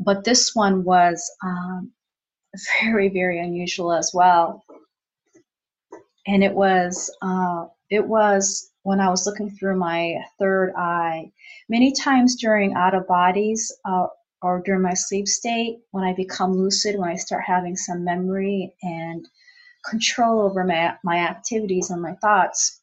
But 0.00 0.24
this 0.24 0.52
one 0.54 0.84
was 0.84 1.30
um, 1.44 1.92
very, 2.82 3.08
very 3.10 3.40
unusual 3.40 3.92
as 3.92 4.12
well 4.14 4.54
and 6.26 6.42
it 6.44 6.54
was 6.54 7.14
uh, 7.22 7.66
it 7.90 8.06
was 8.06 8.70
when 8.84 9.00
I 9.00 9.10
was 9.10 9.26
looking 9.26 9.50
through 9.50 9.76
my 9.78 10.16
third 10.38 10.72
eye. 10.76 11.30
Many 11.68 11.92
times 11.92 12.36
during 12.36 12.74
out 12.74 12.94
of 12.94 13.06
bodies 13.06 13.72
uh, 13.84 14.06
or 14.40 14.62
during 14.64 14.82
my 14.82 14.94
sleep 14.94 15.28
state, 15.28 15.78
when 15.92 16.04
I 16.04 16.14
become 16.14 16.52
lucid, 16.52 16.98
when 16.98 17.10
I 17.10 17.16
start 17.16 17.44
having 17.46 17.76
some 17.76 18.04
memory 18.04 18.74
and 18.82 19.26
control 19.88 20.40
over 20.40 20.64
my, 20.64 20.96
my 21.04 21.18
activities 21.18 21.90
and 21.90 22.00
my 22.00 22.14
thoughts, 22.14 22.80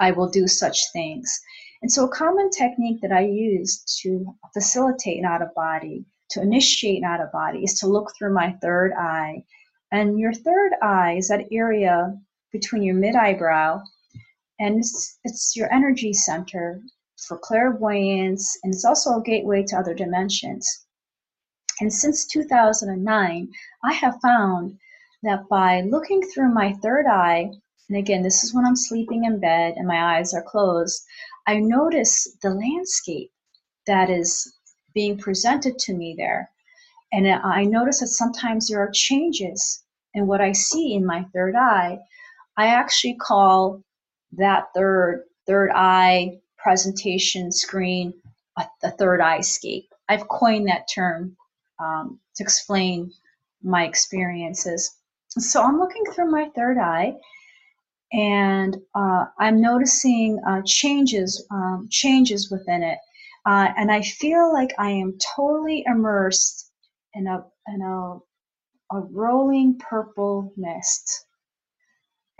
I 0.00 0.10
will 0.12 0.28
do 0.28 0.46
such 0.46 0.92
things. 0.92 1.40
And 1.82 1.90
so, 1.90 2.04
a 2.04 2.08
common 2.08 2.50
technique 2.50 3.00
that 3.02 3.12
I 3.12 3.20
use 3.20 3.84
to 4.02 4.34
facilitate 4.52 5.18
an 5.18 5.24
out 5.24 5.42
of 5.42 5.54
body, 5.54 6.04
to 6.30 6.42
initiate 6.42 6.98
an 6.98 7.04
out 7.04 7.20
of 7.20 7.30
body, 7.32 7.62
is 7.62 7.78
to 7.80 7.86
look 7.86 8.12
through 8.16 8.34
my 8.34 8.52
third 8.60 8.92
eye. 8.98 9.44
And 9.92 10.18
your 10.18 10.32
third 10.32 10.72
eye 10.82 11.16
is 11.18 11.28
that 11.28 11.46
area 11.52 12.14
between 12.52 12.82
your 12.82 12.96
mid 12.96 13.14
eyebrow, 13.14 13.82
and 14.58 14.78
it's, 14.78 15.18
it's 15.24 15.54
your 15.56 15.72
energy 15.72 16.12
center 16.12 16.82
for 17.26 17.38
clairvoyance, 17.38 18.58
and 18.62 18.74
it's 18.74 18.84
also 18.84 19.16
a 19.18 19.22
gateway 19.22 19.62
to 19.64 19.76
other 19.76 19.94
dimensions. 19.94 20.86
And 21.80 21.92
since 21.92 22.26
2009, 22.26 23.52
I 23.84 23.92
have 23.92 24.20
found 24.20 24.78
that 25.22 25.48
by 25.48 25.82
looking 25.82 26.22
through 26.22 26.52
my 26.52 26.72
third 26.74 27.06
eye, 27.06 27.50
and 27.88 27.98
again, 27.98 28.22
this 28.22 28.44
is 28.44 28.54
when 28.54 28.64
I'm 28.64 28.76
sleeping 28.76 29.24
in 29.24 29.40
bed 29.40 29.74
and 29.76 29.86
my 29.86 30.18
eyes 30.18 30.34
are 30.34 30.42
closed, 30.42 31.04
I 31.46 31.58
notice 31.58 32.36
the 32.42 32.50
landscape 32.50 33.32
that 33.86 34.10
is 34.10 34.54
being 34.94 35.18
presented 35.18 35.78
to 35.80 35.94
me 35.94 36.14
there. 36.16 36.50
And 37.12 37.26
I 37.28 37.64
notice 37.64 38.00
that 38.00 38.08
sometimes 38.08 38.68
there 38.68 38.80
are 38.80 38.90
changes 38.92 39.82
in 40.14 40.26
what 40.26 40.40
I 40.40 40.52
see 40.52 40.94
in 40.94 41.06
my 41.06 41.24
third 41.32 41.54
eye 41.56 41.98
I 42.58 42.66
actually 42.66 43.14
call 43.14 43.84
that 44.32 44.64
third 44.74 45.24
third 45.46 45.70
eye 45.74 46.40
presentation 46.58 47.52
screen 47.52 48.12
a, 48.82 48.90
third 48.90 49.20
eye 49.20 49.40
scape. 49.40 49.94
I've 50.08 50.26
coined 50.26 50.66
that 50.66 50.88
term 50.92 51.36
um, 51.78 52.18
to 52.34 52.42
explain 52.42 53.12
my 53.62 53.86
experiences. 53.86 54.97
So 55.28 55.62
I'm 55.62 55.78
looking 55.78 56.04
through 56.14 56.30
my 56.30 56.48
third 56.56 56.78
eye, 56.78 57.14
and 58.12 58.76
uh, 58.94 59.26
I'm 59.38 59.60
noticing 59.60 60.40
uh, 60.46 60.62
changes 60.64 61.46
um, 61.50 61.88
changes 61.90 62.50
within 62.50 62.82
it, 62.82 62.98
uh, 63.46 63.68
and 63.76 63.90
I 63.92 64.02
feel 64.02 64.52
like 64.52 64.70
I 64.78 64.90
am 64.90 65.18
totally 65.36 65.84
immersed 65.86 66.70
in 67.14 67.26
a 67.26 67.44
in 67.68 67.82
a 67.82 68.18
a 68.92 69.00
rolling 69.00 69.78
purple 69.78 70.52
mist. 70.56 71.26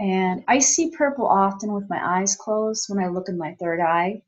And 0.01 0.45
I 0.49 0.61
see 0.61 0.91
purple 0.97 1.27
often 1.27 1.73
with 1.73 1.91
my 1.91 2.21
eyes 2.21 2.37
closed 2.37 2.87
when 2.89 3.03
I 3.05 3.09
look 3.09 3.29
in 3.29 3.37
my 3.37 3.55
third 3.61 3.81
eye. 3.81 4.23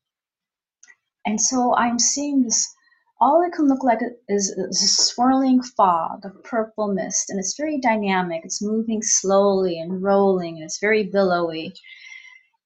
And 1.26 1.40
so 1.40 1.74
I'm 1.74 1.98
seeing 1.98 2.42
this, 2.42 2.74
all 3.20 3.42
it 3.42 3.52
can 3.52 3.68
look 3.68 3.84
like 3.84 4.00
is, 4.28 4.50
a 4.50 4.72
swirling 4.72 5.62
fog 5.62 6.24
of 6.24 6.42
purple 6.42 6.88
mist. 6.92 7.28
And 7.28 7.38
it's 7.38 7.56
very 7.56 7.78
dynamic. 7.78 8.42
It's 8.44 8.62
moving 8.62 9.02
slowly 9.02 9.78
and 9.78 10.02
rolling, 10.02 10.56
and 10.56 10.64
it's 10.64 10.80
very 10.80 11.04
billowy. 11.04 11.74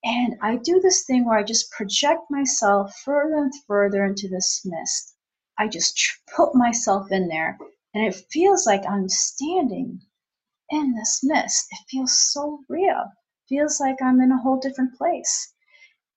And 0.04 0.36
I 0.42 0.56
do 0.56 0.80
this 0.80 1.04
thing 1.06 1.24
where 1.24 1.38
I 1.38 1.42
just 1.42 1.72
project 1.72 2.22
myself 2.30 2.94
further 3.04 3.36
and 3.36 3.52
further 3.66 4.04
into 4.04 4.28
this 4.28 4.62
mist. 4.64 5.16
I 5.58 5.66
just 5.66 6.00
put 6.36 6.54
myself 6.54 7.10
in 7.10 7.28
there, 7.28 7.56
and 7.94 8.06
it 8.06 8.24
feels 8.30 8.66
like 8.66 8.84
I'm 8.88 9.08
standing 9.08 10.00
in 10.70 10.94
this 10.94 11.20
mist. 11.22 11.66
It 11.70 11.78
feels 11.88 12.16
so 12.32 12.60
real. 12.68 13.04
It 13.06 13.54
feels 13.56 13.80
like 13.80 13.96
I'm 14.02 14.20
in 14.20 14.32
a 14.32 14.38
whole 14.38 14.60
different 14.60 14.94
place. 14.96 15.52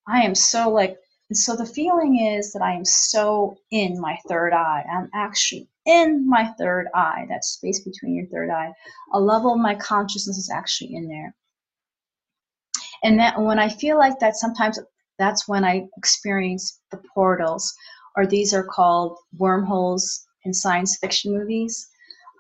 I 0.08 0.22
am 0.22 0.36
so 0.36 0.70
like, 0.70 0.98
and 1.30 1.38
so 1.38 1.56
the 1.56 1.66
feeling 1.66 2.20
is 2.20 2.54
that 2.54 2.62
I 2.62 2.74
am 2.74 2.86
so 2.86 3.58
in 3.70 4.00
my 4.00 4.18
third 4.30 4.54
eye. 4.54 4.86
I'm 4.90 5.10
actually 5.14 5.68
in 5.86 6.28
my 6.28 6.54
third 6.58 6.88
eye, 6.96 7.26
that 7.30 7.44
space 7.44 7.82
between 7.82 8.16
your 8.16 8.28
third 8.28 8.50
eye. 8.50 8.72
A 9.14 9.20
level 9.20 9.54
of 9.54 9.60
my 9.60 9.76
consciousness 9.76 10.38
is 10.38 10.50
actually 10.50 10.96
in 10.96 11.08
there. 11.08 11.36
And 13.04 13.20
that 13.20 13.40
when 13.40 13.60
I 13.60 13.68
feel 13.68 13.98
like 13.98 14.20
that, 14.20 14.38
sometimes 14.38 14.80
that's 15.20 15.48
when 15.48 15.66
I 15.66 15.88
experience 15.98 16.80
the 16.92 17.02
portals, 17.14 17.76
or 18.16 18.26
these 18.26 18.54
are 18.54 18.64
called 18.64 19.18
wormholes 19.38 20.26
in 20.46 20.54
science 20.54 20.98
fiction 20.98 21.34
movies. 21.34 21.90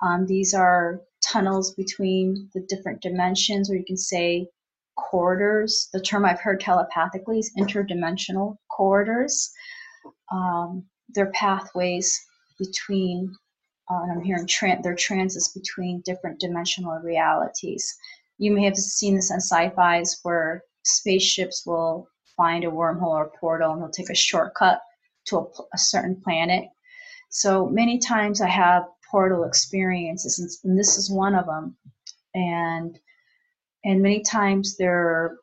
Um, 0.01 0.25
these 0.27 0.53
are 0.53 1.01
tunnels 1.21 1.73
between 1.75 2.49
the 2.53 2.61
different 2.69 3.01
dimensions, 3.01 3.69
or 3.69 3.75
you 3.75 3.83
can 3.85 3.97
say 3.97 4.47
corridors. 4.95 5.89
The 5.93 6.01
term 6.01 6.25
I've 6.25 6.39
heard 6.39 6.59
telepathically 6.59 7.39
is 7.39 7.51
interdimensional 7.57 8.57
corridors. 8.77 9.51
Um, 10.31 10.85
they're 11.09 11.31
pathways 11.31 12.07
between, 12.59 13.33
uh, 13.89 14.01
and 14.03 14.11
I'm 14.11 14.23
hearing 14.23 14.47
tra- 14.47 14.79
they're 14.83 14.95
transits 15.09 15.49
between 15.59 16.01
different 16.05 16.39
dimensional 16.39 16.99
realities. 17.03 17.83
You 18.37 18.51
may 18.51 18.63
have 18.65 18.77
seen 18.77 19.15
this 19.15 19.31
on 19.31 19.39
sci-fi's 19.39 20.19
where 20.23 20.63
spaceships 20.83 21.65
will 21.65 22.07
find 22.35 22.63
a 22.63 22.67
wormhole 22.67 23.17
or 23.21 23.31
portal 23.39 23.71
and 23.71 23.81
they'll 23.81 23.89
take 23.89 24.11
a 24.11 24.15
shortcut 24.15 24.79
to 25.25 25.37
a, 25.37 25.45
a 25.73 25.77
certain 25.77 26.15
planet. 26.23 26.65
So 27.29 27.67
many 27.67 27.97
times 27.99 28.41
I 28.41 28.49
have 28.49 28.83
portal 29.09 29.43
experiences, 29.43 30.59
and 30.63 30.77
this 30.77 30.97
is 30.97 31.11
one 31.11 31.35
of 31.35 31.45
them. 31.45 31.75
And 32.35 32.99
and 33.83 34.01
many 34.01 34.21
times 34.21 34.75
they're 34.77 35.37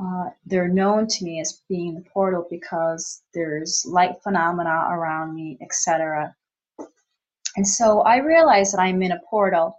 uh, 0.00 0.30
they're 0.46 0.68
known 0.68 1.06
to 1.08 1.24
me 1.24 1.40
as 1.40 1.62
being 1.68 1.94
the 1.94 2.08
portal 2.10 2.46
because 2.50 3.22
there's 3.34 3.84
light 3.86 4.22
phenomena 4.22 4.86
around 4.90 5.34
me, 5.34 5.58
etc. 5.60 6.34
And 7.56 7.66
so 7.66 8.00
I 8.02 8.18
realize 8.18 8.72
that 8.72 8.80
I'm 8.80 9.02
in 9.02 9.12
a 9.12 9.20
portal 9.28 9.76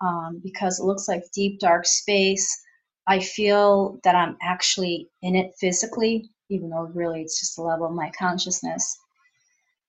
um, 0.00 0.40
because 0.42 0.80
it 0.80 0.84
looks 0.84 1.08
like 1.08 1.22
deep 1.34 1.60
dark 1.60 1.86
space. 1.86 2.60
I 3.06 3.20
feel 3.20 4.00
that 4.04 4.14
I'm 4.14 4.36
actually 4.42 5.08
in 5.22 5.36
it 5.36 5.52
physically, 5.60 6.30
even 6.50 6.70
though 6.70 6.90
really 6.94 7.22
it's 7.22 7.40
just 7.40 7.58
a 7.58 7.62
level 7.62 7.86
of 7.86 7.92
my 7.92 8.10
consciousness. 8.18 8.98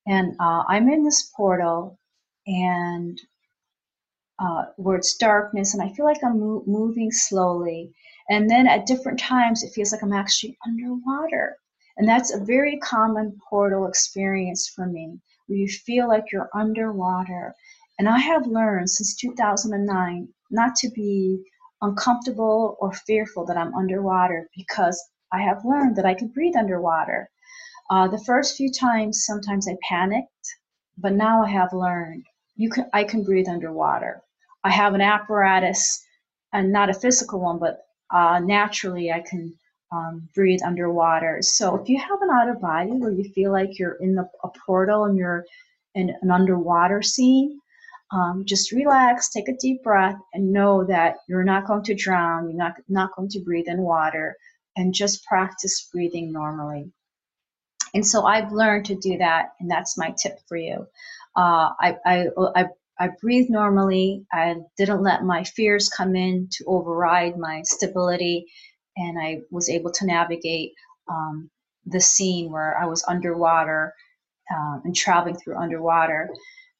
And 0.08 0.36
uh, 0.40 0.64
I'm 0.68 0.90
in 0.90 1.04
this 1.04 1.32
portal, 1.36 1.98
and 2.46 3.20
uh, 4.40 4.66
where 4.78 4.98
it's 4.98 5.16
darkness, 5.16 5.74
and 5.74 5.82
I 5.82 5.94
feel 5.94 6.06
like 6.06 6.24
I'm 6.24 6.40
mo- 6.40 6.64
moving 6.68 7.12
slowly. 7.12 7.94
And 8.30 8.50
then 8.50 8.68
at 8.68 8.86
different 8.86 9.20
times, 9.20 9.64
it 9.64 9.74
feels 9.74 9.92
like 9.92 10.02
I'm 10.02 10.14
actually 10.14 10.58
underwater. 10.66 11.58
And 11.98 12.08
that's 12.08 12.34
a 12.34 12.44
very 12.44 12.78
common 12.78 13.40
portal 13.50 13.86
experience 13.88 14.68
for 14.68 14.86
me, 14.86 15.20
where 15.48 15.60
you 15.60 15.68
feel 15.68 16.08
like 16.08 16.32
you're 16.32 16.50
underwater. 16.54 17.54
And 18.00 18.10
I 18.10 18.18
have 18.20 18.48
learned 18.48 18.90
since 18.90 19.16
2009 19.16 20.28
not 20.52 20.76
to 20.78 20.90
be 20.90 21.44
uncomfortable 21.82 22.78
or 22.80 22.94
fearful 22.94 23.46
that 23.46 23.58
I'm 23.58 23.76
underwater 23.76 24.50
because 24.56 25.02
I 25.32 25.42
have 25.42 25.66
learned 25.66 25.96
that 25.98 26.06
I 26.06 26.14
can 26.14 26.30
breathe 26.30 26.56
underwater. 26.56 27.30
Uh, 27.90 28.08
the 28.08 28.24
first 28.24 28.56
few 28.56 28.72
times, 28.72 29.26
sometimes 29.26 29.68
I 29.68 29.78
panicked, 29.88 30.56
but 30.98 31.14
now 31.14 31.44
I 31.44 31.50
have 31.50 31.74
learned 31.74 32.26
you 32.56 32.70
can 32.70 32.88
I 32.94 33.04
can 33.04 33.24
breathe 33.24 33.48
underwater. 33.48 34.22
I 34.64 34.70
have 34.70 34.94
an 34.94 35.02
apparatus, 35.02 36.06
and 36.52 36.72
not 36.72 36.90
a 36.90 36.94
physical 36.94 37.40
one, 37.40 37.58
but 37.58 37.86
uh, 38.14 38.40
naturally 38.40 39.12
I 39.12 39.22
can 39.22 39.54
um, 39.92 40.30
breathe 40.34 40.62
underwater. 40.66 41.40
So 41.42 41.76
if 41.76 41.90
you 41.90 42.00
have 42.00 42.22
an 42.22 42.30
out 42.30 42.50
of 42.50 42.62
body 42.62 42.92
where 42.92 43.12
you 43.12 43.26
feel 43.36 43.52
like 43.52 43.78
you're 43.78 43.98
in 44.00 44.16
the, 44.16 44.28
a 44.44 44.50
portal 44.66 45.06
and 45.06 45.18
you're 45.18 45.46
in 45.94 46.16
an 46.22 46.32
underwater 46.32 47.02
scene, 47.02 47.60
um, 48.12 48.44
just 48.46 48.72
relax, 48.72 49.30
take 49.30 49.50
a 49.50 49.58
deep 49.58 49.84
breath, 49.84 50.18
and 50.34 50.54
know 50.54 50.84
that 50.86 51.18
you're 51.28 51.44
not 51.44 51.68
going 51.68 51.84
to 51.84 51.96
drown, 51.96 52.50
you're 52.50 52.58
not, 52.58 52.74
not 52.88 53.16
going 53.16 53.30
to 53.30 53.40
breathe 53.40 53.68
in 53.68 53.82
water, 53.82 54.36
and 54.76 54.94
just 54.94 55.26
practice 55.26 55.90
breathing 55.92 56.32
normally. 56.32 56.92
And 57.94 58.06
so 58.06 58.26
I've 58.26 58.52
learned 58.52 58.86
to 58.86 58.96
do 58.96 59.18
that, 59.20 59.54
and 59.60 59.70
that's 59.70 59.98
my 59.98 60.14
tip 60.22 60.40
for 60.48 60.58
you. 60.58 60.88
Uh, 61.36 61.70
I, 61.80 61.98
I, 62.06 62.26
I, 62.56 62.66
I 63.00 63.10
breathe 63.22 63.50
normally. 63.50 64.26
I 64.32 64.56
didn't 64.78 65.04
let 65.04 65.24
my 65.24 65.44
fears 65.44 65.90
come 65.90 66.16
in 66.16 66.48
to 66.54 66.66
override 66.66 67.38
my 67.38 67.62
stability, 67.64 68.46
and 68.98 69.20
I 69.20 69.42
was 69.52 69.70
able 69.70 69.92
to 69.92 70.06
navigate 70.06 70.74
um, 71.10 71.50
the 71.86 72.00
scene 72.00 72.52
where 72.52 72.78
I 72.78 72.86
was 72.86 73.04
underwater 73.08 73.94
um, 74.54 74.82
and 74.86 74.96
traveling 74.96 75.36
through 75.36 75.58
underwater. 75.58 76.30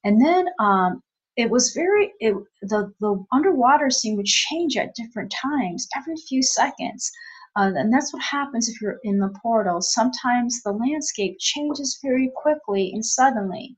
And 0.04 0.24
then 0.24 0.46
um, 0.60 1.02
it 1.36 1.50
was 1.50 1.72
very 1.72 2.12
it, 2.20 2.34
the 2.62 2.92
the 3.00 3.24
underwater 3.32 3.90
scene 3.90 4.16
would 4.16 4.26
change 4.26 4.76
at 4.76 4.94
different 4.94 5.32
times 5.32 5.88
every 5.96 6.16
few 6.28 6.42
seconds 6.42 7.10
uh, 7.56 7.72
and 7.74 7.92
that's 7.92 8.12
what 8.12 8.22
happens 8.22 8.68
if 8.68 8.80
you're 8.80 8.98
in 9.02 9.18
the 9.18 9.34
portal 9.42 9.80
sometimes 9.80 10.62
the 10.62 10.72
landscape 10.72 11.36
changes 11.38 11.98
very 12.02 12.30
quickly 12.36 12.90
and 12.92 13.04
suddenly 13.04 13.76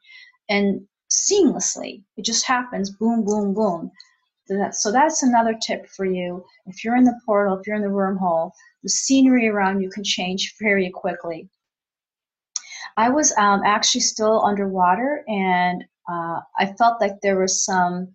and 0.48 0.86
seamlessly. 1.10 2.02
It 2.16 2.24
just 2.24 2.44
happens. 2.44 2.90
Boom 2.90 3.24
boom 3.24 3.54
boom. 3.54 3.90
So 4.72 4.92
that's 4.92 5.22
another 5.22 5.54
tip 5.60 5.88
for 5.88 6.04
you. 6.04 6.44
If 6.66 6.84
you're 6.84 6.96
in 6.96 7.04
the 7.04 7.20
portal 7.26 7.58
if 7.58 7.66
you're 7.66 7.76
in 7.76 7.82
the 7.82 7.88
wormhole 7.88 8.52
the 8.82 8.90
scenery 8.90 9.48
around 9.48 9.80
you 9.80 9.90
can 9.90 10.04
change 10.04 10.54
very 10.60 10.90
quickly. 10.90 11.48
I 12.96 13.08
was 13.10 13.34
um, 13.36 13.62
actually 13.64 14.02
still 14.02 14.44
underwater 14.44 15.24
and 15.26 15.84
uh, 16.08 16.40
I 16.58 16.72
felt 16.78 17.00
like 17.00 17.20
there 17.20 17.38
was 17.38 17.64
some 17.64 18.14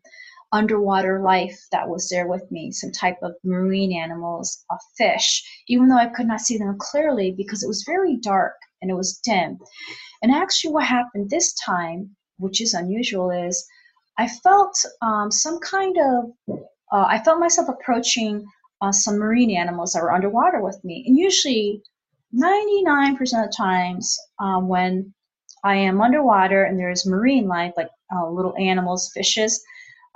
underwater 0.54 1.22
life 1.22 1.60
that 1.72 1.88
was 1.88 2.10
there 2.10 2.28
with 2.28 2.50
me, 2.52 2.72
some 2.72 2.92
type 2.92 3.18
of 3.22 3.36
marine 3.44 3.94
animals, 3.94 4.64
a 4.72 4.78
fish, 4.98 5.44
even 5.68 5.88
though 5.88 5.98
I 5.98 6.08
could 6.08 6.28
not 6.28 6.42
see 6.42 6.58
them 6.58 6.78
clearly 6.80 7.34
because 7.36 7.64
it 7.64 7.68
was 7.68 7.84
very 7.84 8.18
dark 8.18 8.56
and 8.82 8.90
it 8.90 8.96
was 8.96 9.18
dim. 9.20 9.60
And 10.22 10.32
actually, 10.32 10.74
what 10.74 10.86
happened 10.86 11.30
this 11.30 11.54
time, 11.54 12.16
which 12.42 12.62
is 12.62 12.74
unusual, 12.74 13.32
is 13.32 13.66
I 14.18 14.28
felt 14.28 14.76
um, 15.02 15.32
some 15.32 15.60
kind 15.60 15.98
of, 15.98 16.32
uh, 16.92 17.06
I 17.08 17.20
felt 17.24 17.40
myself 17.40 17.70
approaching 17.70 18.46
uh, 18.82 18.92
some 18.92 19.18
marine 19.18 19.56
animals 19.56 19.94
that 19.94 20.04
were 20.04 20.12
underwater 20.12 20.62
with 20.62 20.80
me. 20.84 21.04
And 21.08 21.18
usually, 21.18 21.82
99% 22.36 23.20
of 23.20 23.28
the 23.30 23.54
times 23.56 24.18
um, 24.40 24.68
when 24.68 25.14
I 25.64 25.76
am 25.76 26.02
underwater 26.02 26.64
and 26.64 26.80
there's 26.80 27.06
marine 27.06 27.48
life, 27.48 27.74
like 27.78 27.90
uh, 28.16 28.30
little 28.30 28.56
animals, 28.58 29.12
fishes. 29.14 29.62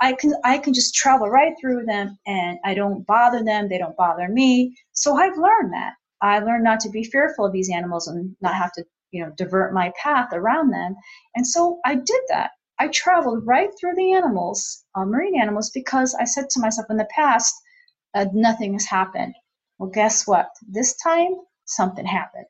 I 0.02 0.14
can 0.14 0.34
I 0.44 0.58
can 0.58 0.74
just 0.74 0.94
travel 0.94 1.30
right 1.30 1.54
through 1.60 1.86
them, 1.86 2.18
and 2.28 2.60
I 2.66 2.74
don't 2.74 3.06
bother 3.06 3.44
them. 3.44 3.70
They 3.70 3.78
don't 3.78 3.96
bother 3.96 4.28
me. 4.28 4.76
So 4.92 5.16
I've 5.16 5.38
learned 5.38 5.74
that. 5.74 5.94
I 6.22 6.40
learned 6.40 6.64
not 6.64 6.80
to 6.82 6.90
be 6.90 7.04
fearful 7.04 7.46
of 7.46 7.54
these 7.54 7.70
animals 7.70 8.08
and 8.08 8.36
not 8.42 8.56
have 8.56 8.72
to 8.74 8.86
you 9.12 9.24
know 9.24 9.32
divert 9.38 9.74
my 9.74 9.92
path 10.02 10.30
around 10.34 10.72
them. 10.72 10.96
And 11.36 11.46
so 11.46 11.80
I 11.86 11.96
did 11.96 12.22
that. 12.30 12.52
I 12.80 12.90
traveled 12.90 13.48
right 13.48 13.70
through 13.80 13.96
the 13.96 14.14
animals, 14.14 14.84
uh, 14.96 15.06
marine 15.06 15.40
animals, 15.40 15.72
because 15.74 16.14
I 16.16 16.26
said 16.26 16.50
to 16.50 16.60
myself 16.60 16.88
in 16.90 16.98
the 16.98 17.08
past, 17.16 17.54
uh, 18.14 18.26
nothing 18.34 18.74
has 18.74 18.86
happened. 18.86 19.34
Well, 19.78 19.90
guess 19.90 20.28
what? 20.28 20.50
This 20.68 20.96
time 20.98 21.36
something 21.66 22.06
happened. 22.06 22.46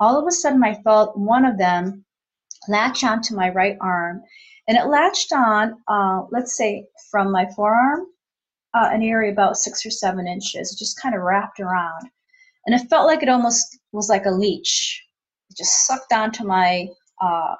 All 0.00 0.18
of 0.18 0.26
a 0.26 0.32
sudden, 0.32 0.64
I 0.64 0.74
felt 0.82 1.16
one 1.16 1.44
of 1.44 1.58
them 1.58 2.04
latch 2.68 3.04
onto 3.04 3.34
my 3.34 3.50
right 3.50 3.76
arm. 3.80 4.22
And 4.68 4.76
it 4.76 4.86
latched 4.86 5.32
on, 5.32 5.74
uh, 5.88 6.22
let's 6.30 6.56
say, 6.56 6.86
from 7.10 7.32
my 7.32 7.46
forearm, 7.56 8.06
uh, 8.74 8.88
an 8.92 9.02
area 9.02 9.32
about 9.32 9.56
six 9.56 9.84
or 9.84 9.90
seven 9.90 10.26
inches. 10.28 10.76
Just 10.78 11.00
kind 11.00 11.14
of 11.14 11.22
wrapped 11.22 11.60
around. 11.60 12.08
And 12.66 12.74
it 12.74 12.88
felt 12.88 13.06
like 13.06 13.22
it 13.22 13.28
almost 13.28 13.78
was 13.92 14.08
like 14.08 14.26
a 14.26 14.30
leech. 14.30 15.02
Just 15.60 15.86
sucked 15.86 16.12
onto 16.12 16.44
my 16.44 16.88
uh, 17.20 17.54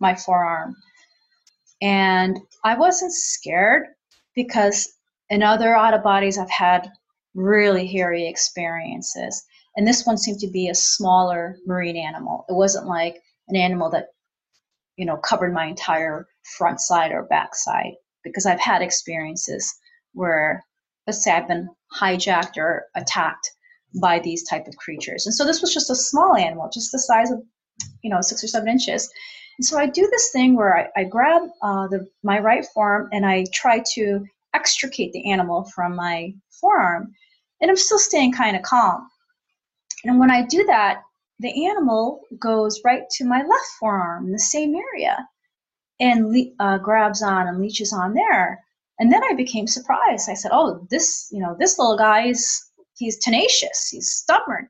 my 0.00 0.14
forearm. 0.14 0.74
And 1.82 2.38
I 2.64 2.76
wasn't 2.76 3.12
scared 3.12 3.86
because 4.34 4.90
in 5.28 5.42
other 5.42 5.76
out 5.76 5.94
of 5.94 6.02
bodies 6.02 6.38
I've 6.38 6.50
had 6.50 6.90
really 7.34 7.86
hairy 7.86 8.26
experiences. 8.26 9.44
And 9.76 9.86
this 9.86 10.06
one 10.06 10.16
seemed 10.16 10.40
to 10.40 10.50
be 10.50 10.68
a 10.68 10.74
smaller 10.74 11.58
marine 11.66 11.96
animal. 11.96 12.46
It 12.48 12.54
wasn't 12.54 12.86
like 12.86 13.20
an 13.48 13.56
animal 13.56 13.90
that 13.90 14.08
you 14.96 15.04
know, 15.04 15.16
covered 15.16 15.52
my 15.52 15.66
entire 15.66 16.26
front 16.56 16.80
side 16.80 17.12
or 17.12 17.24
back 17.24 17.54
side 17.54 17.92
because 18.22 18.46
I've 18.46 18.60
had 18.60 18.82
experiences 18.82 19.72
where, 20.12 20.64
let's 21.06 21.22
say, 21.22 21.32
I've 21.32 21.48
been 21.48 21.68
hijacked 22.00 22.56
or 22.56 22.86
attacked 22.94 23.50
by 24.00 24.18
these 24.18 24.42
type 24.44 24.66
of 24.66 24.76
creatures. 24.76 25.26
And 25.26 25.34
so 25.34 25.44
this 25.44 25.60
was 25.60 25.72
just 25.72 25.90
a 25.90 25.94
small 25.94 26.36
animal, 26.36 26.70
just 26.72 26.92
the 26.92 26.98
size 26.98 27.30
of, 27.30 27.42
you 28.02 28.10
know, 28.10 28.20
six 28.20 28.42
or 28.42 28.48
seven 28.48 28.68
inches. 28.68 29.10
And 29.58 29.64
so 29.64 29.78
I 29.78 29.86
do 29.86 30.08
this 30.10 30.30
thing 30.32 30.56
where 30.56 30.76
I, 30.76 31.00
I 31.00 31.04
grab 31.04 31.42
uh, 31.62 31.86
the, 31.88 32.06
my 32.22 32.38
right 32.40 32.66
forearm 32.74 33.08
and 33.12 33.24
I 33.24 33.44
try 33.52 33.82
to 33.94 34.24
extricate 34.54 35.12
the 35.12 35.30
animal 35.30 35.64
from 35.74 35.96
my 35.96 36.32
forearm, 36.60 37.12
and 37.60 37.70
I'm 37.70 37.76
still 37.76 37.98
staying 37.98 38.32
kind 38.32 38.56
of 38.56 38.62
calm. 38.62 39.08
And 40.04 40.18
when 40.18 40.30
I 40.30 40.42
do 40.42 40.64
that, 40.64 41.02
the 41.40 41.66
animal 41.66 42.20
goes 42.38 42.80
right 42.84 43.02
to 43.16 43.24
my 43.24 43.38
left 43.38 43.66
forearm, 43.80 44.30
the 44.30 44.38
same 44.38 44.74
area, 44.74 45.28
and 45.98 46.30
le- 46.30 46.52
uh, 46.60 46.78
grabs 46.78 47.22
on 47.22 47.48
and 47.48 47.60
leeches 47.60 47.92
on 47.92 48.14
there. 48.14 48.60
And 48.98 49.12
then 49.12 49.22
I 49.24 49.34
became 49.34 49.66
surprised. 49.66 50.30
I 50.30 50.34
said, 50.34 50.52
"Oh, 50.54 50.86
this, 50.90 51.28
you 51.32 51.40
know, 51.40 51.56
this 51.58 51.78
little 51.78 51.98
guy 51.98 52.28
is 52.28 52.64
he's 52.96 53.18
tenacious. 53.18 53.88
He's 53.90 54.10
stubborn." 54.10 54.68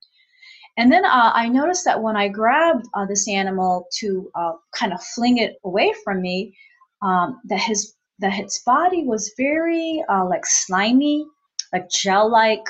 And 0.77 0.91
then 0.91 1.05
uh, 1.05 1.31
I 1.35 1.49
noticed 1.49 1.85
that 1.85 2.03
when 2.03 2.17
I 2.17 2.29
grabbed 2.29 2.87
uh, 2.95 3.07
this 3.07 3.29
animal 3.29 3.87
to 3.99 4.31
uh, 4.35 4.53
kind 4.75 4.93
of 4.93 5.03
fling 5.15 5.39
it 5.39 5.57
away 5.65 5.95
from 6.03 6.21
me, 6.21 6.57
um, 7.03 7.41
that 7.45 7.61
his 7.61 7.95
that 8.19 8.39
its 8.39 8.61
body 8.61 9.05
was 9.05 9.35
very 9.37 10.05
uh, 10.09 10.25
like 10.25 10.47
slimy, 10.47 11.27
like 11.73 11.89
gel-like. 11.91 12.65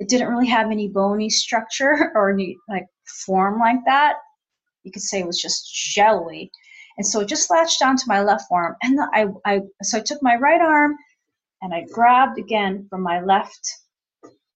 It 0.00 0.08
didn't 0.08 0.28
really 0.28 0.46
have 0.46 0.70
any 0.70 0.88
bony 0.88 1.30
structure 1.30 2.12
or 2.14 2.30
any 2.32 2.56
like 2.68 2.86
form 3.26 3.58
like 3.58 3.84
that. 3.86 4.16
You 4.84 4.92
could 4.92 5.02
say 5.02 5.20
it 5.20 5.26
was 5.26 5.40
just 5.40 5.74
jelly. 5.94 6.50
And 6.96 7.06
so 7.06 7.20
it 7.20 7.28
just 7.28 7.50
latched 7.50 7.82
onto 7.82 8.04
my 8.06 8.22
left 8.22 8.46
arm. 8.50 8.74
And 8.82 8.98
I, 9.14 9.26
I, 9.44 9.60
so 9.82 9.98
I 9.98 10.00
took 10.00 10.22
my 10.22 10.36
right 10.36 10.60
arm 10.60 10.96
and 11.62 11.72
I 11.72 11.84
grabbed 11.92 12.38
again 12.38 12.86
from 12.90 13.02
my 13.02 13.20
left 13.20 13.70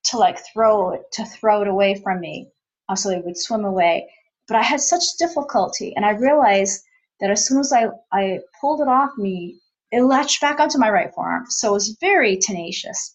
to 0.05 0.18
like 0.18 0.38
throw 0.53 0.92
it, 0.92 1.03
to 1.12 1.24
throw 1.24 1.62
it 1.62 1.68
away 1.68 1.94
from 1.94 2.20
me 2.20 2.48
so 2.94 3.11
it 3.11 3.24
would 3.24 3.38
swim 3.38 3.64
away. 3.64 4.11
But 4.48 4.57
I 4.57 4.62
had 4.62 4.80
such 4.80 5.16
difficulty. 5.18 5.94
And 5.96 6.05
I 6.05 6.11
realized 6.11 6.82
that 7.20 7.30
as 7.30 7.46
soon 7.46 7.61
as 7.61 7.72
I, 7.72 7.86
I 8.12 8.40
pulled 8.61 8.80
it 8.80 8.88
off 8.88 9.11
me, 9.16 9.59
it 9.92 10.03
latched 10.03 10.40
back 10.40 10.59
onto 10.59 10.78
my 10.78 10.90
right 10.90 11.12
forearm. 11.14 11.44
So 11.48 11.70
it 11.70 11.74
was 11.74 11.96
very 12.00 12.36
tenacious. 12.36 13.14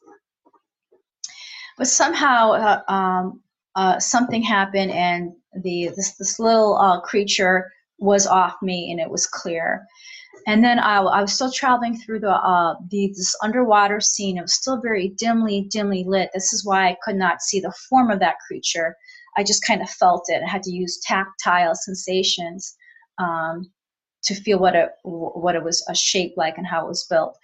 But 1.78 1.88
somehow, 1.88 2.52
uh, 2.54 2.92
um, 2.92 3.42
uh, 3.76 4.00
something 4.00 4.42
happened 4.42 4.92
and 4.92 5.34
the 5.62 5.92
this, 5.96 6.14
this 6.16 6.40
little 6.40 6.78
uh, 6.78 7.00
creature 7.02 7.72
was 8.00 8.26
off 8.26 8.56
me 8.62 8.92
and 8.92 9.00
it 9.00 9.10
was 9.10 9.28
clear. 9.28 9.86
And 10.46 10.64
then 10.64 10.80
I, 10.80 10.98
I 10.98 11.22
was 11.22 11.34
still 11.34 11.52
traveling 11.52 11.98
through 11.98 12.20
the, 12.20 12.32
uh, 12.32 12.76
the 12.90 13.08
this 13.16 13.36
underwater 13.44 14.00
scene. 14.00 14.38
It 14.38 14.42
was 14.42 14.54
still 14.54 14.80
very 14.82 15.10
dimly, 15.18 15.68
dimly 15.70 16.04
lit. 16.06 16.30
This 16.34 16.54
is 16.54 16.66
why 16.66 16.88
I 16.88 16.98
could 17.04 17.16
not 17.16 17.42
see 17.42 17.60
the 17.60 17.74
form 17.90 18.12
of 18.12 18.20
that 18.20 18.40
creature. 18.46 18.96
I 19.38 19.44
just 19.44 19.66
kind 19.66 19.82
of 19.82 19.90
felt 19.90 20.26
it. 20.28 20.42
I 20.46 20.50
had 20.50 20.64
to 20.64 20.72
use 20.72 21.00
tactile 21.04 21.76
sensations 21.76 22.76
um, 23.18 23.72
to 24.24 24.36
feel 24.36 24.60
what 24.60 24.76
it 24.76 24.90
what 25.04 25.56
it 25.56 25.64
was 25.64 25.86
a 25.90 25.96
shape 25.96 26.34
like 26.38 26.58
and 26.58 26.68
how 26.68 26.86
it 26.86 26.90
was 26.90 27.06
built. 27.10 27.38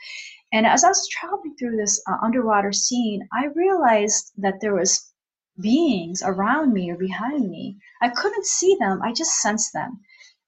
And 0.52 0.66
as 0.66 0.84
I 0.84 0.90
was 0.90 1.08
traveling 1.10 1.56
through 1.58 1.78
this 1.78 2.02
uh, 2.08 2.18
underwater 2.22 2.72
scene, 2.72 3.28
I 3.34 3.46
realized 3.56 4.32
that 4.38 4.62
there 4.62 4.76
was 4.76 5.12
beings 5.60 6.22
around 6.24 6.74
me 6.74 6.92
or 6.92 6.96
behind 6.96 7.50
me. 7.50 7.78
I 8.02 8.10
couldn't 8.10 8.46
see 8.46 8.76
them, 8.80 9.02
I 9.04 9.14
just 9.14 9.42
sensed 9.42 9.74
them. 9.74 10.00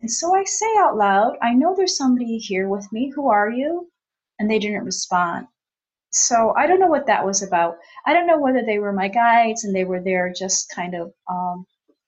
And 0.01 0.11
so 0.11 0.35
I 0.35 0.43
say 0.43 0.67
out 0.77 0.97
loud, 0.97 1.37
I 1.41 1.53
know 1.53 1.73
there's 1.75 1.97
somebody 1.97 2.37
here 2.37 2.69
with 2.69 2.91
me. 2.91 3.11
Who 3.15 3.29
are 3.29 3.49
you? 3.49 3.91
And 4.39 4.49
they 4.49 4.59
didn't 4.59 4.85
respond. 4.85 5.47
So 6.11 6.53
I 6.55 6.67
don't 6.67 6.79
know 6.79 6.87
what 6.87 7.07
that 7.07 7.25
was 7.25 7.41
about. 7.41 7.77
I 8.05 8.13
don't 8.13 8.27
know 8.27 8.39
whether 8.39 8.61
they 8.65 8.79
were 8.79 8.93
my 8.93 9.07
guides 9.07 9.63
and 9.63 9.75
they 9.75 9.83
were 9.83 10.01
there 10.01 10.31
just 10.31 10.71
kind 10.73 10.95
of 10.95 11.13
um, 11.29 11.65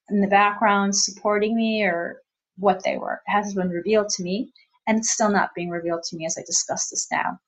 in 0.08 0.20
the 0.20 0.26
background 0.26 0.96
supporting 0.96 1.56
me 1.56 1.82
or 1.82 2.22
what 2.56 2.82
they 2.84 2.96
were. 2.96 3.20
It 3.26 3.30
hasn't 3.30 3.56
been 3.56 3.70
revealed 3.70 4.08
to 4.10 4.22
me, 4.22 4.52
and 4.86 4.98
it's 4.98 5.10
still 5.10 5.30
not 5.30 5.54
being 5.54 5.70
revealed 5.70 6.02
to 6.04 6.16
me 6.16 6.26
as 6.26 6.38
I 6.38 6.42
discuss 6.42 6.88
this 6.88 7.06
now. 7.12 7.38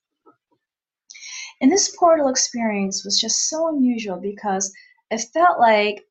And 1.60 1.70
this 1.70 1.94
portal 1.96 2.28
experience 2.28 3.04
was 3.04 3.20
just 3.20 3.48
so 3.48 3.68
unusual 3.68 4.16
because 4.16 4.72
it 5.10 5.24
felt 5.32 5.58
like 5.58 6.04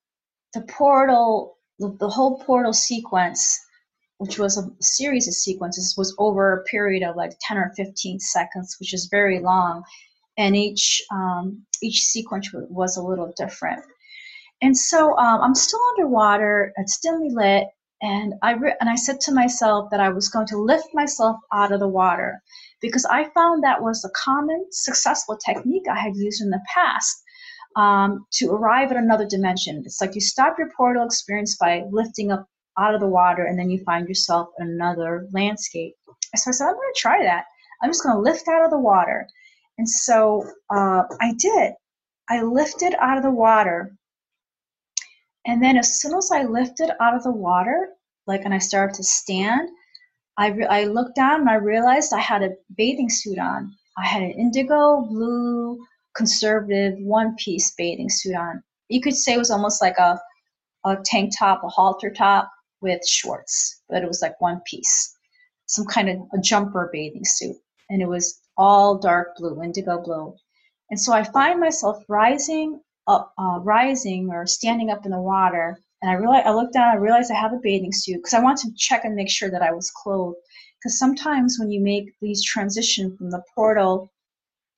the 0.53 0.61
portal, 0.61 1.57
the, 1.79 1.95
the 1.99 2.09
whole 2.09 2.39
portal 2.39 2.73
sequence, 2.73 3.59
which 4.19 4.37
was 4.37 4.57
a 4.57 4.69
series 4.81 5.27
of 5.27 5.33
sequences, 5.33 5.95
was 5.97 6.13
over 6.19 6.53
a 6.53 6.63
period 6.65 7.03
of 7.03 7.15
like 7.15 7.31
10 7.41 7.57
or 7.57 7.71
15 7.75 8.19
seconds, 8.19 8.75
which 8.79 8.93
is 8.93 9.07
very 9.09 9.39
long. 9.39 9.83
And 10.37 10.55
each 10.55 11.01
um, 11.11 11.65
each 11.81 12.03
sequence 12.03 12.49
was 12.53 12.95
a 12.95 13.01
little 13.01 13.33
different. 13.35 13.83
And 14.61 14.77
so 14.77 15.17
um, 15.17 15.41
I'm 15.41 15.55
still 15.55 15.79
underwater, 15.91 16.73
it's 16.77 16.99
dimly 16.99 17.29
lit, 17.31 17.67
and 18.01 18.33
I 18.41 18.51
re- 18.53 18.75
and 18.79 18.89
I 18.89 18.95
said 18.95 19.21
to 19.21 19.33
myself 19.33 19.89
that 19.91 20.01
I 20.01 20.09
was 20.09 20.29
going 20.29 20.47
to 20.47 20.57
lift 20.57 20.87
myself 20.93 21.37
out 21.53 21.71
of 21.71 21.79
the 21.79 21.87
water 21.87 22.41
because 22.81 23.05
I 23.05 23.29
found 23.29 23.63
that 23.63 23.81
was 23.81 24.03
a 24.03 24.09
common 24.09 24.65
successful 24.71 25.37
technique 25.37 25.87
I 25.89 25.99
had 25.99 26.15
used 26.15 26.41
in 26.41 26.49
the 26.49 26.61
past 26.73 27.23
um, 27.77 28.25
to 28.33 28.51
arrive 28.51 28.91
at 28.91 28.97
another 28.97 29.25
dimension. 29.25 29.83
It's 29.85 30.01
like 30.01 30.15
you 30.15 30.21
stop 30.21 30.57
your 30.57 30.69
portal 30.75 31.05
experience 31.05 31.55
by 31.57 31.83
lifting 31.91 32.31
up 32.31 32.47
out 32.79 32.95
of 32.95 33.01
the 33.01 33.07
water, 33.07 33.45
and 33.45 33.59
then 33.59 33.69
you 33.69 33.83
find 33.83 34.07
yourself 34.07 34.49
another 34.57 35.27
landscape. 35.33 35.93
So 36.35 36.49
I 36.49 36.51
said, 36.51 36.67
I'm 36.67 36.73
going 36.73 36.93
to 36.93 36.99
try 36.99 37.23
that. 37.23 37.45
I'm 37.81 37.89
just 37.89 38.03
going 38.03 38.15
to 38.15 38.21
lift 38.21 38.47
out 38.47 38.63
of 38.63 38.71
the 38.71 38.79
water. 38.79 39.27
And 39.77 39.89
so 39.89 40.45
uh, 40.69 41.03
I 41.21 41.33
did. 41.37 41.73
I 42.29 42.41
lifted 42.41 42.95
out 42.99 43.17
of 43.17 43.23
the 43.23 43.31
water. 43.31 43.95
And 45.45 45.63
then 45.63 45.77
as 45.77 45.99
soon 45.99 46.15
as 46.15 46.29
I 46.31 46.43
lifted 46.43 46.91
out 47.01 47.15
of 47.15 47.23
the 47.23 47.31
water, 47.31 47.89
like, 48.27 48.41
and 48.45 48.53
I 48.53 48.59
started 48.59 48.95
to 48.95 49.03
stand, 49.03 49.69
I, 50.37 50.47
re- 50.49 50.65
I 50.65 50.83
looked 50.85 51.15
down 51.15 51.41
and 51.41 51.49
I 51.49 51.55
realized 51.55 52.13
I 52.13 52.19
had 52.19 52.43
a 52.43 52.51
bathing 52.77 53.09
suit 53.09 53.39
on. 53.39 53.73
I 53.97 54.05
had 54.05 54.21
an 54.21 54.31
indigo 54.31 55.01
blue 55.01 55.79
conservative 56.15 56.99
one 56.99 57.35
piece 57.37 57.73
bathing 57.77 58.09
suit 58.09 58.35
on. 58.35 58.61
You 58.89 59.01
could 59.01 59.15
say 59.15 59.33
it 59.33 59.39
was 59.39 59.51
almost 59.51 59.81
like 59.81 59.97
a, 59.97 60.19
a 60.85 60.97
tank 61.03 61.33
top, 61.37 61.63
a 61.63 61.67
halter 61.67 62.11
top 62.11 62.51
with 62.81 63.05
shorts, 63.07 63.81
but 63.89 64.03
it 64.03 64.07
was 64.07 64.21
like 64.21 64.39
one 64.41 64.61
piece, 64.65 65.15
some 65.65 65.85
kind 65.85 66.09
of 66.09 66.17
a 66.33 66.41
jumper 66.41 66.89
bathing 66.91 67.25
suit. 67.25 67.55
And 67.89 68.01
it 68.01 68.07
was 68.07 68.39
all 68.57 68.97
dark 68.97 69.35
blue, 69.37 69.61
indigo 69.63 70.01
blue. 70.01 70.35
And 70.89 70.99
so 70.99 71.13
I 71.13 71.23
find 71.23 71.59
myself 71.59 72.03
rising 72.07 72.81
up, 73.07 73.33
uh, 73.37 73.59
rising 73.61 74.29
or 74.29 74.45
standing 74.45 74.89
up 74.89 75.05
in 75.05 75.11
the 75.11 75.21
water. 75.21 75.79
And 76.01 76.09
I 76.09 76.15
realize, 76.15 76.43
I 76.45 76.51
look 76.51 76.71
down, 76.71 76.87
I 76.87 76.95
realize 76.95 77.29
I 77.29 77.35
have 77.35 77.53
a 77.53 77.59
bathing 77.61 77.91
suit 77.91 78.17
because 78.17 78.33
I 78.33 78.41
want 78.41 78.59
to 78.59 78.71
check 78.77 79.03
and 79.05 79.15
make 79.15 79.29
sure 79.29 79.49
that 79.51 79.61
I 79.61 79.71
was 79.71 79.91
clothed. 79.91 80.37
Because 80.79 80.97
sometimes 80.97 81.57
when 81.59 81.71
you 81.71 81.81
make 81.81 82.13
these 82.21 82.43
transition 82.43 83.15
from 83.17 83.31
the 83.31 83.43
portal 83.53 84.11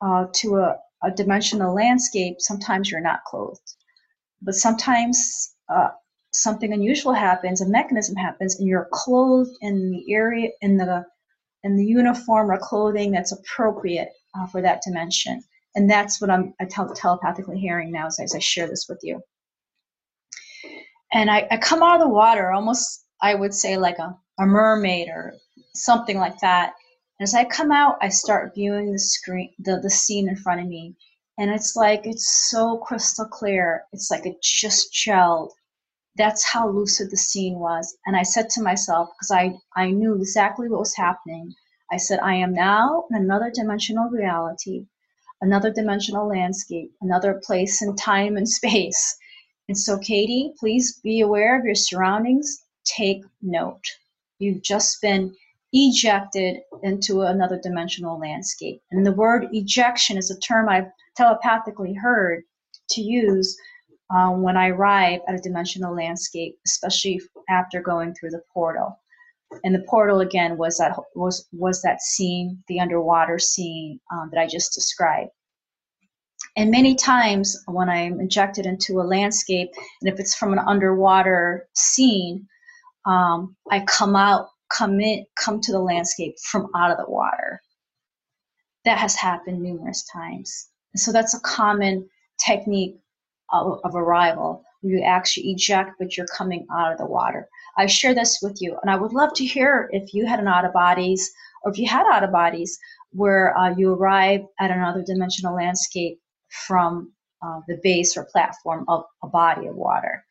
uh, 0.02 0.26
to 0.36 0.58
a, 0.58 0.78
a 1.04 1.12
dimensional 1.12 1.76
landscape, 1.76 2.38
sometimes 2.40 2.90
you're 2.90 3.02
not 3.02 3.24
clothed. 3.26 3.76
But 4.42 4.56
sometimes 4.56 5.54
uh, 5.70 5.90
something 6.34 6.74
unusual 6.74 7.14
happens, 7.14 7.62
a 7.62 7.68
mechanism 7.68 8.16
happens, 8.16 8.60
and 8.60 8.68
you're 8.68 8.88
clothed 8.92 9.56
in 9.62 9.92
the 9.92 10.14
area, 10.14 10.50
in 10.62 10.78
the 10.78 11.06
in 11.64 11.78
the 11.78 11.86
uniform 11.86 12.50
or 12.50 12.58
clothing 12.58 13.12
that's 13.12 13.32
appropriate 13.32 14.10
uh, 14.36 14.48
for 14.48 14.62
that 14.62 14.82
dimension. 14.82 15.44
And 15.76 15.90
that's 15.90 16.20
what 16.20 16.30
I'm 16.30 16.54
I 16.60 16.66
tele- 16.66 16.96
telepathically 16.96 17.60
hearing 17.60 17.92
now 17.92 18.08
as, 18.08 18.20
as 18.20 18.36
I 18.36 18.40
share 18.40 18.68
this 18.68 18.88
with 18.90 19.00
you. 19.04 19.22
And 21.14 21.30
I, 21.30 21.48
I 21.52 21.58
come 21.58 21.84
out 21.84 21.96
of 21.96 22.02
the 22.02 22.14
water 22.14 22.52
almost, 22.52 23.06
I 23.22 23.36
would 23.36 23.54
say, 23.54 23.78
like 23.78 24.00
a, 24.00 24.18
a 24.40 24.46
mermaid 24.46 25.10
or 25.10 25.34
something 25.76 26.18
like 26.18 26.40
that. 26.40 26.74
And 27.20 27.26
As 27.28 27.36
I 27.36 27.44
come 27.46 27.72
out, 27.72 27.98
I 28.02 28.10
start 28.10 28.56
viewing 28.56 28.92
the 28.92 29.00
screen, 29.00 29.54
the, 29.60 29.80
the 29.80 29.90
scene 29.90 30.28
in 30.28 30.36
front 30.36 30.62
of 30.62 30.68
me, 30.68 30.96
and 31.38 31.52
it's 31.52 31.76
like 31.76 32.06
it's 32.06 32.50
so 32.50 32.78
crystal 32.78 33.26
clear. 33.26 33.84
It's 33.94 34.10
like 34.10 34.26
it 34.26 34.42
just 34.42 34.94
gelled. 34.94 35.52
That's 36.16 36.44
how 36.46 36.70
lucid 36.70 37.10
the 37.10 37.18
scene 37.18 37.60
was. 37.60 37.98
And 38.06 38.16
I 38.16 38.24
said 38.24 38.50
to 38.52 38.62
myself, 38.62 39.10
because 39.16 39.32
I, 39.32 39.58
I 39.76 39.92
knew 39.92 40.16
exactly 40.16 40.70
what 40.70 40.80
was 40.80 40.96
happening, 40.96 41.54
I 41.92 41.98
said, 41.98 42.20
I 42.20 42.36
am 42.36 42.54
now 42.54 43.06
in 43.12 43.18
another 43.18 43.52
dimensional 43.54 44.10
reality, 44.10 44.88
another 45.42 45.72
dimensional 45.72 46.28
landscape, 46.28 46.92
another 47.02 47.42
place 47.44 47.82
in 47.82 47.96
time 47.96 48.38
and 48.38 48.48
space. 48.60 49.18
And 49.68 49.78
so, 49.78 49.98
Katy, 49.98 50.54
please 50.60 51.00
be 51.00 51.22
aware 51.22 51.58
of 51.58 51.66
your 51.66 51.76
surroundings. 51.76 52.64
Take 52.86 53.24
note. 53.42 53.84
You've 54.40 54.64
just 54.64 55.02
been 55.02 55.36
ejected 55.74 56.62
into 56.84 57.22
another 57.22 57.60
dimensional 57.62 58.20
landscape. 58.20 58.82
And 58.92 59.06
the 59.06 59.14
word 59.14 59.48
ejection 59.54 60.18
is 60.18 60.32
a 60.32 60.40
term 60.40 60.68
I've 60.68 60.92
telepathically 61.16 61.94
heard 61.94 62.44
to 62.92 63.02
use 63.02 63.56
um, 64.14 64.42
when 64.42 64.58
I 64.58 64.70
arrive 64.70 65.22
at 65.28 65.36
a 65.36 65.42
dimensional 65.42 65.96
landscape, 65.96 66.56
especially 66.66 67.22
after 67.50 67.82
going 67.82 68.14
through 68.14 68.32
the 68.32 68.42
portal. 68.54 69.00
And 69.64 69.76
the 69.76 69.86
portal 69.90 70.22
again 70.22 70.58
was 70.58 70.78
that 70.78 70.98
was 71.14 71.48
was 71.52 71.82
that 71.82 72.02
scene, 72.02 72.64
the 72.68 72.80
underwater 72.80 73.38
scene 73.38 74.00
um, 74.12 74.30
that 74.32 74.40
I 74.40 74.48
just 74.48 74.74
described. 74.74 75.32
And 76.56 76.72
many 76.72 76.96
times 76.96 77.62
when 77.68 77.90
I'm 77.90 78.20
injected 78.20 78.66
into 78.66 79.00
a 79.00 79.04
landscape, 79.04 79.70
and 80.02 80.12
if 80.12 80.20
it's 80.20 80.36
from 80.36 80.54
an 80.54 80.60
underwater 80.60 81.68
scene, 81.76 82.48
um, 83.06 83.56
I 83.70 83.82
come 83.82 84.16
out 84.16 84.48
come 84.72 85.00
in, 85.02 85.26
come 85.36 85.60
to 85.62 85.72
the 85.72 85.80
landscape 85.80 86.36
from 86.50 86.70
out 86.76 86.92
of 86.92 86.98
the 86.98 87.10
water. 87.10 87.62
That 88.86 88.98
has 88.98 89.16
happened 89.16 89.62
numerous 89.62 90.06
times. 90.12 90.70
So 90.96 91.12
that's 91.12 91.34
a 91.34 91.40
common 91.42 92.10
technique 92.46 92.98
of, 93.52 93.96
arrival. 93.96 94.64
You 94.82 95.02
actually 95.02 95.52
eject, 95.52 95.92
but 96.00 96.18
you're 96.18 96.28
coming 96.28 96.66
out 96.76 96.92
of 96.92 96.98
the 96.98 97.06
water. 97.06 97.48
I 97.78 97.86
share 97.86 98.16
this 98.16 98.40
with 98.42 98.62
you, 98.62 98.78
and 98.82 98.90
I 98.90 98.96
would 98.96 99.14
love 99.14 99.34
to 99.36 99.46
hear 99.46 99.90
if 99.92 100.14
you 100.14 100.26
had 100.26 100.40
an 100.40 100.48
out 100.48 100.66
of 100.66 100.74
bodies 100.74 101.32
or 101.64 101.72
if 101.72 101.78
you 101.78 101.88
had 101.88 102.08
out 102.08 102.24
of 102.24 102.32
bodies 102.32 102.80
where 103.12 103.56
uh, 103.58 103.76
you 103.76 103.94
arrive 103.94 104.42
at 104.60 104.72
another 104.72 105.04
dimensional 105.04 105.56
landscape 105.56 106.20
from 106.50 107.12
uh, 107.44 107.60
the 107.68 107.80
base 107.84 108.18
or 108.18 108.26
platform 108.32 108.86
of 108.88 109.04
a 109.24 109.28
body 109.28 109.68
of 109.68 109.76
water. 109.76 110.24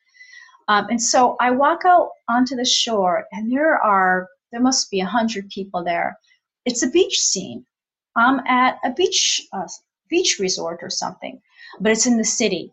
Um, 0.68 0.86
and 0.90 1.02
so 1.02 1.36
I 1.40 1.50
walk 1.50 1.84
out 1.84 2.10
onto 2.28 2.54
the 2.54 2.64
shore, 2.64 3.26
and 3.32 3.50
there 3.50 3.76
are 3.76 4.28
there 4.52 4.60
must 4.60 4.90
be 4.90 5.00
a 5.00 5.06
hundred 5.06 5.48
people 5.50 5.82
there. 5.82 6.16
It's 6.64 6.82
a 6.82 6.90
beach 6.90 7.18
scene. 7.18 7.64
I'm 8.16 8.40
at 8.46 8.78
a 8.84 8.92
beach 8.92 9.42
uh, 9.52 9.66
beach 10.08 10.38
resort 10.38 10.80
or 10.82 10.90
something, 10.90 11.40
but 11.80 11.92
it's 11.92 12.06
in 12.06 12.18
the 12.18 12.24
city. 12.24 12.72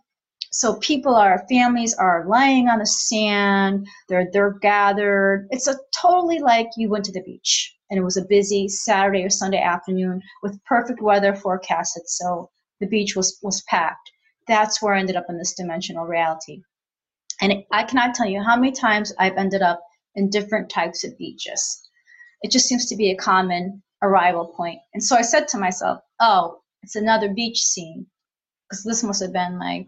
So 0.52 0.76
people 0.78 1.16
are 1.16 1.46
families 1.50 1.94
are 1.94 2.26
lying 2.28 2.70
on 2.70 2.80
the 2.80 2.86
sand. 2.86 3.88
They're 4.08 4.30
they're 4.32 4.58
gathered. 4.62 5.48
It's 5.52 5.68
a 5.68 5.78
totally 5.96 6.40
like 6.40 6.68
you 6.78 6.90
went 6.90 7.06
to 7.06 7.12
the 7.12 7.24
beach, 7.24 7.76
and 7.90 8.00
it 8.00 8.04
was 8.04 8.18
a 8.18 8.26
busy 8.26 8.68
Saturday 8.68 9.24
or 9.24 9.30
Sunday 9.30 9.62
afternoon 9.62 10.22
with 10.44 10.64
perfect 10.66 11.02
weather 11.02 11.36
forecasted. 11.36 12.04
So 12.08 12.50
the 12.80 12.88
beach 12.88 13.16
was 13.16 13.38
was 13.44 13.64
packed. 13.64 14.12
That's 14.48 14.82
where 14.82 14.94
I 14.94 15.00
ended 15.00 15.18
up 15.18 15.26
in 15.30 15.38
this 15.38 15.54
dimensional 15.54 16.06
reality. 16.06 16.62
And 17.42 17.64
I 17.72 17.84
cannot 17.84 18.16
tell 18.16 18.28
you 18.28 18.42
how 18.42 18.56
many 18.56 18.72
times 18.72 19.14
I've 19.20 19.38
ended 19.38 19.62
up 19.62 19.84
in 20.16 20.30
different 20.30 20.70
types 20.70 21.04
of 21.04 21.18
beaches. 21.18 21.82
It 22.42 22.52
just 22.52 22.68
seems 22.68 22.88
to 22.88 22.96
be 22.96 23.12
a 23.12 23.18
common 23.18 23.84
arrival 24.02 24.48
point. 24.56 24.80
And 24.94 25.04
so 25.04 25.16
I 25.16 25.22
said 25.22 25.48
to 25.50 25.58
myself, 25.58 26.00
oh, 26.20 26.62
it's 26.84 26.96
another 26.96 27.34
beach 27.34 27.62
scene. 27.62 28.08
Because 28.70 28.84
this 28.84 29.04
must 29.04 29.22
have 29.22 29.34
been 29.34 29.60
like 29.60 29.88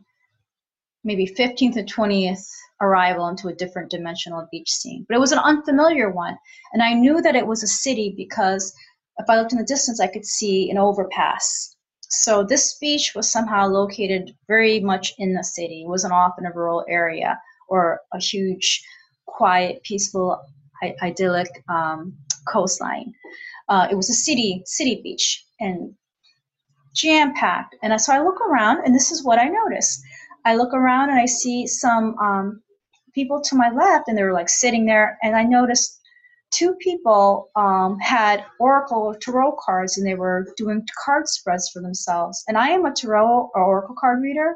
maybe 1.03 1.25
15th 1.25 1.77
or 1.77 1.83
20th 1.83 2.45
arrival 2.81 3.27
into 3.27 3.47
a 3.47 3.53
different 3.53 3.91
dimensional 3.91 4.47
beach 4.51 4.71
scene. 4.71 5.05
But 5.07 5.15
it 5.15 5.19
was 5.19 5.31
an 5.31 5.39
unfamiliar 5.39 6.09
one. 6.11 6.37
And 6.73 6.81
I 6.81 6.93
knew 6.93 7.21
that 7.21 7.35
it 7.35 7.47
was 7.47 7.63
a 7.63 7.67
city 7.67 8.13
because 8.15 8.73
if 9.17 9.29
I 9.29 9.37
looked 9.37 9.51
in 9.51 9.57
the 9.57 9.65
distance, 9.65 9.99
I 9.99 10.07
could 10.07 10.25
see 10.25 10.69
an 10.69 10.77
overpass. 10.77 11.75
So 12.09 12.43
this 12.43 12.77
beach 12.79 13.13
was 13.15 13.31
somehow 13.31 13.67
located 13.67 14.35
very 14.47 14.79
much 14.79 15.13
in 15.17 15.33
the 15.33 15.43
city. 15.43 15.83
It 15.83 15.89
wasn't 15.89 16.13
off 16.13 16.39
in 16.39 16.45
a 16.45 16.51
rural 16.51 16.85
area 16.89 17.39
or 17.67 18.01
a 18.13 18.19
huge, 18.19 18.81
quiet, 19.25 19.83
peaceful, 19.83 20.41
idyllic 21.03 21.63
um, 21.69 22.17
coastline. 22.47 23.13
Uh, 23.67 23.87
it 23.91 23.95
was 23.95 24.09
a 24.09 24.13
city 24.13 24.63
city 24.65 25.01
beach 25.03 25.45
and 25.59 25.93
jam 26.95 27.33
packed. 27.35 27.75
And 27.83 27.99
so 28.01 28.13
I 28.13 28.23
look 28.23 28.41
around, 28.41 28.83
and 28.83 28.95
this 28.95 29.11
is 29.11 29.23
what 29.23 29.37
I 29.37 29.45
notice. 29.45 30.01
I 30.45 30.55
look 30.55 30.73
around 30.73 31.09
and 31.09 31.19
I 31.19 31.25
see 31.25 31.67
some 31.67 32.17
um, 32.19 32.61
people 33.13 33.41
to 33.41 33.55
my 33.55 33.69
left, 33.69 34.07
and 34.07 34.17
they 34.17 34.23
were 34.23 34.33
like 34.33 34.49
sitting 34.49 34.85
there, 34.85 35.17
and 35.23 35.35
I 35.35 35.43
noticed 35.43 35.99
two 36.51 36.73
people 36.75 37.49
um, 37.55 37.99
had 37.99 38.43
oracle 38.59 39.03
or 39.03 39.15
tarot 39.15 39.55
cards 39.63 39.99
and 39.99 40.07
they 40.07 40.15
were 40.15 40.51
doing 40.57 40.83
card 41.05 41.27
spreads 41.27 41.69
for 41.69 41.79
themselves. 41.79 42.43
And 42.47 42.57
i 42.57 42.69
am 42.69 42.85
a 42.85 42.91
tarot 42.91 43.51
or 43.53 43.63
oracle 43.63 43.93
card 43.99 44.23
reader 44.23 44.55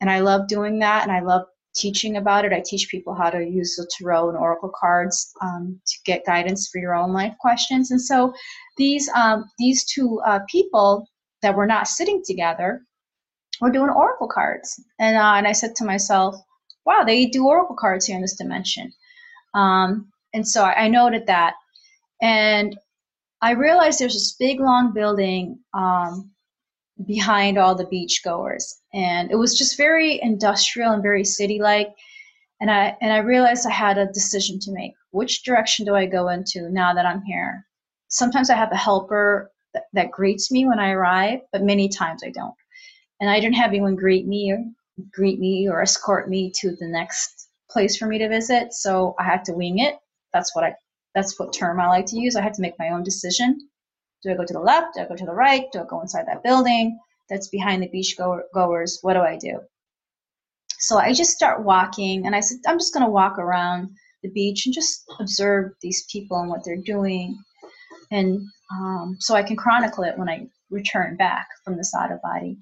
and 0.00 0.08
i 0.08 0.20
love 0.20 0.46
doing 0.46 0.78
that 0.78 1.02
and 1.02 1.10
i 1.10 1.18
love 1.18 1.42
teaching 1.76 2.16
about 2.16 2.44
it. 2.44 2.52
I 2.52 2.62
teach 2.64 2.88
people 2.88 3.14
how 3.14 3.30
to 3.30 3.44
use 3.46 3.76
the 3.76 3.88
tarot 3.96 4.30
and 4.30 4.38
oracle 4.38 4.72
cards 4.74 5.32
um, 5.42 5.80
to 5.86 5.98
get 6.04 6.26
guidance 6.26 6.68
for 6.68 6.78
your 6.78 6.94
own 6.94 7.12
life 7.12 7.34
questions. 7.38 7.90
And 7.90 8.00
so 8.00 8.32
these 8.76 9.08
um, 9.14 9.44
these 9.58 9.84
two 9.84 10.20
uh, 10.26 10.40
people 10.50 11.06
that 11.42 11.54
were 11.54 11.66
not 11.66 11.86
sitting 11.86 12.22
together 12.26 12.82
were 13.60 13.70
doing 13.70 13.90
oracle 13.90 14.28
cards. 14.28 14.80
And, 14.98 15.16
uh, 15.16 15.34
and 15.36 15.46
I 15.46 15.52
said 15.52 15.74
to 15.76 15.84
myself, 15.84 16.36
wow, 16.84 17.02
they 17.04 17.26
do 17.26 17.46
oracle 17.46 17.76
cards 17.76 18.06
here 18.06 18.16
in 18.16 18.22
this 18.22 18.36
dimension. 18.36 18.92
Um, 19.54 20.12
and 20.34 20.46
so 20.46 20.62
I, 20.62 20.84
I, 20.84 20.88
noted 20.88 21.26
that. 21.26 21.54
And 22.20 22.78
I 23.42 23.52
realized 23.52 23.98
there's 23.98 24.14
this 24.14 24.36
big, 24.38 24.60
long 24.60 24.92
building 24.92 25.58
um, 25.74 26.30
behind 27.06 27.58
all 27.58 27.74
the 27.74 27.86
beachgoers. 27.86 28.64
And 28.92 29.30
it 29.30 29.36
was 29.36 29.58
just 29.58 29.76
very 29.76 30.20
industrial 30.22 30.92
and 30.92 31.02
very 31.02 31.24
city 31.24 31.58
like. 31.60 31.88
And 32.60 32.70
I, 32.70 32.96
and 33.00 33.12
I 33.12 33.18
realized 33.18 33.66
I 33.66 33.72
had 33.72 33.98
a 33.98 34.12
decision 34.12 34.58
to 34.60 34.72
make. 34.72 34.92
Which 35.10 35.42
direction 35.42 35.86
do 35.86 35.94
I 35.94 36.06
go 36.06 36.28
into 36.28 36.70
now 36.70 36.94
that 36.94 37.06
I'm 37.06 37.22
here? 37.22 37.66
Sometimes 38.08 38.50
I 38.50 38.56
have 38.56 38.72
a 38.72 38.76
helper 38.76 39.50
that, 39.74 39.84
that 39.94 40.10
greets 40.10 40.50
me 40.50 40.66
when 40.66 40.78
I 40.78 40.90
arrive, 40.90 41.40
but 41.52 41.62
many 41.62 41.88
times 41.88 42.22
I 42.24 42.30
don't 42.30 42.54
and 43.20 43.30
I 43.30 43.40
didn't 43.40 43.56
have 43.56 43.70
anyone 43.70 43.96
greet 43.96 44.26
me 44.26 44.52
or 44.52 44.64
greet 45.12 45.38
me 45.38 45.68
or 45.68 45.82
escort 45.82 46.28
me 46.28 46.50
to 46.56 46.74
the 46.76 46.88
next 46.88 47.48
place 47.70 47.96
for 47.96 48.06
me 48.06 48.18
to 48.18 48.28
visit. 48.28 48.72
So 48.72 49.14
I 49.18 49.24
had 49.24 49.44
to 49.46 49.52
wing 49.52 49.78
it. 49.78 49.96
That's 50.32 50.54
what 50.54 50.64
I 50.64 50.74
that's 51.14 51.38
what 51.38 51.52
term 51.54 51.80
I 51.80 51.88
like 51.88 52.06
to 52.06 52.18
use. 52.18 52.36
I 52.36 52.42
had 52.42 52.54
to 52.54 52.62
make 52.62 52.78
my 52.78 52.90
own 52.90 53.02
decision. 53.02 53.68
Do 54.22 54.30
I 54.30 54.36
go 54.36 54.44
to 54.44 54.52
the 54.52 54.60
left? 54.60 54.94
Do 54.94 55.00
I 55.00 55.06
go 55.06 55.16
to 55.16 55.24
the 55.24 55.32
right? 55.32 55.64
Do 55.72 55.80
I 55.80 55.84
go 55.88 56.00
inside 56.02 56.26
that 56.26 56.42
building 56.42 56.98
that's 57.30 57.48
behind 57.48 57.82
the 57.82 57.88
beach 57.88 58.16
goers? 58.18 58.98
What 59.00 59.14
do 59.14 59.20
I 59.20 59.38
do? 59.38 59.60
So 60.78 60.98
I 60.98 61.14
just 61.14 61.30
start 61.30 61.64
walking 61.64 62.26
and 62.26 62.36
I 62.36 62.40
said, 62.40 62.58
I'm 62.66 62.78
just 62.78 62.92
going 62.92 63.04
to 63.04 63.10
walk 63.10 63.38
around 63.38 63.88
the 64.22 64.28
beach 64.28 64.66
and 64.66 64.74
just 64.74 65.04
observe 65.18 65.72
these 65.80 66.04
people 66.12 66.38
and 66.38 66.50
what 66.50 66.64
they're 66.64 66.76
doing. 66.76 67.38
And 68.10 68.40
um, 68.70 69.16
so 69.18 69.34
I 69.34 69.42
can 69.42 69.56
chronicle 69.56 70.04
it 70.04 70.18
when 70.18 70.28
I 70.28 70.46
return 70.70 71.16
back 71.16 71.46
from 71.64 71.76
this 71.76 71.94
out 71.94 72.12
of 72.12 72.20
body. 72.20 72.58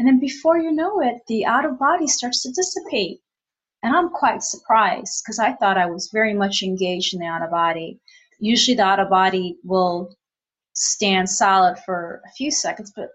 And 0.00 0.08
then 0.08 0.18
before 0.18 0.56
you 0.56 0.72
know 0.72 1.02
it, 1.02 1.16
the 1.26 1.44
out 1.44 1.66
of 1.66 1.78
body 1.78 2.06
starts 2.06 2.42
to 2.44 2.52
dissipate. 2.52 3.20
And 3.82 3.94
I'm 3.94 4.08
quite 4.08 4.42
surprised 4.42 5.22
because 5.22 5.38
I 5.38 5.52
thought 5.52 5.76
I 5.76 5.90
was 5.90 6.08
very 6.10 6.32
much 6.32 6.62
engaged 6.62 7.12
in 7.12 7.20
the 7.20 7.26
out 7.26 7.42
of 7.42 7.50
body. 7.50 8.00
Usually 8.38 8.74
the 8.74 8.82
out 8.82 8.98
of 8.98 9.10
body 9.10 9.58
will 9.62 10.16
stand 10.72 11.28
solid 11.28 11.76
for 11.84 12.22
a 12.24 12.30
few 12.30 12.50
seconds, 12.50 12.94
but 12.96 13.10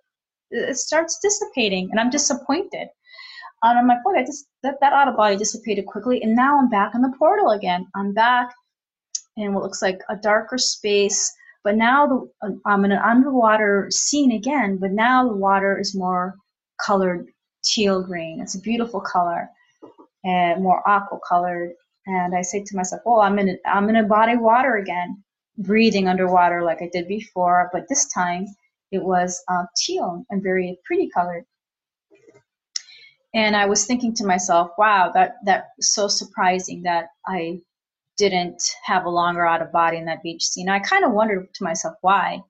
it 0.51 0.77
starts 0.77 1.17
dissipating 1.17 1.89
and 1.89 1.99
I'm 1.99 2.11
disappointed. 2.11 2.87
Um, 3.63 3.71
and 3.71 3.79
I'm 3.79 3.87
like, 3.87 4.03
boy, 4.03 4.19
I 4.19 4.23
just, 4.23 4.45
that, 4.61 4.75
that 4.81 4.93
out 4.93 5.07
of 5.07 5.17
body 5.17 5.37
dissipated 5.37 5.87
quickly. 5.87 6.21
And 6.21 6.35
now 6.35 6.59
I'm 6.59 6.69
back 6.69 6.93
in 6.93 7.01
the 7.01 7.15
portal 7.17 7.49
again. 7.49 7.87
I'm 7.95 8.13
back 8.13 8.53
in 9.37 9.55
what 9.55 9.63
looks 9.63 9.81
like 9.81 10.01
a 10.07 10.17
darker 10.17 10.59
space. 10.59 11.33
But 11.63 11.77
now 11.77 12.05
the, 12.05 12.29
uh, 12.47 12.51
I'm 12.67 12.85
in 12.85 12.91
an 12.91 13.01
underwater 13.01 13.87
scene 13.89 14.31
again, 14.31 14.77
but 14.77 14.91
now 14.91 15.27
the 15.27 15.35
water 15.35 15.79
is 15.79 15.95
more 15.95 16.35
colored 16.77 17.27
teal 17.63 18.01
green. 18.01 18.39
It's 18.39 18.55
a 18.55 18.61
beautiful 18.61 19.01
color 19.01 19.49
and 20.23 20.63
more 20.63 20.87
aqua 20.87 21.19
colored. 21.27 21.73
And 22.07 22.35
I 22.35 22.41
say 22.41 22.63
to 22.63 22.75
myself, 22.75 23.01
"Oh, 23.05 23.19
I'm 23.19 23.39
in 23.39 23.49
a, 23.49 23.57
I'm 23.65 23.89
in 23.89 23.95
a 23.95 24.03
body 24.03 24.37
water 24.37 24.75
again, 24.75 25.23
breathing 25.57 26.07
underwater 26.07 26.63
like 26.63 26.81
I 26.81 26.89
did 26.91 27.07
before, 27.07 27.69
but 27.73 27.87
this 27.89 28.07
time 28.13 28.45
it 28.91 29.03
was 29.03 29.43
uh, 29.49 29.65
teal 29.77 30.23
and 30.29 30.43
very 30.43 30.79
pretty 30.85 31.09
colored." 31.09 31.45
And 33.33 33.55
I 33.55 33.65
was 33.65 33.85
thinking 33.85 34.13
to 34.15 34.25
myself, 34.25 34.71
"Wow, 34.77 35.11
that 35.13 35.35
that 35.45 35.69
so 35.79 36.07
surprising 36.07 36.83
that 36.83 37.09
I 37.27 37.61
didn't 38.17 38.63
have 38.83 39.05
a 39.05 39.09
longer 39.09 39.45
out 39.45 39.61
of 39.61 39.71
body 39.71 39.97
in 39.97 40.05
that 40.05 40.23
beach 40.23 40.45
scene." 40.45 40.69
I 40.69 40.79
kind 40.79 41.03
of 41.03 41.11
wondered 41.11 41.53
to 41.55 41.63
myself 41.63 41.95
why, 42.01 42.41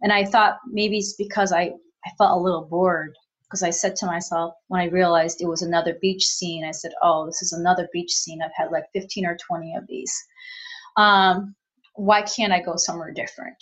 and 0.00 0.12
I 0.12 0.24
thought 0.24 0.58
maybe 0.66 0.98
it's 0.98 1.14
because 1.14 1.52
I 1.52 1.72
I 2.06 2.10
felt 2.16 2.38
a 2.38 2.42
little 2.42 2.64
bored 2.64 3.14
because 3.48 3.62
I 3.62 3.70
said 3.70 3.96
to 3.96 4.06
myself 4.06 4.54
when 4.66 4.82
I 4.82 4.88
realized 4.88 5.40
it 5.40 5.48
was 5.48 5.62
another 5.62 5.94
beach 6.02 6.26
scene, 6.26 6.64
I 6.64 6.70
said, 6.72 6.92
"Oh, 7.02 7.24
this 7.24 7.40
is 7.40 7.52
another 7.52 7.88
beach 7.92 8.12
scene. 8.12 8.42
I've 8.42 8.54
had 8.54 8.70
like 8.70 8.84
15 8.92 9.24
or 9.24 9.36
20 9.36 9.74
of 9.74 9.86
these. 9.86 10.12
Um, 10.96 11.54
why 11.94 12.22
can't 12.22 12.52
I 12.52 12.60
go 12.60 12.76
somewhere 12.76 13.10
different?" 13.10 13.56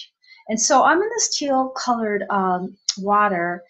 And 0.49 0.61
so 0.61 0.82
I'm 0.82 1.01
in 1.01 1.09
this 1.11 1.37
teal 1.37 1.68
colored 1.76 2.24
um, 2.30 2.76
water, 2.99 3.62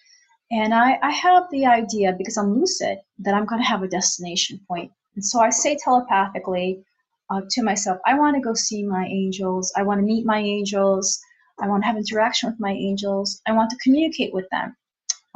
and 0.50 0.72
I, 0.72 0.98
I 1.02 1.10
have 1.10 1.44
the 1.50 1.66
idea 1.66 2.14
because 2.16 2.38
I'm 2.38 2.58
lucid 2.58 2.98
that 3.18 3.34
I'm 3.34 3.44
going 3.44 3.60
to 3.60 3.68
have 3.68 3.82
a 3.82 3.88
destination 3.88 4.60
point. 4.66 4.90
And 5.16 5.24
so 5.24 5.40
I 5.40 5.50
say 5.50 5.76
telepathically 5.76 6.82
uh, 7.30 7.42
to 7.50 7.62
myself, 7.62 7.98
"I 8.06 8.18
want 8.18 8.36
to 8.36 8.40
go 8.40 8.54
see 8.54 8.82
my 8.84 9.04
angels. 9.06 9.70
I 9.76 9.82
want 9.82 10.00
to 10.00 10.06
meet 10.06 10.24
my 10.24 10.38
angels." 10.38 11.20
I 11.58 11.68
want 11.68 11.82
to 11.84 11.86
have 11.86 11.96
interaction 11.96 12.50
with 12.50 12.60
my 12.60 12.72
angels. 12.72 13.40
I 13.46 13.52
want 13.52 13.70
to 13.70 13.78
communicate 13.82 14.34
with 14.34 14.46
them. 14.50 14.76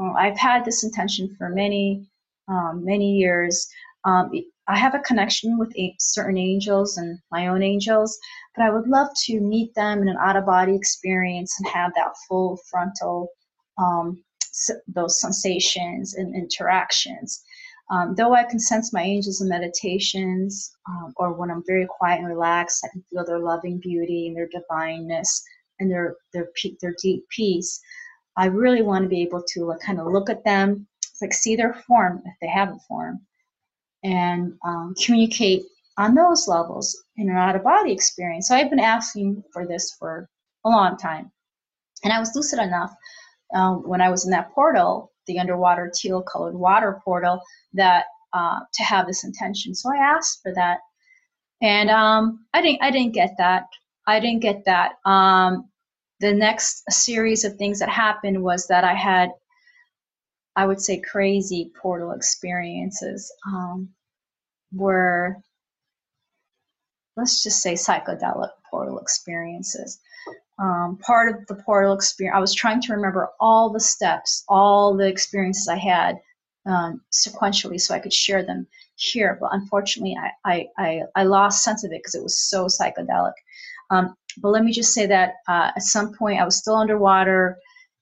Uh, 0.01 0.12
I've 0.12 0.38
had 0.38 0.64
this 0.64 0.82
intention 0.84 1.34
for 1.36 1.48
many, 1.51 2.07
um, 2.48 2.84
many 2.84 3.16
years. 3.16 3.68
Um, 4.05 4.30
I 4.66 4.78
have 4.78 4.94
a 4.94 5.01
connection 5.01 5.59
with 5.59 5.74
certain 5.98 6.38
angels 6.38 6.96
and 6.96 7.18
my 7.30 7.48
own 7.48 7.62
angels, 7.62 8.18
but 8.57 8.64
I 8.64 8.70
would 8.70 8.88
love 8.88 9.09
to 9.26 9.40
meet 9.40 9.74
them 9.74 10.01
in 10.01 10.09
an 10.09 10.16
out 10.20 10.36
of 10.36 10.46
body 10.46 10.74
experience 10.74 11.55
and 11.59 11.68
have 11.68 11.92
that 11.96 12.14
full 12.28 12.59
frontal, 12.70 13.28
um, 13.78 14.22
those 14.86 15.20
sensations 15.20 16.14
and 16.14 16.34
interactions. 16.34 17.42
Um, 17.90 18.14
though 18.14 18.34
I 18.34 18.44
can 18.44 18.61
sense 18.61 18.92
my 18.92 19.03
angels 19.03 19.40
in 19.40 19.48
meditations 19.48 20.72
um, 20.88 21.12
or 21.16 21.32
when 21.32 21.51
I'm 21.51 21.64
very 21.66 21.86
quiet 21.86 22.20
and 22.20 22.28
relaxed, 22.28 22.84
I 22.84 22.88
can 22.92 23.03
feel 23.11 23.24
their 23.24 23.40
loving 23.40 23.80
beauty 23.80 24.28
and 24.28 24.36
their 24.36 24.48
divineness 24.48 25.42
and 25.80 25.90
their 25.90 26.16
their 26.32 26.48
their 26.80 26.94
deep 27.03 27.28
peace. 27.30 27.80
I 28.41 28.47
really 28.47 28.80
want 28.80 29.03
to 29.03 29.09
be 29.09 29.20
able 29.20 29.43
to 29.53 29.74
kind 29.84 30.01
of 30.01 30.07
look 30.07 30.30
at 30.30 30.45
them, 30.45 30.86
like 31.20 31.34
see 31.34 31.57
their 31.57 31.74
form 31.86 32.22
if 32.24 32.34
they 32.41 32.49
have 32.49 32.70
a 32.70 32.78
form, 32.88 33.20
and 34.03 34.55
um, 34.64 34.95
communicate 35.05 35.64
on 35.99 36.14
those 36.14 36.49
levels 36.49 37.05
in 37.18 37.28
an 37.28 37.36
out 37.36 37.55
of 37.55 37.62
body 37.62 37.93
experience. 37.93 38.49
So 38.49 38.55
I've 38.55 38.70
been 38.70 38.80
asking 38.80 39.45
for 39.53 39.66
this 39.66 39.95
for 39.99 40.26
a 40.64 40.70
long 40.70 40.97
time, 40.97 41.30
and 42.03 42.14
I 42.14 42.18
was 42.18 42.34
lucid 42.34 42.59
enough 42.61 42.95
um, 43.55 43.86
when 43.86 44.01
I 44.01 44.09
was 44.09 44.24
in 44.24 44.30
that 44.30 44.53
portal, 44.53 45.12
the 45.26 45.38
underwater 45.38 45.93
teal 45.95 46.22
colored 46.22 46.55
water 46.55 46.99
portal, 47.05 47.43
that 47.74 48.07
uh, 48.32 48.61
to 48.72 48.82
have 48.82 49.07
this 49.07 49.22
intention. 49.22 49.74
So 49.74 49.93
I 49.95 49.99
asked 49.99 50.41
for 50.43 50.55
that, 50.55 50.78
and 51.61 51.91
um, 51.91 52.47
I 52.55 52.62
didn't. 52.62 52.82
I 52.82 52.91
didn't 52.91 53.12
get 53.12 53.34
that. 53.36 53.64
I 54.07 54.18
didn't 54.18 54.41
get 54.41 54.64
that. 54.64 54.93
Um, 55.05 55.70
the 56.21 56.33
next 56.33 56.85
series 56.91 57.45
of 57.45 57.57
things 57.57 57.79
that 57.79 57.89
happened 57.89 58.43
was 58.43 58.66
that 58.68 58.85
I 58.85 58.95
had, 58.95 59.31
I 60.55 60.66
would 60.66 60.81
say, 60.81 61.01
crazy 61.01 61.73
portal 61.81 62.12
experiences 62.12 63.33
um, 63.47 63.89
where, 64.71 65.43
let's 67.16 67.43
just 67.43 67.61
say, 67.61 67.73
psychedelic 67.73 68.51
portal 68.71 68.99
experiences. 68.99 69.99
Um, 70.59 70.99
part 70.99 71.35
of 71.35 71.47
the 71.47 71.62
portal 71.62 71.95
experience, 71.95 72.37
I 72.37 72.41
was 72.41 72.55
trying 72.55 72.83
to 72.83 72.93
remember 72.93 73.31
all 73.41 73.73
the 73.73 73.81
steps, 73.81 74.45
all 74.47 74.95
the 74.95 75.07
experiences 75.07 75.68
I 75.68 75.79
had 75.79 76.16
um, 76.66 77.01
sequentially 77.11 77.81
so 77.81 77.95
I 77.95 77.99
could 77.99 78.12
share 78.12 78.45
them 78.45 78.66
here. 78.97 79.39
But 79.41 79.51
unfortunately, 79.53 80.16
I, 80.45 80.51
I, 80.53 80.66
I, 80.77 81.01
I 81.16 81.23
lost 81.25 81.64
sense 81.64 81.83
of 81.83 81.93
it 81.93 82.01
because 82.01 82.14
it 82.14 82.23
was 82.23 82.39
so 82.39 82.66
psychedelic. 82.66 83.33
Um, 83.91 84.14
but 84.41 84.51
let 84.51 84.64
me 84.64 84.72
just 84.72 84.93
say 84.93 85.07
that 85.07 85.34
uh, 85.49 85.70
at 85.76 85.82
some 85.82 86.14
point 86.14 86.41
I 86.41 86.45
was 86.45 86.57
still 86.57 86.76
underwater, 86.76 87.59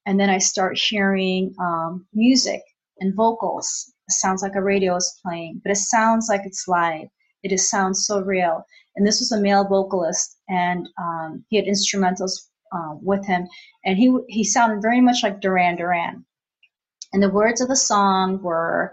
and 0.07 0.19
then 0.19 0.31
I 0.31 0.39
start 0.39 0.79
hearing 0.79 1.55
um, 1.61 2.07
music 2.15 2.63
and 3.01 3.15
vocals. 3.15 3.93
It 4.09 4.13
sounds 4.13 4.43
like 4.43 4.55
a 4.55 4.63
radio 4.63 4.97
is 4.97 5.19
playing, 5.23 5.61
but 5.63 5.73
it 5.73 5.77
sounds 5.77 6.29
like 6.29 6.43
it's 6.45 6.67
live. 6.67 7.09
It 7.43 7.51
just 7.51 7.71
sounds 7.71 8.07
so 8.07 8.23
real. 8.23 8.65
And 8.97 9.07
this 9.07 9.21
was 9.21 9.33
a 9.33 9.41
male 9.41 9.65
vocalist, 9.65 10.39
and 10.49 10.89
um, 11.01 11.45
he 11.49 11.57
had 11.57 11.67
instrumentals 11.67 12.33
uh, 12.73 12.95
with 13.01 13.25
him, 13.27 13.47
and 13.85 13.97
he 13.97 14.17
he 14.29 14.45
sounded 14.45 14.83
very 14.83 15.01
much 15.01 15.23
like 15.23 15.41
Duran 15.41 15.77
Duran. 15.77 16.25
And 17.13 17.23
the 17.23 17.31
words 17.31 17.61
of 17.61 17.69
the 17.69 17.77
song 17.77 18.43
were, 18.43 18.93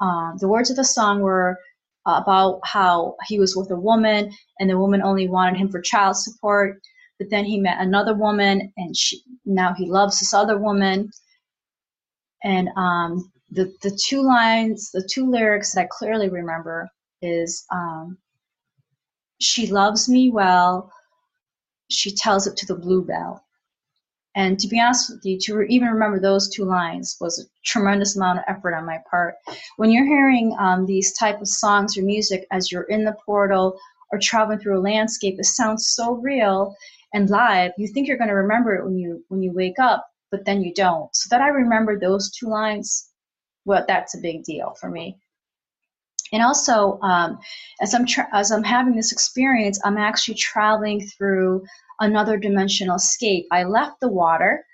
um, 0.00 0.36
the 0.40 0.48
words 0.48 0.70
of 0.70 0.76
the 0.76 0.84
song 0.84 1.20
were 1.20 1.58
about 2.06 2.60
how 2.64 3.16
he 3.26 3.38
was 3.38 3.56
with 3.56 3.70
a 3.70 3.76
woman 3.76 4.32
and 4.58 4.68
the 4.68 4.78
woman 4.78 5.02
only 5.02 5.28
wanted 5.28 5.56
him 5.56 5.68
for 5.68 5.80
child 5.80 6.16
support. 6.16 6.80
But 7.18 7.30
then 7.30 7.44
he 7.44 7.60
met 7.60 7.80
another 7.80 8.14
woman 8.14 8.72
and 8.76 8.96
she 8.96 9.22
now 9.44 9.74
he 9.74 9.86
loves 9.86 10.18
this 10.18 10.34
other 10.34 10.58
woman. 10.58 11.10
And 12.42 12.68
um, 12.76 13.30
the 13.50 13.72
the 13.82 13.96
two 14.04 14.22
lines 14.22 14.90
the 14.90 15.08
two 15.12 15.30
lyrics 15.30 15.72
that 15.72 15.82
i 15.82 15.88
clearly 15.90 16.28
remember 16.28 16.88
is 17.20 17.64
um, 17.70 18.18
she 19.40 19.66
loves 19.68 20.08
me 20.08 20.30
well. 20.30 20.90
She 21.90 22.14
tells 22.14 22.46
it 22.46 22.56
to 22.56 22.66
the 22.66 22.74
bluebell 22.74 23.44
and 24.34 24.58
to 24.60 24.68
be 24.68 24.80
honest 24.80 25.10
with 25.10 25.24
you, 25.24 25.38
to 25.40 25.62
even 25.62 25.88
remember 25.88 26.18
those 26.18 26.48
two 26.48 26.64
lines 26.64 27.16
was 27.20 27.38
a 27.38 27.44
tremendous 27.64 28.16
amount 28.16 28.38
of 28.38 28.44
effort 28.48 28.74
on 28.74 28.86
my 28.86 28.98
part. 29.10 29.34
When 29.76 29.90
you're 29.90 30.06
hearing 30.06 30.56
um, 30.58 30.86
these 30.86 31.12
type 31.12 31.40
of 31.40 31.48
songs 31.48 31.98
or 31.98 32.02
music 32.02 32.46
as 32.50 32.72
you're 32.72 32.84
in 32.84 33.04
the 33.04 33.16
portal 33.26 33.78
or 34.10 34.18
traveling 34.18 34.58
through 34.58 34.78
a 34.78 34.80
landscape, 34.80 35.38
it 35.38 35.44
sounds 35.44 35.88
so 35.88 36.14
real 36.14 36.74
and 37.12 37.28
live. 37.28 37.72
You 37.76 37.88
think 37.88 38.08
you're 38.08 38.16
going 38.16 38.28
to 38.28 38.34
remember 38.34 38.74
it 38.74 38.84
when 38.84 38.96
you 38.98 39.22
when 39.28 39.42
you 39.42 39.52
wake 39.52 39.78
up, 39.78 40.06
but 40.30 40.46
then 40.46 40.62
you 40.62 40.72
don't. 40.72 41.14
So 41.14 41.28
that 41.30 41.42
I 41.42 41.48
remember 41.48 41.98
those 41.98 42.30
two 42.30 42.48
lines, 42.48 43.10
well, 43.66 43.84
that's 43.86 44.14
a 44.14 44.20
big 44.20 44.44
deal 44.44 44.74
for 44.80 44.88
me. 44.88 45.18
And 46.32 46.42
also, 46.42 46.98
um, 47.02 47.38
as 47.82 47.94
I'm 47.94 48.06
tra- 48.06 48.28
as 48.32 48.50
I'm 48.50 48.64
having 48.64 48.96
this 48.96 49.12
experience, 49.12 49.78
I'm 49.84 49.98
actually 49.98 50.36
traveling 50.36 51.06
through 51.06 51.64
another 52.02 52.36
dimensional 52.36 52.96
escape. 52.96 53.46
I 53.52 53.64
left 53.64 54.00
the 54.00 54.08
water. 54.08 54.64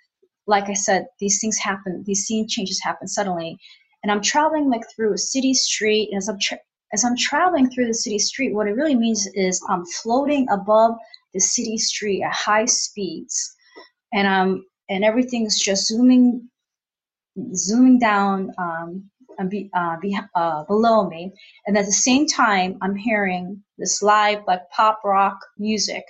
Like 0.46 0.68
I 0.68 0.74
said, 0.74 1.06
these 1.20 1.40
things 1.40 1.58
happen. 1.58 2.02
These 2.06 2.24
scene 2.24 2.48
changes 2.48 2.80
happen 2.82 3.06
suddenly, 3.06 3.58
and 4.02 4.10
I'm 4.10 4.22
traveling 4.22 4.70
like 4.70 4.82
through 4.96 5.12
a 5.12 5.18
city 5.18 5.54
street. 5.54 6.10
As 6.16 6.28
I'm 6.28 6.38
tra- 6.40 6.58
as 6.94 7.04
I'm 7.04 7.16
traveling 7.16 7.70
through 7.70 7.86
the 7.86 7.94
city 7.94 8.18
street, 8.18 8.54
what 8.54 8.66
it 8.66 8.72
really 8.72 8.94
means 8.94 9.28
is 9.34 9.62
I'm 9.68 9.84
floating 10.02 10.48
above 10.50 10.96
the 11.34 11.40
city 11.40 11.76
street 11.76 12.22
at 12.22 12.32
high 12.32 12.64
speeds, 12.64 13.54
and 14.12 14.26
um 14.26 14.64
and 14.88 15.04
everything's 15.04 15.60
just 15.60 15.86
zooming 15.88 16.48
zooming 17.54 17.98
down 17.98 18.50
um, 18.58 19.10
be, 19.48 19.70
uh, 19.72 19.96
be, 20.00 20.18
uh, 20.34 20.64
below 20.64 21.08
me, 21.08 21.30
and 21.66 21.76
at 21.76 21.84
the 21.84 21.92
same 21.92 22.26
time 22.26 22.78
I'm 22.80 22.96
hearing 22.96 23.62
this 23.76 24.02
live 24.02 24.42
like 24.46 24.68
pop 24.70 25.00
rock 25.04 25.38
music 25.58 26.04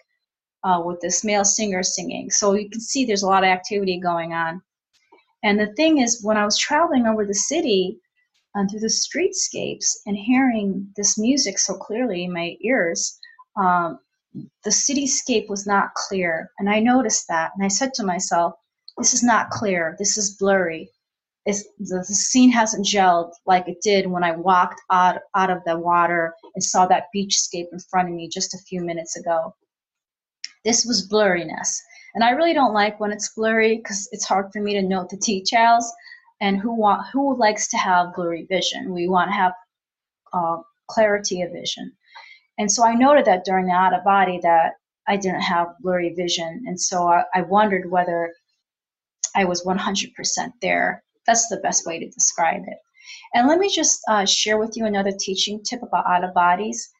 uh, 0.68 0.80
with 0.84 1.00
this 1.00 1.24
male 1.24 1.44
singer 1.44 1.82
singing. 1.82 2.30
So 2.30 2.52
you 2.52 2.68
can 2.68 2.80
see 2.80 3.04
there's 3.04 3.22
a 3.22 3.26
lot 3.34 3.44
of 3.44 3.48
activity 3.48 3.98
going 3.98 4.32
on. 4.34 4.60
And 5.42 5.58
the 5.58 5.72
thing 5.78 5.98
is, 5.98 6.20
when 6.22 6.36
I 6.36 6.44
was 6.44 6.58
traveling 6.58 7.06
over 7.06 7.24
the 7.24 7.34
city, 7.34 7.98
and 8.54 8.68
through 8.68 8.80
the 8.80 8.86
streetscapes 8.86 9.98
and 10.06 10.16
hearing 10.16 10.88
this 10.96 11.18
music 11.18 11.58
so 11.58 11.74
clearly 11.74 12.24
in 12.24 12.32
my 12.32 12.56
ears, 12.60 13.18
um, 13.56 13.98
the 14.64 14.70
cityscape 14.70 15.48
was 15.48 15.66
not 15.66 15.94
clear. 15.94 16.50
And 16.58 16.68
I 16.68 16.80
noticed 16.80 17.26
that. 17.28 17.52
And 17.54 17.64
I 17.64 17.68
said 17.68 17.94
to 17.94 18.04
myself, 18.04 18.54
this 18.96 19.14
is 19.14 19.22
not 19.22 19.50
clear. 19.50 19.94
This 19.98 20.18
is 20.18 20.36
blurry. 20.36 20.90
It's, 21.46 21.62
the, 21.78 21.98
the 21.98 22.14
scene 22.14 22.50
hasn't 22.50 22.86
gelled 22.86 23.32
like 23.46 23.68
it 23.68 23.80
did 23.82 24.06
when 24.06 24.24
I 24.24 24.32
walked 24.32 24.80
out, 24.90 25.20
out 25.34 25.50
of 25.50 25.62
the 25.64 25.78
water 25.78 26.34
and 26.54 26.62
saw 26.62 26.86
that 26.86 27.06
beachscape 27.14 27.68
in 27.72 27.78
front 27.90 28.08
of 28.08 28.14
me 28.14 28.28
just 28.28 28.54
a 28.54 28.64
few 28.68 28.80
minutes 28.82 29.16
ago. 29.16 29.54
This 30.64 30.84
was 30.84 31.08
blurriness. 31.08 31.80
And 32.14 32.24
I 32.24 32.30
really 32.30 32.54
don't 32.54 32.74
like 32.74 32.98
when 32.98 33.12
it's 33.12 33.34
blurry 33.34 33.76
because 33.76 34.08
it's 34.12 34.26
hard 34.26 34.50
for 34.52 34.60
me 34.60 34.74
to 34.74 34.82
note 34.82 35.10
the 35.10 35.16
details 35.18 35.92
and 36.40 36.58
who 36.58 36.74
want 36.74 37.06
who 37.12 37.36
likes 37.38 37.68
to 37.68 37.76
have 37.76 38.14
blurry 38.14 38.46
vision. 38.48 38.92
We 38.92 39.08
want 39.08 39.30
to 39.30 39.34
have 39.34 39.52
uh, 40.32 40.56
clarity 40.88 41.42
of 41.42 41.52
vision. 41.52 41.92
And 42.58 42.70
so 42.70 42.84
I 42.84 42.94
noted 42.94 43.24
that 43.26 43.44
during 43.44 43.66
the 43.66 43.72
out 43.72 43.94
of 43.94 44.04
body 44.04 44.40
that 44.42 44.72
I 45.06 45.16
didn't 45.16 45.42
have 45.42 45.68
blurry 45.80 46.12
vision, 46.14 46.64
and 46.66 46.78
so 46.78 47.08
I, 47.08 47.22
I 47.34 47.42
wondered 47.42 47.90
whether 47.90 48.34
I 49.34 49.44
was 49.44 49.64
100% 49.64 50.52
there. 50.60 51.02
That's 51.26 51.48
the 51.48 51.58
best 51.58 51.86
way 51.86 51.98
to 51.98 52.10
describe 52.10 52.62
it. 52.66 52.78
And 53.34 53.46
let 53.46 53.58
me 53.58 53.70
just 53.70 54.00
uh, 54.08 54.24
share 54.24 54.58
with 54.58 54.76
you 54.76 54.86
another 54.86 55.12
teaching 55.18 55.62
tip 55.62 55.82
about 55.82 56.06
out 56.06 56.24
of 56.24 56.34
bodies. 56.34 56.90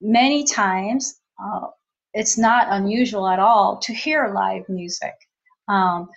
Many 0.00 0.44
times, 0.44 1.20
uh, 1.42 1.68
it's 2.14 2.38
not 2.38 2.68
unusual 2.70 3.28
at 3.28 3.38
all 3.38 3.78
to 3.78 3.92
hear 3.92 4.32
live 4.34 4.68
music. 4.68 5.14
Um, 5.68 6.08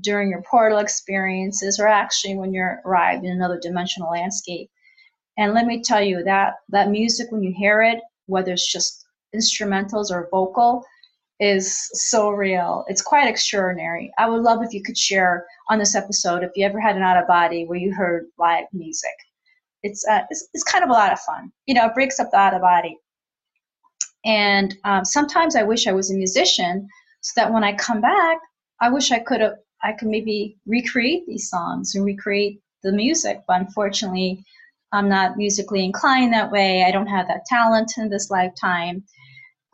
during 0.00 0.30
your 0.30 0.42
portal 0.42 0.78
experiences 0.78 1.78
or 1.78 1.86
actually 1.86 2.36
when 2.36 2.52
you're 2.52 2.80
arrived 2.84 3.24
in 3.24 3.32
another 3.32 3.58
dimensional 3.60 4.10
landscape. 4.10 4.70
And 5.38 5.54
let 5.54 5.66
me 5.66 5.82
tell 5.82 6.02
you 6.02 6.22
that 6.24 6.54
that 6.70 6.90
music 6.90 7.30
when 7.30 7.42
you 7.42 7.52
hear 7.56 7.82
it, 7.82 8.00
whether 8.26 8.52
it's 8.52 8.70
just 8.70 9.04
instrumentals 9.34 10.10
or 10.10 10.28
vocal, 10.30 10.84
is 11.40 11.90
so 11.94 12.30
real. 12.30 12.84
It's 12.88 13.02
quite 13.02 13.28
extraordinary. 13.28 14.12
I 14.18 14.28
would 14.28 14.42
love 14.42 14.62
if 14.62 14.72
you 14.72 14.82
could 14.82 14.96
share 14.96 15.46
on 15.68 15.78
this 15.78 15.96
episode 15.96 16.44
if 16.44 16.52
you 16.54 16.64
ever 16.64 16.80
had 16.80 16.96
an 16.96 17.02
out 17.02 17.16
of 17.16 17.26
body 17.26 17.64
where 17.64 17.78
you 17.78 17.92
heard 17.92 18.26
live 18.38 18.66
music. 18.72 19.14
It's, 19.82 20.06
uh, 20.06 20.22
it's, 20.30 20.48
it's 20.54 20.64
kind 20.64 20.84
of 20.84 20.90
a 20.90 20.94
lot 20.94 21.12
of 21.12 21.20
fun. 21.20 21.52
You 21.66 21.74
know, 21.74 21.86
it 21.86 21.94
breaks 21.94 22.20
up 22.20 22.30
the 22.30 22.38
out 22.38 22.54
of 22.54 22.60
body. 22.60 22.96
And 24.24 24.76
um, 24.84 25.04
sometimes 25.04 25.56
I 25.56 25.62
wish 25.62 25.86
I 25.86 25.92
was 25.92 26.10
a 26.10 26.16
musician 26.16 26.88
so 27.20 27.32
that 27.36 27.52
when 27.52 27.64
I 27.64 27.74
come 27.74 28.00
back, 28.00 28.38
I 28.80 28.90
wish 28.90 29.12
I 29.12 29.18
could 29.18 29.40
have 29.40 29.54
I 29.82 29.92
could 29.92 30.08
maybe 30.08 30.56
recreate 30.66 31.26
these 31.26 31.50
songs 31.50 31.94
and 31.94 32.06
recreate 32.06 32.60
the 32.82 32.92
music, 32.92 33.42
but 33.46 33.60
unfortunately, 33.60 34.42
I'm 34.92 35.08
not 35.08 35.36
musically 35.36 35.84
inclined 35.84 36.32
that 36.32 36.50
way. 36.50 36.84
I 36.84 36.90
don't 36.90 37.06
have 37.06 37.28
that 37.28 37.44
talent 37.46 37.92
in 37.98 38.08
this 38.08 38.30
lifetime. 38.30 39.04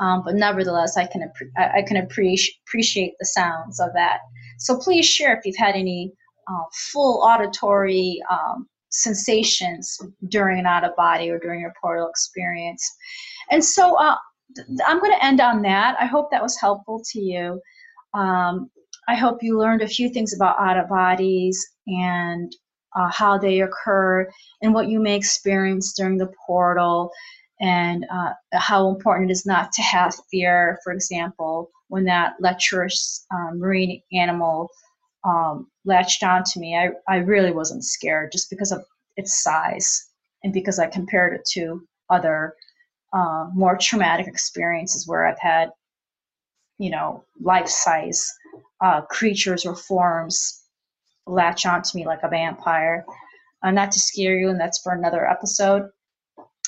Um, 0.00 0.22
but 0.24 0.34
nevertheless, 0.34 0.96
I 0.96 1.06
can 1.06 1.30
I 1.58 1.82
can 1.82 1.98
appreciate 1.98 2.54
appreciate 2.66 3.14
the 3.20 3.26
sounds 3.26 3.80
of 3.80 3.90
that. 3.94 4.20
So 4.58 4.78
please 4.78 5.06
share 5.06 5.36
if 5.36 5.44
you've 5.44 5.56
had 5.56 5.74
any 5.74 6.12
uh, 6.48 6.64
full 6.92 7.22
auditory 7.22 8.20
um, 8.30 8.66
sensations 8.88 9.98
during 10.28 10.58
an 10.58 10.66
out 10.66 10.84
of 10.84 10.96
body 10.96 11.30
or 11.30 11.38
during 11.38 11.60
your 11.60 11.74
portal 11.80 12.08
experience. 12.08 12.82
And 13.50 13.64
so 13.64 13.96
uh, 13.96 14.16
I'm 14.86 15.00
going 15.00 15.12
to 15.12 15.24
end 15.24 15.40
on 15.40 15.62
that. 15.62 15.96
I 16.00 16.06
hope 16.06 16.30
that 16.30 16.42
was 16.42 16.58
helpful 16.58 17.02
to 17.12 17.20
you. 17.20 17.60
Um, 18.14 18.70
I 19.08 19.14
hope 19.14 19.42
you 19.42 19.58
learned 19.58 19.82
a 19.82 19.88
few 19.88 20.08
things 20.08 20.34
about 20.34 20.58
out 20.58 20.78
of 20.78 20.88
bodies 20.88 21.64
and 21.86 22.52
uh, 22.96 23.10
how 23.10 23.38
they 23.38 23.60
occur 23.60 24.28
and 24.62 24.74
what 24.74 24.88
you 24.88 25.00
may 25.00 25.16
experience 25.16 25.92
during 25.92 26.18
the 26.18 26.32
portal 26.46 27.10
and 27.60 28.06
uh, 28.10 28.32
how 28.54 28.88
important 28.88 29.30
it 29.30 29.32
is 29.32 29.46
not 29.46 29.70
to 29.72 29.82
have 29.82 30.14
fear, 30.30 30.78
for 30.82 30.92
example, 30.92 31.70
when 31.88 32.04
that 32.04 32.34
lecherous 32.40 33.26
um, 33.32 33.58
marine 33.58 34.00
animal 34.12 34.70
um, 35.24 35.68
latched 35.84 36.22
onto 36.22 36.58
me, 36.58 36.76
I, 36.76 36.90
I 37.12 37.18
really 37.18 37.52
wasn't 37.52 37.84
scared 37.84 38.32
just 38.32 38.48
because 38.48 38.72
of 38.72 38.82
its 39.16 39.42
size 39.42 40.06
and 40.42 40.52
because 40.52 40.78
I 40.78 40.86
compared 40.86 41.34
it 41.34 41.44
to 41.52 41.82
other 42.08 42.54
uh, 43.12 43.46
more 43.52 43.76
traumatic 43.76 44.26
experiences 44.26 45.06
where 45.06 45.26
I've 45.26 45.38
had, 45.38 45.70
you 46.78 46.90
know, 46.90 47.24
life 47.40 47.68
size 47.68 48.32
uh, 48.80 49.02
creatures 49.02 49.66
or 49.66 49.76
forms 49.76 50.62
latch 51.26 51.66
onto 51.66 51.96
me 51.96 52.06
like 52.06 52.22
a 52.22 52.28
vampire. 52.28 53.04
Uh, 53.62 53.70
not 53.70 53.92
to 53.92 54.00
scare 54.00 54.38
you, 54.38 54.48
and 54.48 54.58
that's 54.58 54.80
for 54.80 54.92
another 54.92 55.28
episode. 55.28 55.90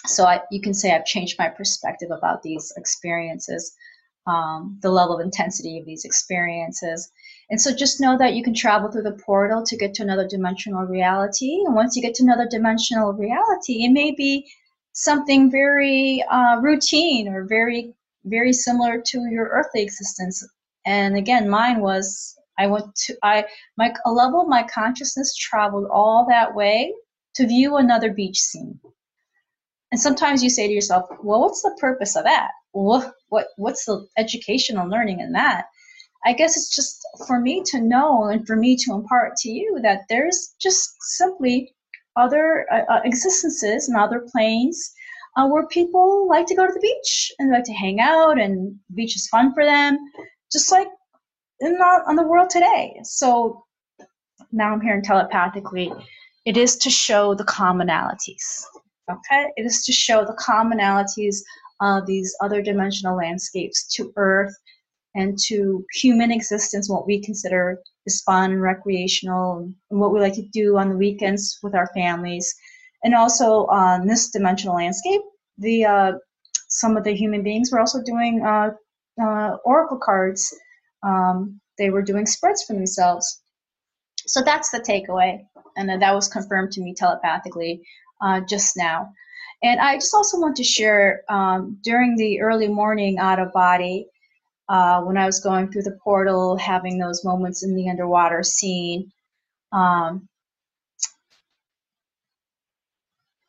So 0.07 0.25
I, 0.25 0.43
you 0.51 0.61
can 0.61 0.75
say 0.75 0.93
I've 0.93 1.07
changed 1.07 1.39
my 1.39 1.49
perspective 1.49 2.11
about 2.11 2.43
these 2.43 2.73
experiences, 2.77 3.75
um, 4.27 4.79
the 4.83 4.91
level 4.91 5.15
of 5.15 5.25
intensity 5.25 5.79
of 5.79 5.87
these 5.87 6.05
experiences. 6.05 7.11
And 7.51 7.61
so 7.61 7.75
just 7.75 8.01
know 8.01 8.19
that 8.19 8.35
you 8.35 8.43
can 8.43 8.55
travel 8.55 8.91
through 8.91 9.05
the 9.05 9.23
portal 9.25 9.65
to 9.65 9.77
get 9.77 9.95
to 9.95 10.03
another 10.03 10.27
dimensional 10.29 10.85
reality. 10.85 11.63
And 11.65 11.75
once 11.75 11.97
you 11.97 12.03
get 12.03 12.15
to 12.17 12.25
another 12.25 12.47
dimensional 12.51 13.13
reality, 13.13 13.85
it 13.85 13.93
may 13.93 14.11
be 14.11 14.51
something 14.93 15.51
very 15.51 16.23
uh, 16.31 16.59
routine 16.61 17.29
or 17.29 17.45
very, 17.45 17.95
very 18.25 18.53
similar 18.53 19.03
to 19.07 19.27
your 19.31 19.47
earthly 19.47 19.83
existence. 19.83 20.47
And 20.85 21.17
again 21.17 21.49
mine 21.49 21.81
was 21.81 22.37
i 22.59 22.67
went 22.67 22.95
to 22.95 23.17
i 23.23 23.45
my 23.79 23.95
a 24.05 24.11
level 24.11 24.45
my 24.45 24.63
consciousness 24.65 25.35
traveled 25.37 25.89
all 25.91 26.27
that 26.29 26.55
way 26.55 26.93
to 27.35 27.47
view 27.47 27.77
another 27.77 28.13
beach 28.13 28.39
scene. 28.39 28.79
And 29.93 30.01
sometimes 30.01 30.43
you 30.43 30.51
say 30.51 30.67
to 30.67 30.73
yourself 30.73 31.09
well 31.23 31.41
what's 31.41 31.63
the 31.63 31.77
purpose 31.81 32.17
of 32.17 32.25
that? 32.25 32.51
What 32.73 33.15
what 33.29 33.49
what's 33.57 33.85
the 33.85 34.07
educational 34.19 34.89
learning 34.89 35.21
in 35.21 35.33
that? 35.33 35.67
I 36.25 36.33
guess 36.33 36.57
it's 36.57 36.75
just 36.75 37.05
for 37.27 37.41
me 37.41 37.63
to 37.67 37.81
know 37.81 38.25
and 38.25 38.47
for 38.47 38.57
me 38.57 38.77
to 38.77 38.93
impart 38.93 39.37
to 39.39 39.51
you 39.51 39.81
that 39.83 40.03
there's 40.09 40.55
just 40.61 40.95
simply 41.01 41.75
other 42.17 42.67
uh, 42.71 42.83
uh 42.93 43.01
existences 43.05 43.89
and 43.89 43.99
other 43.99 44.27
planes 44.31 44.93
uh, 45.37 45.47
where 45.47 45.67
people 45.67 46.29
like 46.29 46.47
to 46.47 46.55
go 46.55 46.67
to 46.67 46.73
the 46.73 46.81
beach 46.81 47.33
and 47.39 47.51
like 47.51 47.65
to 47.65 47.73
hang 47.73 48.01
out 48.01 48.39
and 48.39 48.75
the 48.89 48.95
beach 48.95 49.17
is 49.17 49.29
fun 49.29 49.53
for 49.55 49.65
them 49.65 49.99
just 50.53 50.71
like 50.71 50.89
in 51.61 51.73
the, 51.73 52.03
on 52.07 52.17
the 52.17 52.23
world 52.23 52.51
today. 52.51 53.01
So 53.05 53.65
now 54.51 54.73
I'm 54.73 54.81
hearing 54.81 55.03
telepathically, 55.03 55.93
it 56.45 56.57
is 56.57 56.77
to 56.79 56.91
show 56.91 57.35
the 57.35 57.45
commonalities. 57.45 58.65
Okay, 59.11 59.47
it 59.57 59.65
is 59.65 59.85
to 59.85 59.93
show 59.93 60.25
the 60.25 60.35
commonalities 60.35 61.37
of 61.81 62.07
these 62.07 62.35
other 62.43 62.63
dimensional 62.63 63.17
landscapes 63.17 63.87
to 63.95 64.13
Earth 64.17 64.55
and 65.15 65.39
to 65.47 65.85
human 65.95 66.31
existence, 66.31 66.89
what 66.89 67.07
we 67.07 67.23
consider 67.23 67.79
is 68.07 68.23
fun 68.23 68.53
and 68.53 68.63
recreational, 68.63 69.59
and 69.59 70.01
what 70.01 70.13
we 70.13 70.21
like 70.21 70.35
to 70.35 70.49
do 70.53 70.79
on 70.79 70.89
the 70.89 70.97
weekends 70.97 71.59
with 71.63 71.75
our 71.75 71.89
families. 71.95 72.55
And 73.05 73.15
also 73.15 73.67
on 73.67 74.07
this 74.07 74.31
dimensional 74.31 74.77
landscape, 74.77 75.23
the 75.59 75.85
uh, 75.85 76.13
some 76.69 76.97
of 76.97 77.05
the 77.05 77.15
human 77.15 77.43
beings 77.43 77.71
were 77.71 77.81
also 77.81 78.03
doing 78.03 78.43
uh, 78.43 78.71
uh, 79.21 79.57
oracle 79.65 79.99
cards. 79.99 80.55
Um, 81.03 81.61
they 81.79 81.91
were 81.91 82.03
doing 82.03 82.27
spreads 82.27 82.65
for 82.65 82.75
themselves. 82.75 83.43
So 84.27 84.41
that's 84.43 84.71
the 84.71 84.79
takeaway, 84.81 85.41
and 85.77 85.89
that 85.89 86.15
was 86.15 86.29
confirmed 86.29 86.73
to 86.73 86.81
me 86.81 86.95
telepathically 86.95 87.83
uh, 88.21 88.41
just 88.49 88.77
now. 88.77 89.11
And 89.63 89.81
I 89.81 89.95
just 89.95 90.15
also 90.15 90.39
want 90.41 90.57
to 90.57 90.65
share 90.65 91.23
um, 91.29 91.79
during 91.83 92.17
the 92.17 92.41
early 92.41 92.69
morning 92.69 93.19
out 93.19 93.39
of 93.39 93.53
body, 93.53 94.07
uh, 94.73 95.03
when 95.03 95.19
I 95.19 95.27
was 95.27 95.39
going 95.39 95.71
through 95.71 95.83
the 95.83 95.99
portal, 96.03 96.57
having 96.57 96.99
those 96.99 97.27
moments 97.27 97.63
in 97.63 97.77
the 97.77 97.91
underwater 97.91 98.43
scene. 98.43 99.13
Um, 99.71 100.27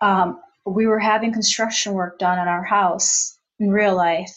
um, 0.02 0.42
we 0.66 0.86
were 0.86 1.00
having 1.00 1.32
construction 1.32 1.94
work 1.94 2.20
done 2.20 2.40
on 2.40 2.50
our 2.50 2.64
house 2.64 3.40
in 3.60 3.72
real 3.72 3.96
life, 3.96 4.36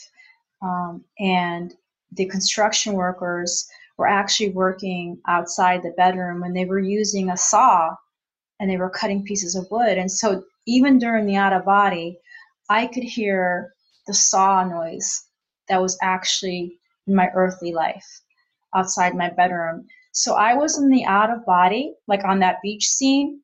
um, 0.63 1.05
and 1.19 1.75
the 2.13 2.27
construction 2.27 2.93
workers 2.93 3.69
were 3.99 4.07
actually 4.07 4.51
working 4.51 5.19
outside 5.27 5.83
the 5.83 5.95
bedroom 5.97 6.45
and 6.45 6.57
they 6.57 6.67
were 6.67 6.79
using 6.79 7.31
a 7.31 7.37
saw 7.37 7.97
and 8.61 8.71
they 8.71 8.77
were 8.77 8.91
cutting 8.91 9.25
pieces 9.25 9.57
of 9.57 9.67
wood. 9.73 9.99
And 9.99 10.11
so 10.11 10.45
even 10.67 11.01
during 11.01 11.27
the 11.27 11.35
out 11.35 11.53
of 11.53 11.65
body, 11.65 12.21
I 12.71 12.87
could 12.87 13.03
hear 13.03 13.73
the 14.07 14.15
saw 14.15 14.63
noise 14.65 15.26
that 15.69 15.81
was 15.81 15.99
actually 16.03 16.79
in 17.07 17.15
my 17.15 17.29
earthly 17.35 17.73
life 17.73 18.23
outside 18.75 19.15
my 19.15 19.31
bedroom. 19.31 19.87
So 20.13 20.35
I 20.35 20.55
was 20.55 20.79
in 20.79 20.89
the 20.89 21.05
out 21.05 21.31
of 21.31 21.45
body, 21.45 21.95
like 22.09 22.25
on 22.25 22.41
that 22.41 22.63
beach 22.63 22.89
scene, 22.89 23.41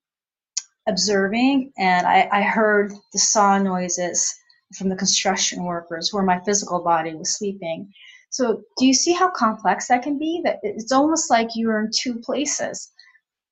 observing, 0.89 1.73
and 1.79 2.07
I, 2.07 2.29
I 2.33 2.43
heard 2.43 2.93
the 3.13 3.19
saw 3.19 3.59
noises 3.59 4.35
from 4.77 4.89
the 4.89 4.97
construction 4.97 5.65
workers 5.65 6.13
where 6.13 6.23
my 6.23 6.41
physical 6.41 6.83
body 6.83 7.15
was 7.15 7.37
sleeping. 7.37 7.93
So 8.31 8.63
do 8.79 8.87
you 8.87 8.95
see 8.95 9.13
how 9.13 9.31
complex 9.31 9.89
that 9.89 10.03
can 10.03 10.19
be? 10.19 10.41
That 10.45 10.61
it's 10.63 10.93
almost 10.93 11.31
like 11.31 11.51
you're 11.55 11.81
in 11.81 11.91
two 11.95 12.19
places. 12.21 12.91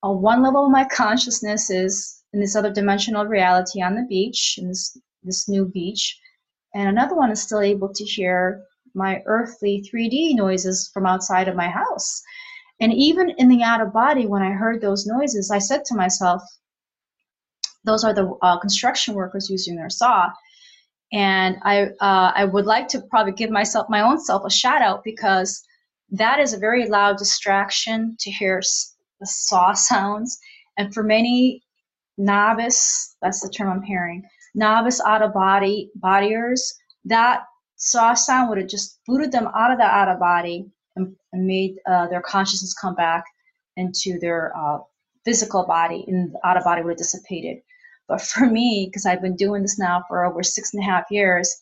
On 0.03 0.23
one 0.23 0.43
level 0.43 0.71
my 0.71 0.85
consciousness 0.85 1.68
is 1.68 2.23
in 2.33 2.41
this 2.41 2.57
other 2.57 2.73
dimensional 2.73 3.27
reality 3.27 3.83
on 3.83 3.95
the 3.95 4.07
beach, 4.09 4.59
in 4.59 4.68
this 4.68 4.97
this 5.23 5.49
new 5.49 5.66
beach, 5.66 6.18
and 6.75 6.89
another 6.89 7.16
one 7.16 7.31
is 7.31 7.43
still 7.43 7.61
able 7.61 7.93
to 7.93 8.05
hear 8.05 8.62
my 8.95 9.23
earthly 9.27 9.89
3D 9.93 10.35
noises 10.35 10.91
from 10.93 11.07
outside 11.07 11.49
of 11.49 11.57
my 11.57 11.68
house. 11.68 12.23
And 12.81 12.93
even 12.93 13.31
in 13.39 13.49
the 13.49 13.62
out 13.62 13.81
of 13.81 13.93
body, 13.93 14.27
when 14.27 14.43
I 14.43 14.51
heard 14.51 14.81
those 14.81 15.07
noises, 15.07 15.51
I 15.51 15.59
said 15.59 15.85
to 15.87 15.95
myself, 15.95 16.43
those 17.85 18.05
are 18.05 18.14
the 18.14 18.35
uh, 18.43 18.59
construction 18.59 19.14
workers 19.14 19.51
using 19.51 19.77
their 19.77 19.91
saw 19.91 20.31
and 21.12 21.57
I 21.62 21.87
uh, 22.01 22.33
I 22.35 22.45
would 22.45 22.66
like 22.66 22.89
to 22.89 23.01
probably 23.01 23.33
give 23.33 23.51
myself 23.51 23.89
my 23.89 24.03
own 24.03 24.21
self 24.21 24.45
a 24.45 24.51
shout 24.51 24.83
out 24.83 25.03
because 25.05 25.62
that 26.11 26.39
is 26.39 26.53
a 26.53 26.59
very 26.59 26.89
loud 26.89 27.18
distraction 27.18 28.16
to 28.21 28.31
hear 28.31 28.61
the 29.21 29.27
saw 29.27 29.73
sounds, 29.75 30.39
and 30.77 30.95
for 30.95 31.03
many 31.03 31.62
novice 32.16 33.16
that's 33.23 33.41
the 33.41 33.49
term 33.49 33.71
I'm 33.71 33.83
hearing 33.83 34.23
novice 34.55 35.01
out 35.07 35.23
of 35.23 35.33
body 35.33 35.91
bodyers 35.97 36.75
that 37.05 37.45
saw 37.77 38.15
sound 38.15 38.49
would 38.49 38.59
have 38.59 38.69
just 38.69 39.01
booted 39.07 39.33
them 39.33 39.49
out 39.55 39.71
of 39.71 39.79
the 39.79 39.85
out 39.85 40.09
of 40.09 40.19
body 40.19 40.67
and, 40.97 41.15
and 41.33 41.47
made 41.47 41.77
uh, 41.89 42.07
their 42.09 42.21
consciousness 42.21 42.75
come 42.75 42.95
back 42.95 43.25
into 43.77 44.19
their 44.21 44.53
uh, 44.57 44.79
physical 45.25 45.65
body 45.67 46.05
and 46.09 46.33
the 46.35 46.47
out 46.47 46.57
of 46.57 46.65
body 46.65 46.83
would 46.83 46.91
have 46.91 46.99
dissipated. 46.99 47.59
But 48.09 48.21
for 48.21 48.47
me, 48.47 48.87
because 48.87 49.07
I've 49.07 49.23
been 49.23 49.37
doing 49.37 49.63
this 49.63 49.79
now 49.79 50.05
for 50.09 50.25
over 50.25 50.43
six 50.43 50.75
and 50.75 50.83
a 50.83 50.87
half 50.87 51.05
years, 51.11 51.57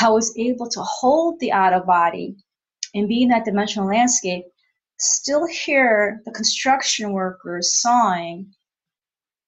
I 0.00 0.08
was 0.08 0.36
able 0.36 0.68
to 0.70 0.80
hold 0.80 1.38
the 1.40 1.52
out 1.52 1.72
of 1.72 1.86
body 1.86 2.36
and 2.94 3.08
be 3.08 3.22
in 3.22 3.28
that 3.28 3.44
dimensional 3.44 3.88
landscape, 3.88 4.44
still 4.98 5.46
hear 5.46 6.20
the 6.24 6.32
construction 6.32 7.12
workers 7.12 7.80
sawing 7.80 8.52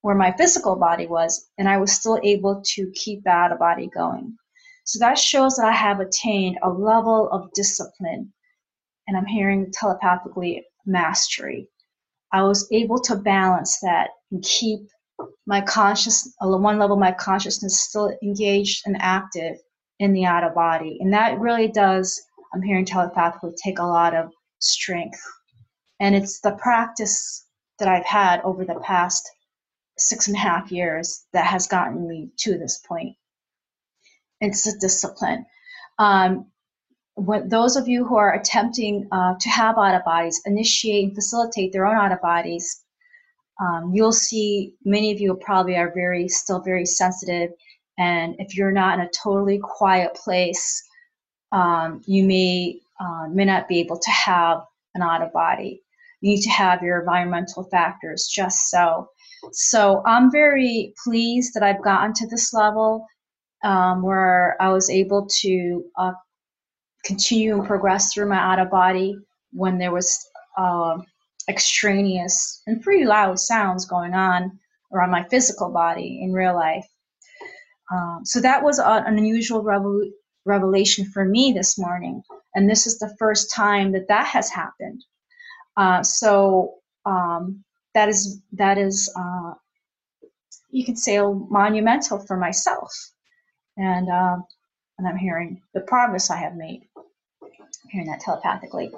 where 0.03 0.15
my 0.15 0.33
physical 0.33 0.75
body 0.75 1.07
was, 1.07 1.49
and 1.57 1.67
I 1.67 1.77
was 1.77 1.93
still 1.93 2.19
able 2.23 2.61
to 2.75 2.91
keep 2.93 3.23
that 3.23 3.57
body 3.57 3.89
going. 3.95 4.37
So 4.83 4.99
that 4.99 5.17
shows 5.17 5.55
that 5.55 5.65
I 5.65 5.71
have 5.71 6.01
attained 6.01 6.59
a 6.61 6.69
level 6.69 7.29
of 7.31 7.49
discipline, 7.53 8.33
and 9.07 9.17
I'm 9.17 9.25
hearing 9.25 9.71
telepathically 9.71 10.65
mastery. 10.85 11.69
I 12.33 12.43
was 12.43 12.67
able 12.73 12.99
to 12.99 13.15
balance 13.15 13.79
that 13.79 14.09
and 14.29 14.43
keep 14.43 14.81
my 15.47 15.61
conscious 15.61 16.35
uh, 16.41 16.47
one 16.47 16.79
level 16.79 16.97
my 16.97 17.13
consciousness 17.13 17.81
still 17.81 18.11
engaged 18.21 18.81
and 18.85 18.97
active 18.99 19.55
in 19.99 20.11
the 20.11 20.25
out 20.25 20.43
of 20.43 20.55
body 20.55 20.97
and 20.99 21.13
that 21.13 21.39
really 21.39 21.67
does 21.67 22.19
i'm 22.53 22.63
hearing 22.63 22.83
telepathically 22.83 23.51
take 23.63 23.77
a 23.77 23.83
lot 23.83 24.15
of 24.15 24.31
strength 24.59 25.21
and 25.99 26.15
it's 26.15 26.39
the 26.41 26.51
practice 26.53 27.45
that 27.77 27.87
i've 27.87 28.05
had 28.05 28.41
over 28.41 28.65
the 28.65 28.79
past 28.83 29.29
six 29.97 30.27
and 30.27 30.35
a 30.35 30.39
half 30.39 30.71
years 30.71 31.25
that 31.33 31.45
has 31.45 31.67
gotten 31.67 32.07
me 32.07 32.29
to 32.37 32.57
this 32.57 32.79
point. 32.79 33.15
It's 34.41 34.67
a 34.67 34.77
discipline. 34.79 35.45
Um, 35.99 36.47
when 37.15 37.47
those 37.47 37.75
of 37.75 37.87
you 37.87 38.05
who 38.05 38.15
are 38.15 38.33
attempting 38.33 39.07
uh, 39.11 39.35
to 39.39 39.49
have 39.49 39.77
out 39.77 39.95
of 39.95 40.03
bodies 40.03 40.41
initiate 40.45 41.05
and 41.05 41.15
facilitate 41.15 41.71
their 41.71 41.85
own 41.85 41.95
out 41.95 42.11
of 42.11 42.21
bodies 42.21 42.83
um, 43.61 43.91
you'll 43.93 44.11
see 44.11 44.73
many 44.83 45.11
of 45.11 45.19
you 45.19 45.35
probably 45.35 45.75
are 45.75 45.93
very 45.93 46.27
still 46.27 46.59
very 46.59 46.85
sensitive. 46.87 47.51
And 47.99 48.35
if 48.39 48.57
you're 48.57 48.71
not 48.71 48.97
in 48.99 49.05
a 49.05 49.09
totally 49.11 49.59
quiet 49.59 50.15
place 50.15 50.83
um, 51.51 52.01
you 52.07 52.23
may 52.23 52.79
uh, 52.99 53.27
may 53.29 53.45
not 53.45 53.67
be 53.67 53.79
able 53.79 53.99
to 53.99 54.09
have 54.09 54.63
an 54.95 55.03
out 55.03 55.21
of 55.21 55.31
body 55.33 55.83
you 56.21 56.31
need 56.31 56.41
to 56.41 56.49
have 56.49 56.81
your 56.81 56.99
environmental 56.99 57.63
factors 57.65 58.27
just 58.27 58.69
so 58.69 59.07
so 59.51 60.01
i'm 60.05 60.31
very 60.31 60.93
pleased 61.03 61.53
that 61.53 61.63
i've 61.63 61.83
gotten 61.83 62.13
to 62.13 62.27
this 62.27 62.53
level 62.53 63.05
um, 63.63 64.01
where 64.01 64.55
i 64.59 64.69
was 64.69 64.89
able 64.89 65.27
to 65.27 65.83
uh, 65.97 66.13
continue 67.03 67.57
and 67.57 67.67
progress 67.67 68.13
through 68.13 68.27
my 68.29 68.37
out 68.37 68.59
of 68.59 68.69
body 68.69 69.15
when 69.51 69.77
there 69.77 69.91
was 69.91 70.19
uh, 70.57 70.97
extraneous 71.49 72.61
and 72.67 72.81
pretty 72.81 73.05
loud 73.05 73.39
sounds 73.39 73.85
going 73.85 74.13
on 74.13 74.59
around 74.93 75.11
my 75.11 75.25
physical 75.29 75.71
body 75.71 76.21
in 76.23 76.31
real 76.31 76.55
life. 76.55 76.87
Um, 77.91 78.21
so 78.23 78.39
that 78.41 78.63
was 78.63 78.79
an 78.79 79.17
unusual 79.17 79.61
revel- 79.61 80.09
revelation 80.45 81.05
for 81.05 81.25
me 81.25 81.51
this 81.51 81.77
morning, 81.77 82.23
and 82.55 82.69
this 82.69 82.87
is 82.87 82.97
the 82.97 83.13
first 83.19 83.51
time 83.53 83.91
that 83.91 84.07
that 84.07 84.25
has 84.25 84.49
happened. 84.49 85.03
Uh, 85.75 86.01
so 86.03 86.75
um, 87.05 87.63
that 87.93 88.09
is 88.09 88.41
that 88.53 88.77
is 88.77 89.11
uh, 89.15 89.53
you 90.69 90.83
could 90.85 90.97
say 90.97 91.19
monumental 91.21 92.19
for 92.19 92.37
myself, 92.37 92.91
and 93.77 94.09
uh, 94.09 94.37
and 94.97 95.07
I'm 95.07 95.17
hearing 95.17 95.61
the 95.73 95.81
progress 95.81 96.29
I 96.29 96.37
have 96.37 96.55
made. 96.55 96.87
I'm 97.41 97.89
hearing 97.89 98.07
that 98.07 98.21
telepathically. 98.21 98.91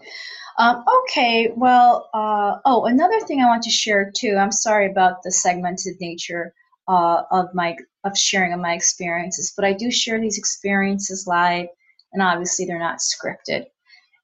Um, 0.58 0.86
okay, 1.02 1.52
well, 1.56 2.10
uh, 2.14 2.60
oh, 2.64 2.86
another 2.86 3.20
thing 3.20 3.42
I 3.42 3.48
want 3.48 3.64
to 3.64 3.70
share 3.70 4.12
too. 4.16 4.38
I'm 4.38 4.54
sorry 4.54 4.90
about 4.90 5.22
the 5.24 5.32
segmented 5.32 6.00
nature 6.00 6.54
uh, 6.88 7.24
of 7.32 7.54
my 7.54 7.76
of 8.06 8.18
sharing 8.18 8.54
of 8.54 8.60
my 8.62 8.74
experiences, 8.74 9.54
but 9.56 9.66
I 9.66 9.74
do 9.74 9.92
share 9.92 10.20
these 10.22 10.38
experiences 10.38 11.28
live, 11.28 11.68
and 12.14 12.22
obviously 12.22 12.66
they're 12.66 12.80
not 12.80 13.00
scripted, 13.00 13.66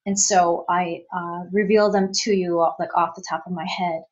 and 0.05 0.17
so 0.17 0.63
I 0.69 1.03
uh, 1.13 1.43
reveal 1.51 1.91
them 1.91 2.11
to 2.23 2.33
you 2.33 2.65
like 2.79 2.95
off 2.95 3.15
the 3.15 3.25
top 3.29 3.43
of 3.45 3.51
my 3.51 3.65
head. 3.65 4.03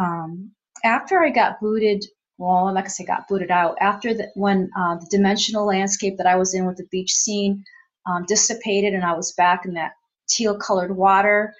Um, 0.00 0.52
after 0.82 1.20
I 1.20 1.30
got 1.30 1.60
booted, 1.60 2.04
well, 2.38 2.64
like 2.64 2.84
gonna 2.84 2.90
say 2.90 3.04
got 3.04 3.28
booted 3.28 3.50
out. 3.50 3.76
After 3.80 4.14
the 4.14 4.30
when 4.34 4.70
uh, 4.76 4.96
the 4.96 5.06
dimensional 5.10 5.66
landscape 5.66 6.16
that 6.16 6.26
I 6.26 6.36
was 6.36 6.54
in 6.54 6.64
with 6.64 6.78
the 6.78 6.88
beach 6.90 7.12
scene 7.12 7.62
um, 8.06 8.24
dissipated, 8.26 8.94
and 8.94 9.04
I 9.04 9.12
was 9.12 9.32
back 9.32 9.66
in 9.66 9.74
that 9.74 9.92
teal 10.26 10.56
colored 10.56 10.96
water. 10.96 11.54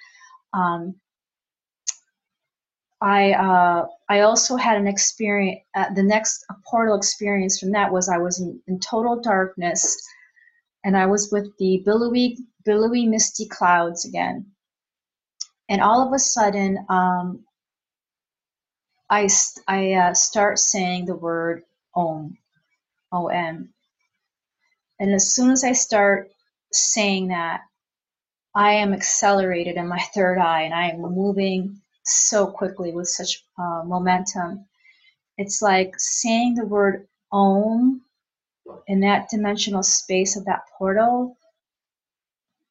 Um, 0.53 0.95
I 2.99 3.33
uh, 3.33 3.85
I 4.09 4.21
also 4.21 4.55
had 4.55 4.77
an 4.77 4.87
experience. 4.87 5.61
Uh, 5.75 5.93
the 5.93 6.03
next 6.03 6.43
portal 6.65 6.95
experience 6.97 7.59
from 7.59 7.71
that 7.73 7.91
was 7.91 8.09
I 8.09 8.17
was 8.17 8.41
in, 8.41 8.59
in, 8.67 8.79
total 8.79 9.21
darkness, 9.21 9.95
and 10.83 10.97
I 10.97 11.05
was 11.05 11.31
with 11.31 11.55
the 11.59 11.83
billowy 11.85 12.37
billowy 12.65 13.05
misty 13.05 13.47
clouds 13.47 14.03
again. 14.03 14.47
And 15.69 15.79
all 15.79 16.05
of 16.05 16.11
a 16.11 16.19
sudden, 16.19 16.83
um, 16.89 17.45
I 19.11 19.29
I 19.67 19.93
uh, 19.93 20.13
start 20.15 20.57
saying 20.59 21.05
the 21.05 21.15
word 21.15 21.63
Om, 21.95 22.37
O 23.11 23.27
M, 23.27 23.73
and 24.99 25.13
as 25.13 25.35
soon 25.35 25.51
as 25.51 25.65
I 25.65 25.73
start 25.73 26.31
saying 26.71 27.29
that, 27.29 27.61
I 28.55 28.73
am 28.73 28.93
accelerated 28.93 29.77
in 29.77 29.87
my 29.87 29.99
third 30.13 30.39
eye 30.39 30.63
and 30.63 30.73
I 30.73 30.89
am 30.91 31.01
moving 31.01 31.81
so 32.03 32.47
quickly 32.47 32.93
with 32.93 33.09
such 33.09 33.43
uh, 33.57 33.83
momentum. 33.85 34.65
It's 35.37 35.61
like 35.61 35.93
saying 35.97 36.55
the 36.55 36.65
word 36.65 37.07
Om 37.33 38.01
in 38.87 39.01
that 39.01 39.29
dimensional 39.29 39.83
space 39.83 40.37
of 40.37 40.45
that 40.45 40.63
portal 40.77 41.37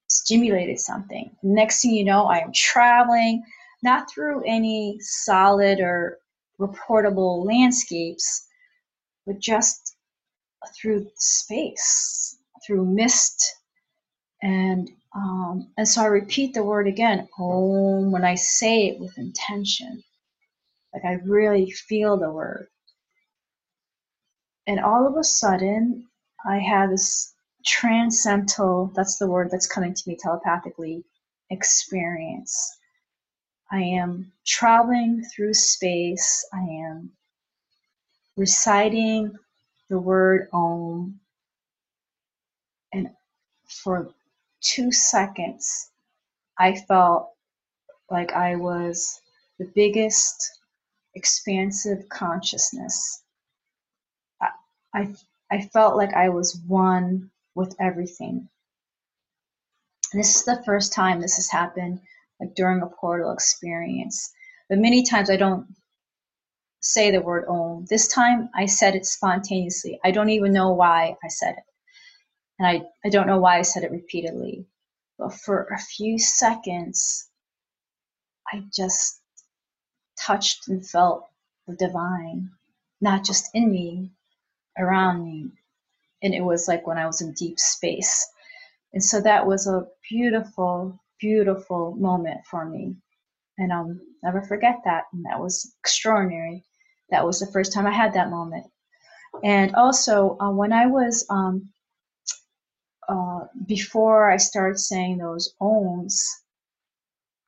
stimulated 0.08 0.80
something. 0.80 1.30
Next 1.42 1.82
thing 1.82 1.92
you 1.92 2.04
know, 2.04 2.26
I 2.26 2.38
am 2.38 2.52
traveling, 2.52 3.44
not 3.82 4.10
through 4.10 4.42
any 4.44 4.98
solid 5.00 5.80
or 5.80 6.18
reportable 6.61 7.47
landscapes, 7.47 8.47
but 9.27 9.41
just 9.41 9.97
through 10.81 11.09
space, 11.16 12.39
through 12.66 12.87
mist 12.87 13.55
and 14.43 14.89
Um, 15.16 15.73
and 15.78 15.89
so 15.89 16.03
I 16.03 16.07
repeat 16.07 16.55
the 16.55 16.65
word 16.65 16.89
again, 16.89 17.28
Om, 17.39 18.12
when 18.12 18.24
I 18.24 18.37
say 18.37 18.89
it 18.89 19.01
with 19.01 19.19
intention. 19.19 20.05
Like 20.95 21.05
I 21.05 21.15
really 21.24 21.70
feel 21.70 22.19
the 22.19 22.31
word. 22.31 22.69
And 24.66 24.81
all 24.81 25.07
of 25.07 25.16
a 25.16 25.24
sudden, 25.24 26.09
I 26.47 26.59
have 26.59 26.91
this 26.91 27.35
transcendental, 27.66 28.93
that's 28.97 29.19
the 29.19 29.28
word 29.28 29.51
that's 29.51 29.66
coming 29.69 29.95
to 29.95 30.03
me 30.09 30.16
telepathically, 30.20 31.05
experience. 31.51 32.78
I 33.72 33.82
am 33.82 34.32
traveling 34.44 35.24
through 35.24 35.55
space. 35.55 36.47
I 36.52 36.60
am 36.60 37.12
reciting 38.36 39.32
the 39.88 39.98
word 39.98 40.48
Om. 40.52 41.20
And 42.92 43.10
for 43.66 44.12
two 44.60 44.92
seconds, 44.92 45.90
I 46.59 46.76
felt 46.76 47.30
like 48.10 48.32
I 48.32 48.56
was 48.56 49.20
the 49.59 49.70
biggest 49.74 50.59
expansive 51.14 52.09
consciousness. 52.09 53.22
I, 54.40 54.48
I, 54.94 55.14
I 55.51 55.60
felt 55.62 55.97
like 55.97 56.14
I 56.14 56.28
was 56.28 56.60
one 56.66 57.30
with 57.55 57.74
everything. 57.80 58.48
This 60.12 60.36
is 60.36 60.44
the 60.44 60.62
first 60.64 60.92
time 60.92 61.20
this 61.20 61.36
has 61.36 61.51
happened, 61.51 62.01
like 62.40 62.54
during 62.54 62.82
a 62.82 62.86
portal 62.86 63.32
experience. 63.32 64.32
But 64.68 64.78
many 64.78 65.04
times 65.04 65.30
I 65.30 65.36
don't 65.36 65.66
say 66.80 67.10
the 67.10 67.20
word 67.20 67.46
om. 67.48 67.86
This 67.88 68.08
time 68.08 68.48
I 68.54 68.66
said 68.66 68.94
it 68.94 69.06
spontaneously. 69.06 70.00
I 70.04 70.10
don't 70.10 70.30
even 70.30 70.52
know 70.52 70.72
why 70.72 71.16
I 71.22 71.28
said 71.28 71.56
it. 71.58 71.64
And 72.58 72.68
I, 72.68 72.82
I 73.04 73.10
don't 73.10 73.26
know 73.26 73.38
why 73.38 73.58
I 73.58 73.62
said 73.62 73.84
it 73.84 73.90
repeatedly. 73.90 74.66
But 75.18 75.34
for 75.34 75.64
a 75.64 75.78
few 75.78 76.18
seconds, 76.18 77.28
I 78.52 78.62
just 78.74 79.20
touched 80.18 80.68
and 80.68 80.86
felt 80.86 81.26
the 81.66 81.76
divine, 81.76 82.50
not 83.00 83.24
just 83.24 83.50
in 83.54 83.70
me, 83.70 84.12
around 84.78 85.24
me. 85.24 85.50
And 86.22 86.34
it 86.34 86.42
was 86.42 86.68
like 86.68 86.86
when 86.86 86.98
I 86.98 87.06
was 87.06 87.20
in 87.20 87.32
deep 87.32 87.58
space. 87.58 88.26
And 88.92 89.02
so 89.02 89.20
that 89.20 89.46
was 89.46 89.66
a 89.66 89.86
beautiful, 90.08 90.98
beautiful 91.20 91.94
moment 91.97 92.40
for 92.51 92.64
me. 92.64 92.97
And 93.59 93.72
I'll 93.72 93.94
never 94.22 94.42
forget 94.42 94.80
that. 94.84 95.05
And 95.12 95.24
that 95.26 95.40
was 95.40 95.74
extraordinary. 95.80 96.64
That 97.10 97.24
was 97.24 97.40
the 97.40 97.52
first 97.52 97.72
time 97.72 97.86
I 97.86 97.92
had 97.92 98.14
that 98.14 98.30
moment. 98.30 98.66
And 99.44 99.74
also, 99.74 100.36
uh, 100.40 100.51
when 100.51 100.72
I 100.72 100.86
was, 100.86 101.26
um, 101.30 101.68
uh, 103.09 103.40
before 103.66 104.30
I 104.30 104.36
started 104.36 104.78
saying 104.78 105.18
those 105.18 105.55
Oms, 105.60 106.14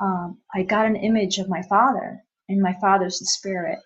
um, 0.00 0.38
I 0.54 0.62
got 0.64 0.86
an 0.86 0.96
image 0.96 1.38
of 1.38 1.48
my 1.48 1.62
father, 1.62 2.22
and 2.48 2.60
my 2.60 2.74
father's 2.80 3.20
the 3.20 3.26
spirit. 3.26 3.78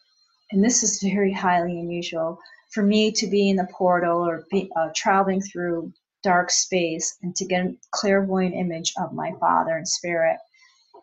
And 0.51 0.65
this 0.65 0.83
is 0.83 1.03
very 1.03 1.33
highly 1.33 1.79
unusual 1.79 2.39
for 2.73 2.83
me 2.83 3.13
to 3.13 3.27
be 3.27 3.51
in 3.51 3.57
the 3.57 3.69
portal 3.73 4.27
or 4.27 4.45
be, 4.51 4.71
uh, 4.77 4.89
traveling 4.95 5.43
through 5.43 5.93
dark 6.27 6.51
space 6.51 7.17
and 7.23 7.37
to 7.37 7.45
get 7.45 7.65
a 7.65 7.77
clairvoyant 7.93 8.55
image 8.55 8.93
of 9.01 9.13
my 9.13 9.31
father 9.39 9.77
and 9.77 9.87
spirit. 9.87 10.39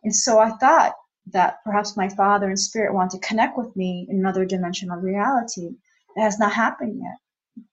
And 0.04 0.14
so 0.14 0.38
I 0.40 0.50
thought 0.58 0.94
that 1.32 1.64
perhaps 1.64 1.96
my 1.96 2.10
father 2.10 2.48
and 2.50 2.60
spirit 2.60 2.94
want 2.94 3.12
to 3.12 3.28
connect 3.28 3.58
with 3.58 3.74
me 3.78 4.06
in 4.10 4.18
another 4.20 4.44
dimensional 4.44 4.98
reality. 4.98 5.70
That 6.16 6.24
has 6.24 6.40
not 6.40 6.52
happened 6.52 7.00
yet. 7.02 7.66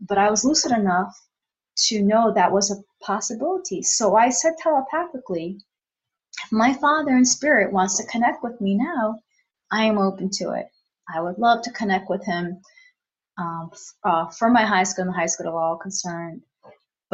But 0.00 0.18
I 0.18 0.30
was 0.30 0.44
lucid 0.44 0.72
enough 0.72 1.12
to 1.88 2.02
know 2.02 2.32
that 2.32 2.52
was 2.52 2.70
a 2.70 2.82
possibility. 3.02 3.82
So 3.82 4.14
I 4.14 4.28
said 4.28 4.54
telepathically, 4.58 5.58
my 6.52 6.74
father 6.74 7.12
and 7.12 7.26
spirit 7.26 7.72
wants 7.72 7.96
to 7.96 8.06
connect 8.12 8.44
with 8.44 8.60
me 8.60 8.76
now, 8.76 9.18
I 9.72 9.84
am 9.84 9.98
open 9.98 10.28
to 10.38 10.52
it. 10.52 10.66
I 11.14 11.20
would 11.22 11.38
love 11.38 11.62
to 11.62 11.72
connect 11.72 12.10
with 12.10 12.24
him 12.24 12.60
um, 13.38 13.70
uh, 14.04 14.26
from 14.28 14.52
my 14.52 14.64
high 14.64 14.84
school 14.84 15.04
and 15.04 15.12
the 15.12 15.18
high 15.18 15.26
school 15.32 15.48
of 15.48 15.54
all 15.54 15.76
concerned, 15.76 16.42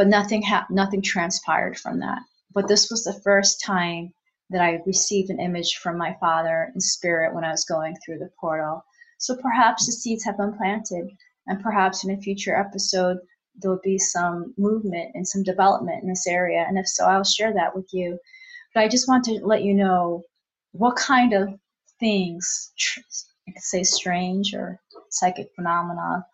but 0.00 0.08
nothing 0.08 0.40
ha- 0.40 0.66
nothing 0.70 1.02
transpired 1.02 1.78
from 1.78 2.00
that. 2.00 2.22
But 2.54 2.68
this 2.68 2.88
was 2.90 3.04
the 3.04 3.20
first 3.22 3.60
time 3.60 4.14
that 4.48 4.62
I 4.62 4.80
received 4.86 5.28
an 5.28 5.38
image 5.38 5.76
from 5.76 5.98
my 5.98 6.16
father 6.18 6.72
in 6.74 6.80
spirit 6.80 7.34
when 7.34 7.44
I 7.44 7.50
was 7.50 7.66
going 7.66 7.94
through 7.96 8.20
the 8.20 8.30
portal. 8.40 8.82
So 9.18 9.36
perhaps 9.36 9.84
the 9.84 9.92
seeds 9.92 10.24
have 10.24 10.38
been 10.38 10.56
planted, 10.56 11.10
and 11.48 11.62
perhaps 11.62 12.02
in 12.02 12.12
a 12.12 12.16
future 12.16 12.56
episode 12.56 13.18
there'll 13.60 13.78
be 13.84 13.98
some 13.98 14.54
movement 14.56 15.10
and 15.12 15.28
some 15.28 15.42
development 15.42 16.02
in 16.02 16.08
this 16.08 16.26
area. 16.26 16.64
And 16.66 16.78
if 16.78 16.88
so, 16.88 17.04
I'll 17.04 17.22
share 17.22 17.52
that 17.52 17.76
with 17.76 17.90
you. 17.92 18.18
But 18.72 18.84
I 18.84 18.88
just 18.88 19.06
want 19.06 19.24
to 19.24 19.38
let 19.44 19.64
you 19.64 19.74
know 19.74 20.22
what 20.72 20.96
kind 20.96 21.34
of 21.34 21.50
things, 21.98 22.72
I 23.46 23.52
could 23.52 23.62
say 23.62 23.82
strange 23.82 24.54
or 24.54 24.80
psychic 25.10 25.50
phenomena, 25.54 26.24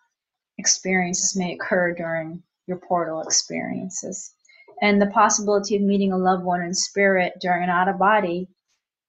experiences 0.57 1.35
may 1.35 1.55
occur 1.55 1.93
during 1.93 2.43
your 2.67 2.77
portal 2.77 3.21
experiences. 3.21 4.33
And 4.81 5.01
the 5.01 5.07
possibility 5.07 5.75
of 5.75 5.81
meeting 5.81 6.11
a 6.11 6.17
loved 6.17 6.43
one 6.43 6.61
in 6.61 6.73
spirit 6.73 7.33
during 7.41 7.63
an 7.63 7.69
out 7.69 7.87
of 7.87 7.97
body 7.97 8.47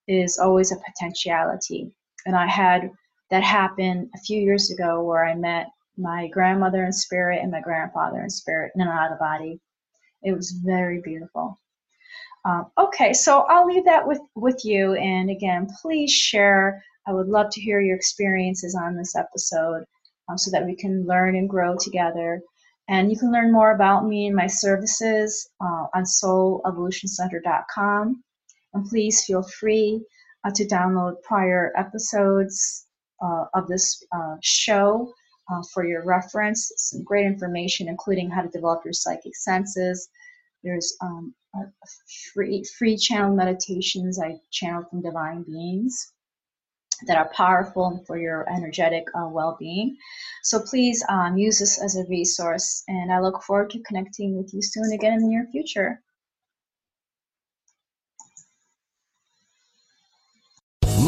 is 0.07 0.39
always 0.39 0.73
a 0.73 0.77
potentiality. 0.77 1.95
And 2.25 2.35
I 2.35 2.47
had 2.47 2.91
that 3.31 3.43
happen 3.43 4.11
a 4.15 4.21
few 4.21 4.41
years 4.41 4.71
ago 4.71 5.03
where 5.03 5.27
I 5.27 5.35
met 5.35 5.67
my 5.99 6.29
grandmother 6.29 6.85
in 6.85 6.93
spirit 6.93 7.41
and 7.43 7.51
my 7.51 7.61
grandfather 7.61 8.23
in 8.23 8.31
spirit 8.31 8.73
in 8.75 8.81
an 8.81 8.89
out 8.89 9.13
of 9.13 9.19
body. 9.19 9.61
It 10.23 10.33
was 10.33 10.53
very 10.53 11.01
beautiful. 11.03 11.59
Um, 12.45 12.67
okay, 12.79 13.13
so 13.13 13.41
I'll 13.43 13.67
leave 13.67 13.85
that 13.85 14.07
with, 14.07 14.21
with 14.35 14.65
you. 14.65 14.95
And 14.95 15.29
again, 15.29 15.67
please 15.83 16.11
share. 16.11 16.83
I 17.07 17.13
would 17.13 17.29
love 17.29 17.51
to 17.53 17.61
hear 17.61 17.81
your 17.81 17.97
experiences 17.97 18.75
on 18.75 18.97
this 18.97 19.17
episode 19.17 19.85
um, 20.29 20.39
so 20.39 20.51
that 20.53 20.65
we 20.65 20.77
can 20.77 21.07
learn 21.07 21.37
and 21.37 21.49
grow 21.49 21.77
together. 21.77 22.41
And 22.89 23.11
you 23.11 23.19
can 23.19 23.31
learn 23.31 23.53
more 23.53 23.73
about 23.73 24.07
me 24.07 24.27
and 24.27 24.37
my 24.37 24.47
services 24.47 25.51
uh, 25.61 25.89
on 25.95 26.05
soulevolutioncenter.com. 26.05 28.25
And 28.75 28.89
please 28.89 29.25
feel 29.25 29.43
free 29.43 30.05
uh, 30.45 30.51
to 30.55 30.67
download 30.67 31.23
prior 31.23 31.73
episodes 31.77 32.87
uh, 33.23 33.45
of 33.55 33.69
this 33.69 34.03
uh, 34.13 34.37
show 34.43 35.13
uh, 35.51 35.63
for 35.75 35.87
your 35.87 36.05
reference. 36.05 36.73
Some 36.77 37.05
great 37.05 37.27
information, 37.27 37.89
including 37.89 38.31
how 38.31 38.43
to 38.43 38.49
develop 38.49 38.83
your 38.85 38.95
psychic 38.95 39.37
senses. 39.37 40.09
There's 40.65 40.97
um, 41.03 41.35
free 42.33 42.65
free 42.79 42.97
channel 42.97 43.35
meditations 43.35 44.19
I 44.21 44.37
channel 44.51 44.85
from 44.91 45.03
divine 45.03 45.43
beings 45.43 46.13
that 47.07 47.17
are 47.17 47.31
powerful 47.35 48.03
for 48.07 48.19
your 48.19 48.49
energetic 48.51 49.05
uh, 49.15 49.29
well-being. 49.29 49.97
So 50.43 50.61
please 50.61 51.05
um, 51.09 51.37
use 51.37 51.59
this 51.59 51.81
as 51.83 51.97
a 51.97 52.05
resource, 52.09 52.83
and 52.89 53.13
I 53.13 53.21
look 53.21 53.43
forward 53.43 53.71
to 53.71 53.83
connecting 53.83 54.37
with 54.37 54.53
you 54.53 54.63
soon 54.63 54.93
again 54.93 55.15
in 55.15 55.21
the 55.21 55.29
near 55.29 55.47
future. 55.51 56.03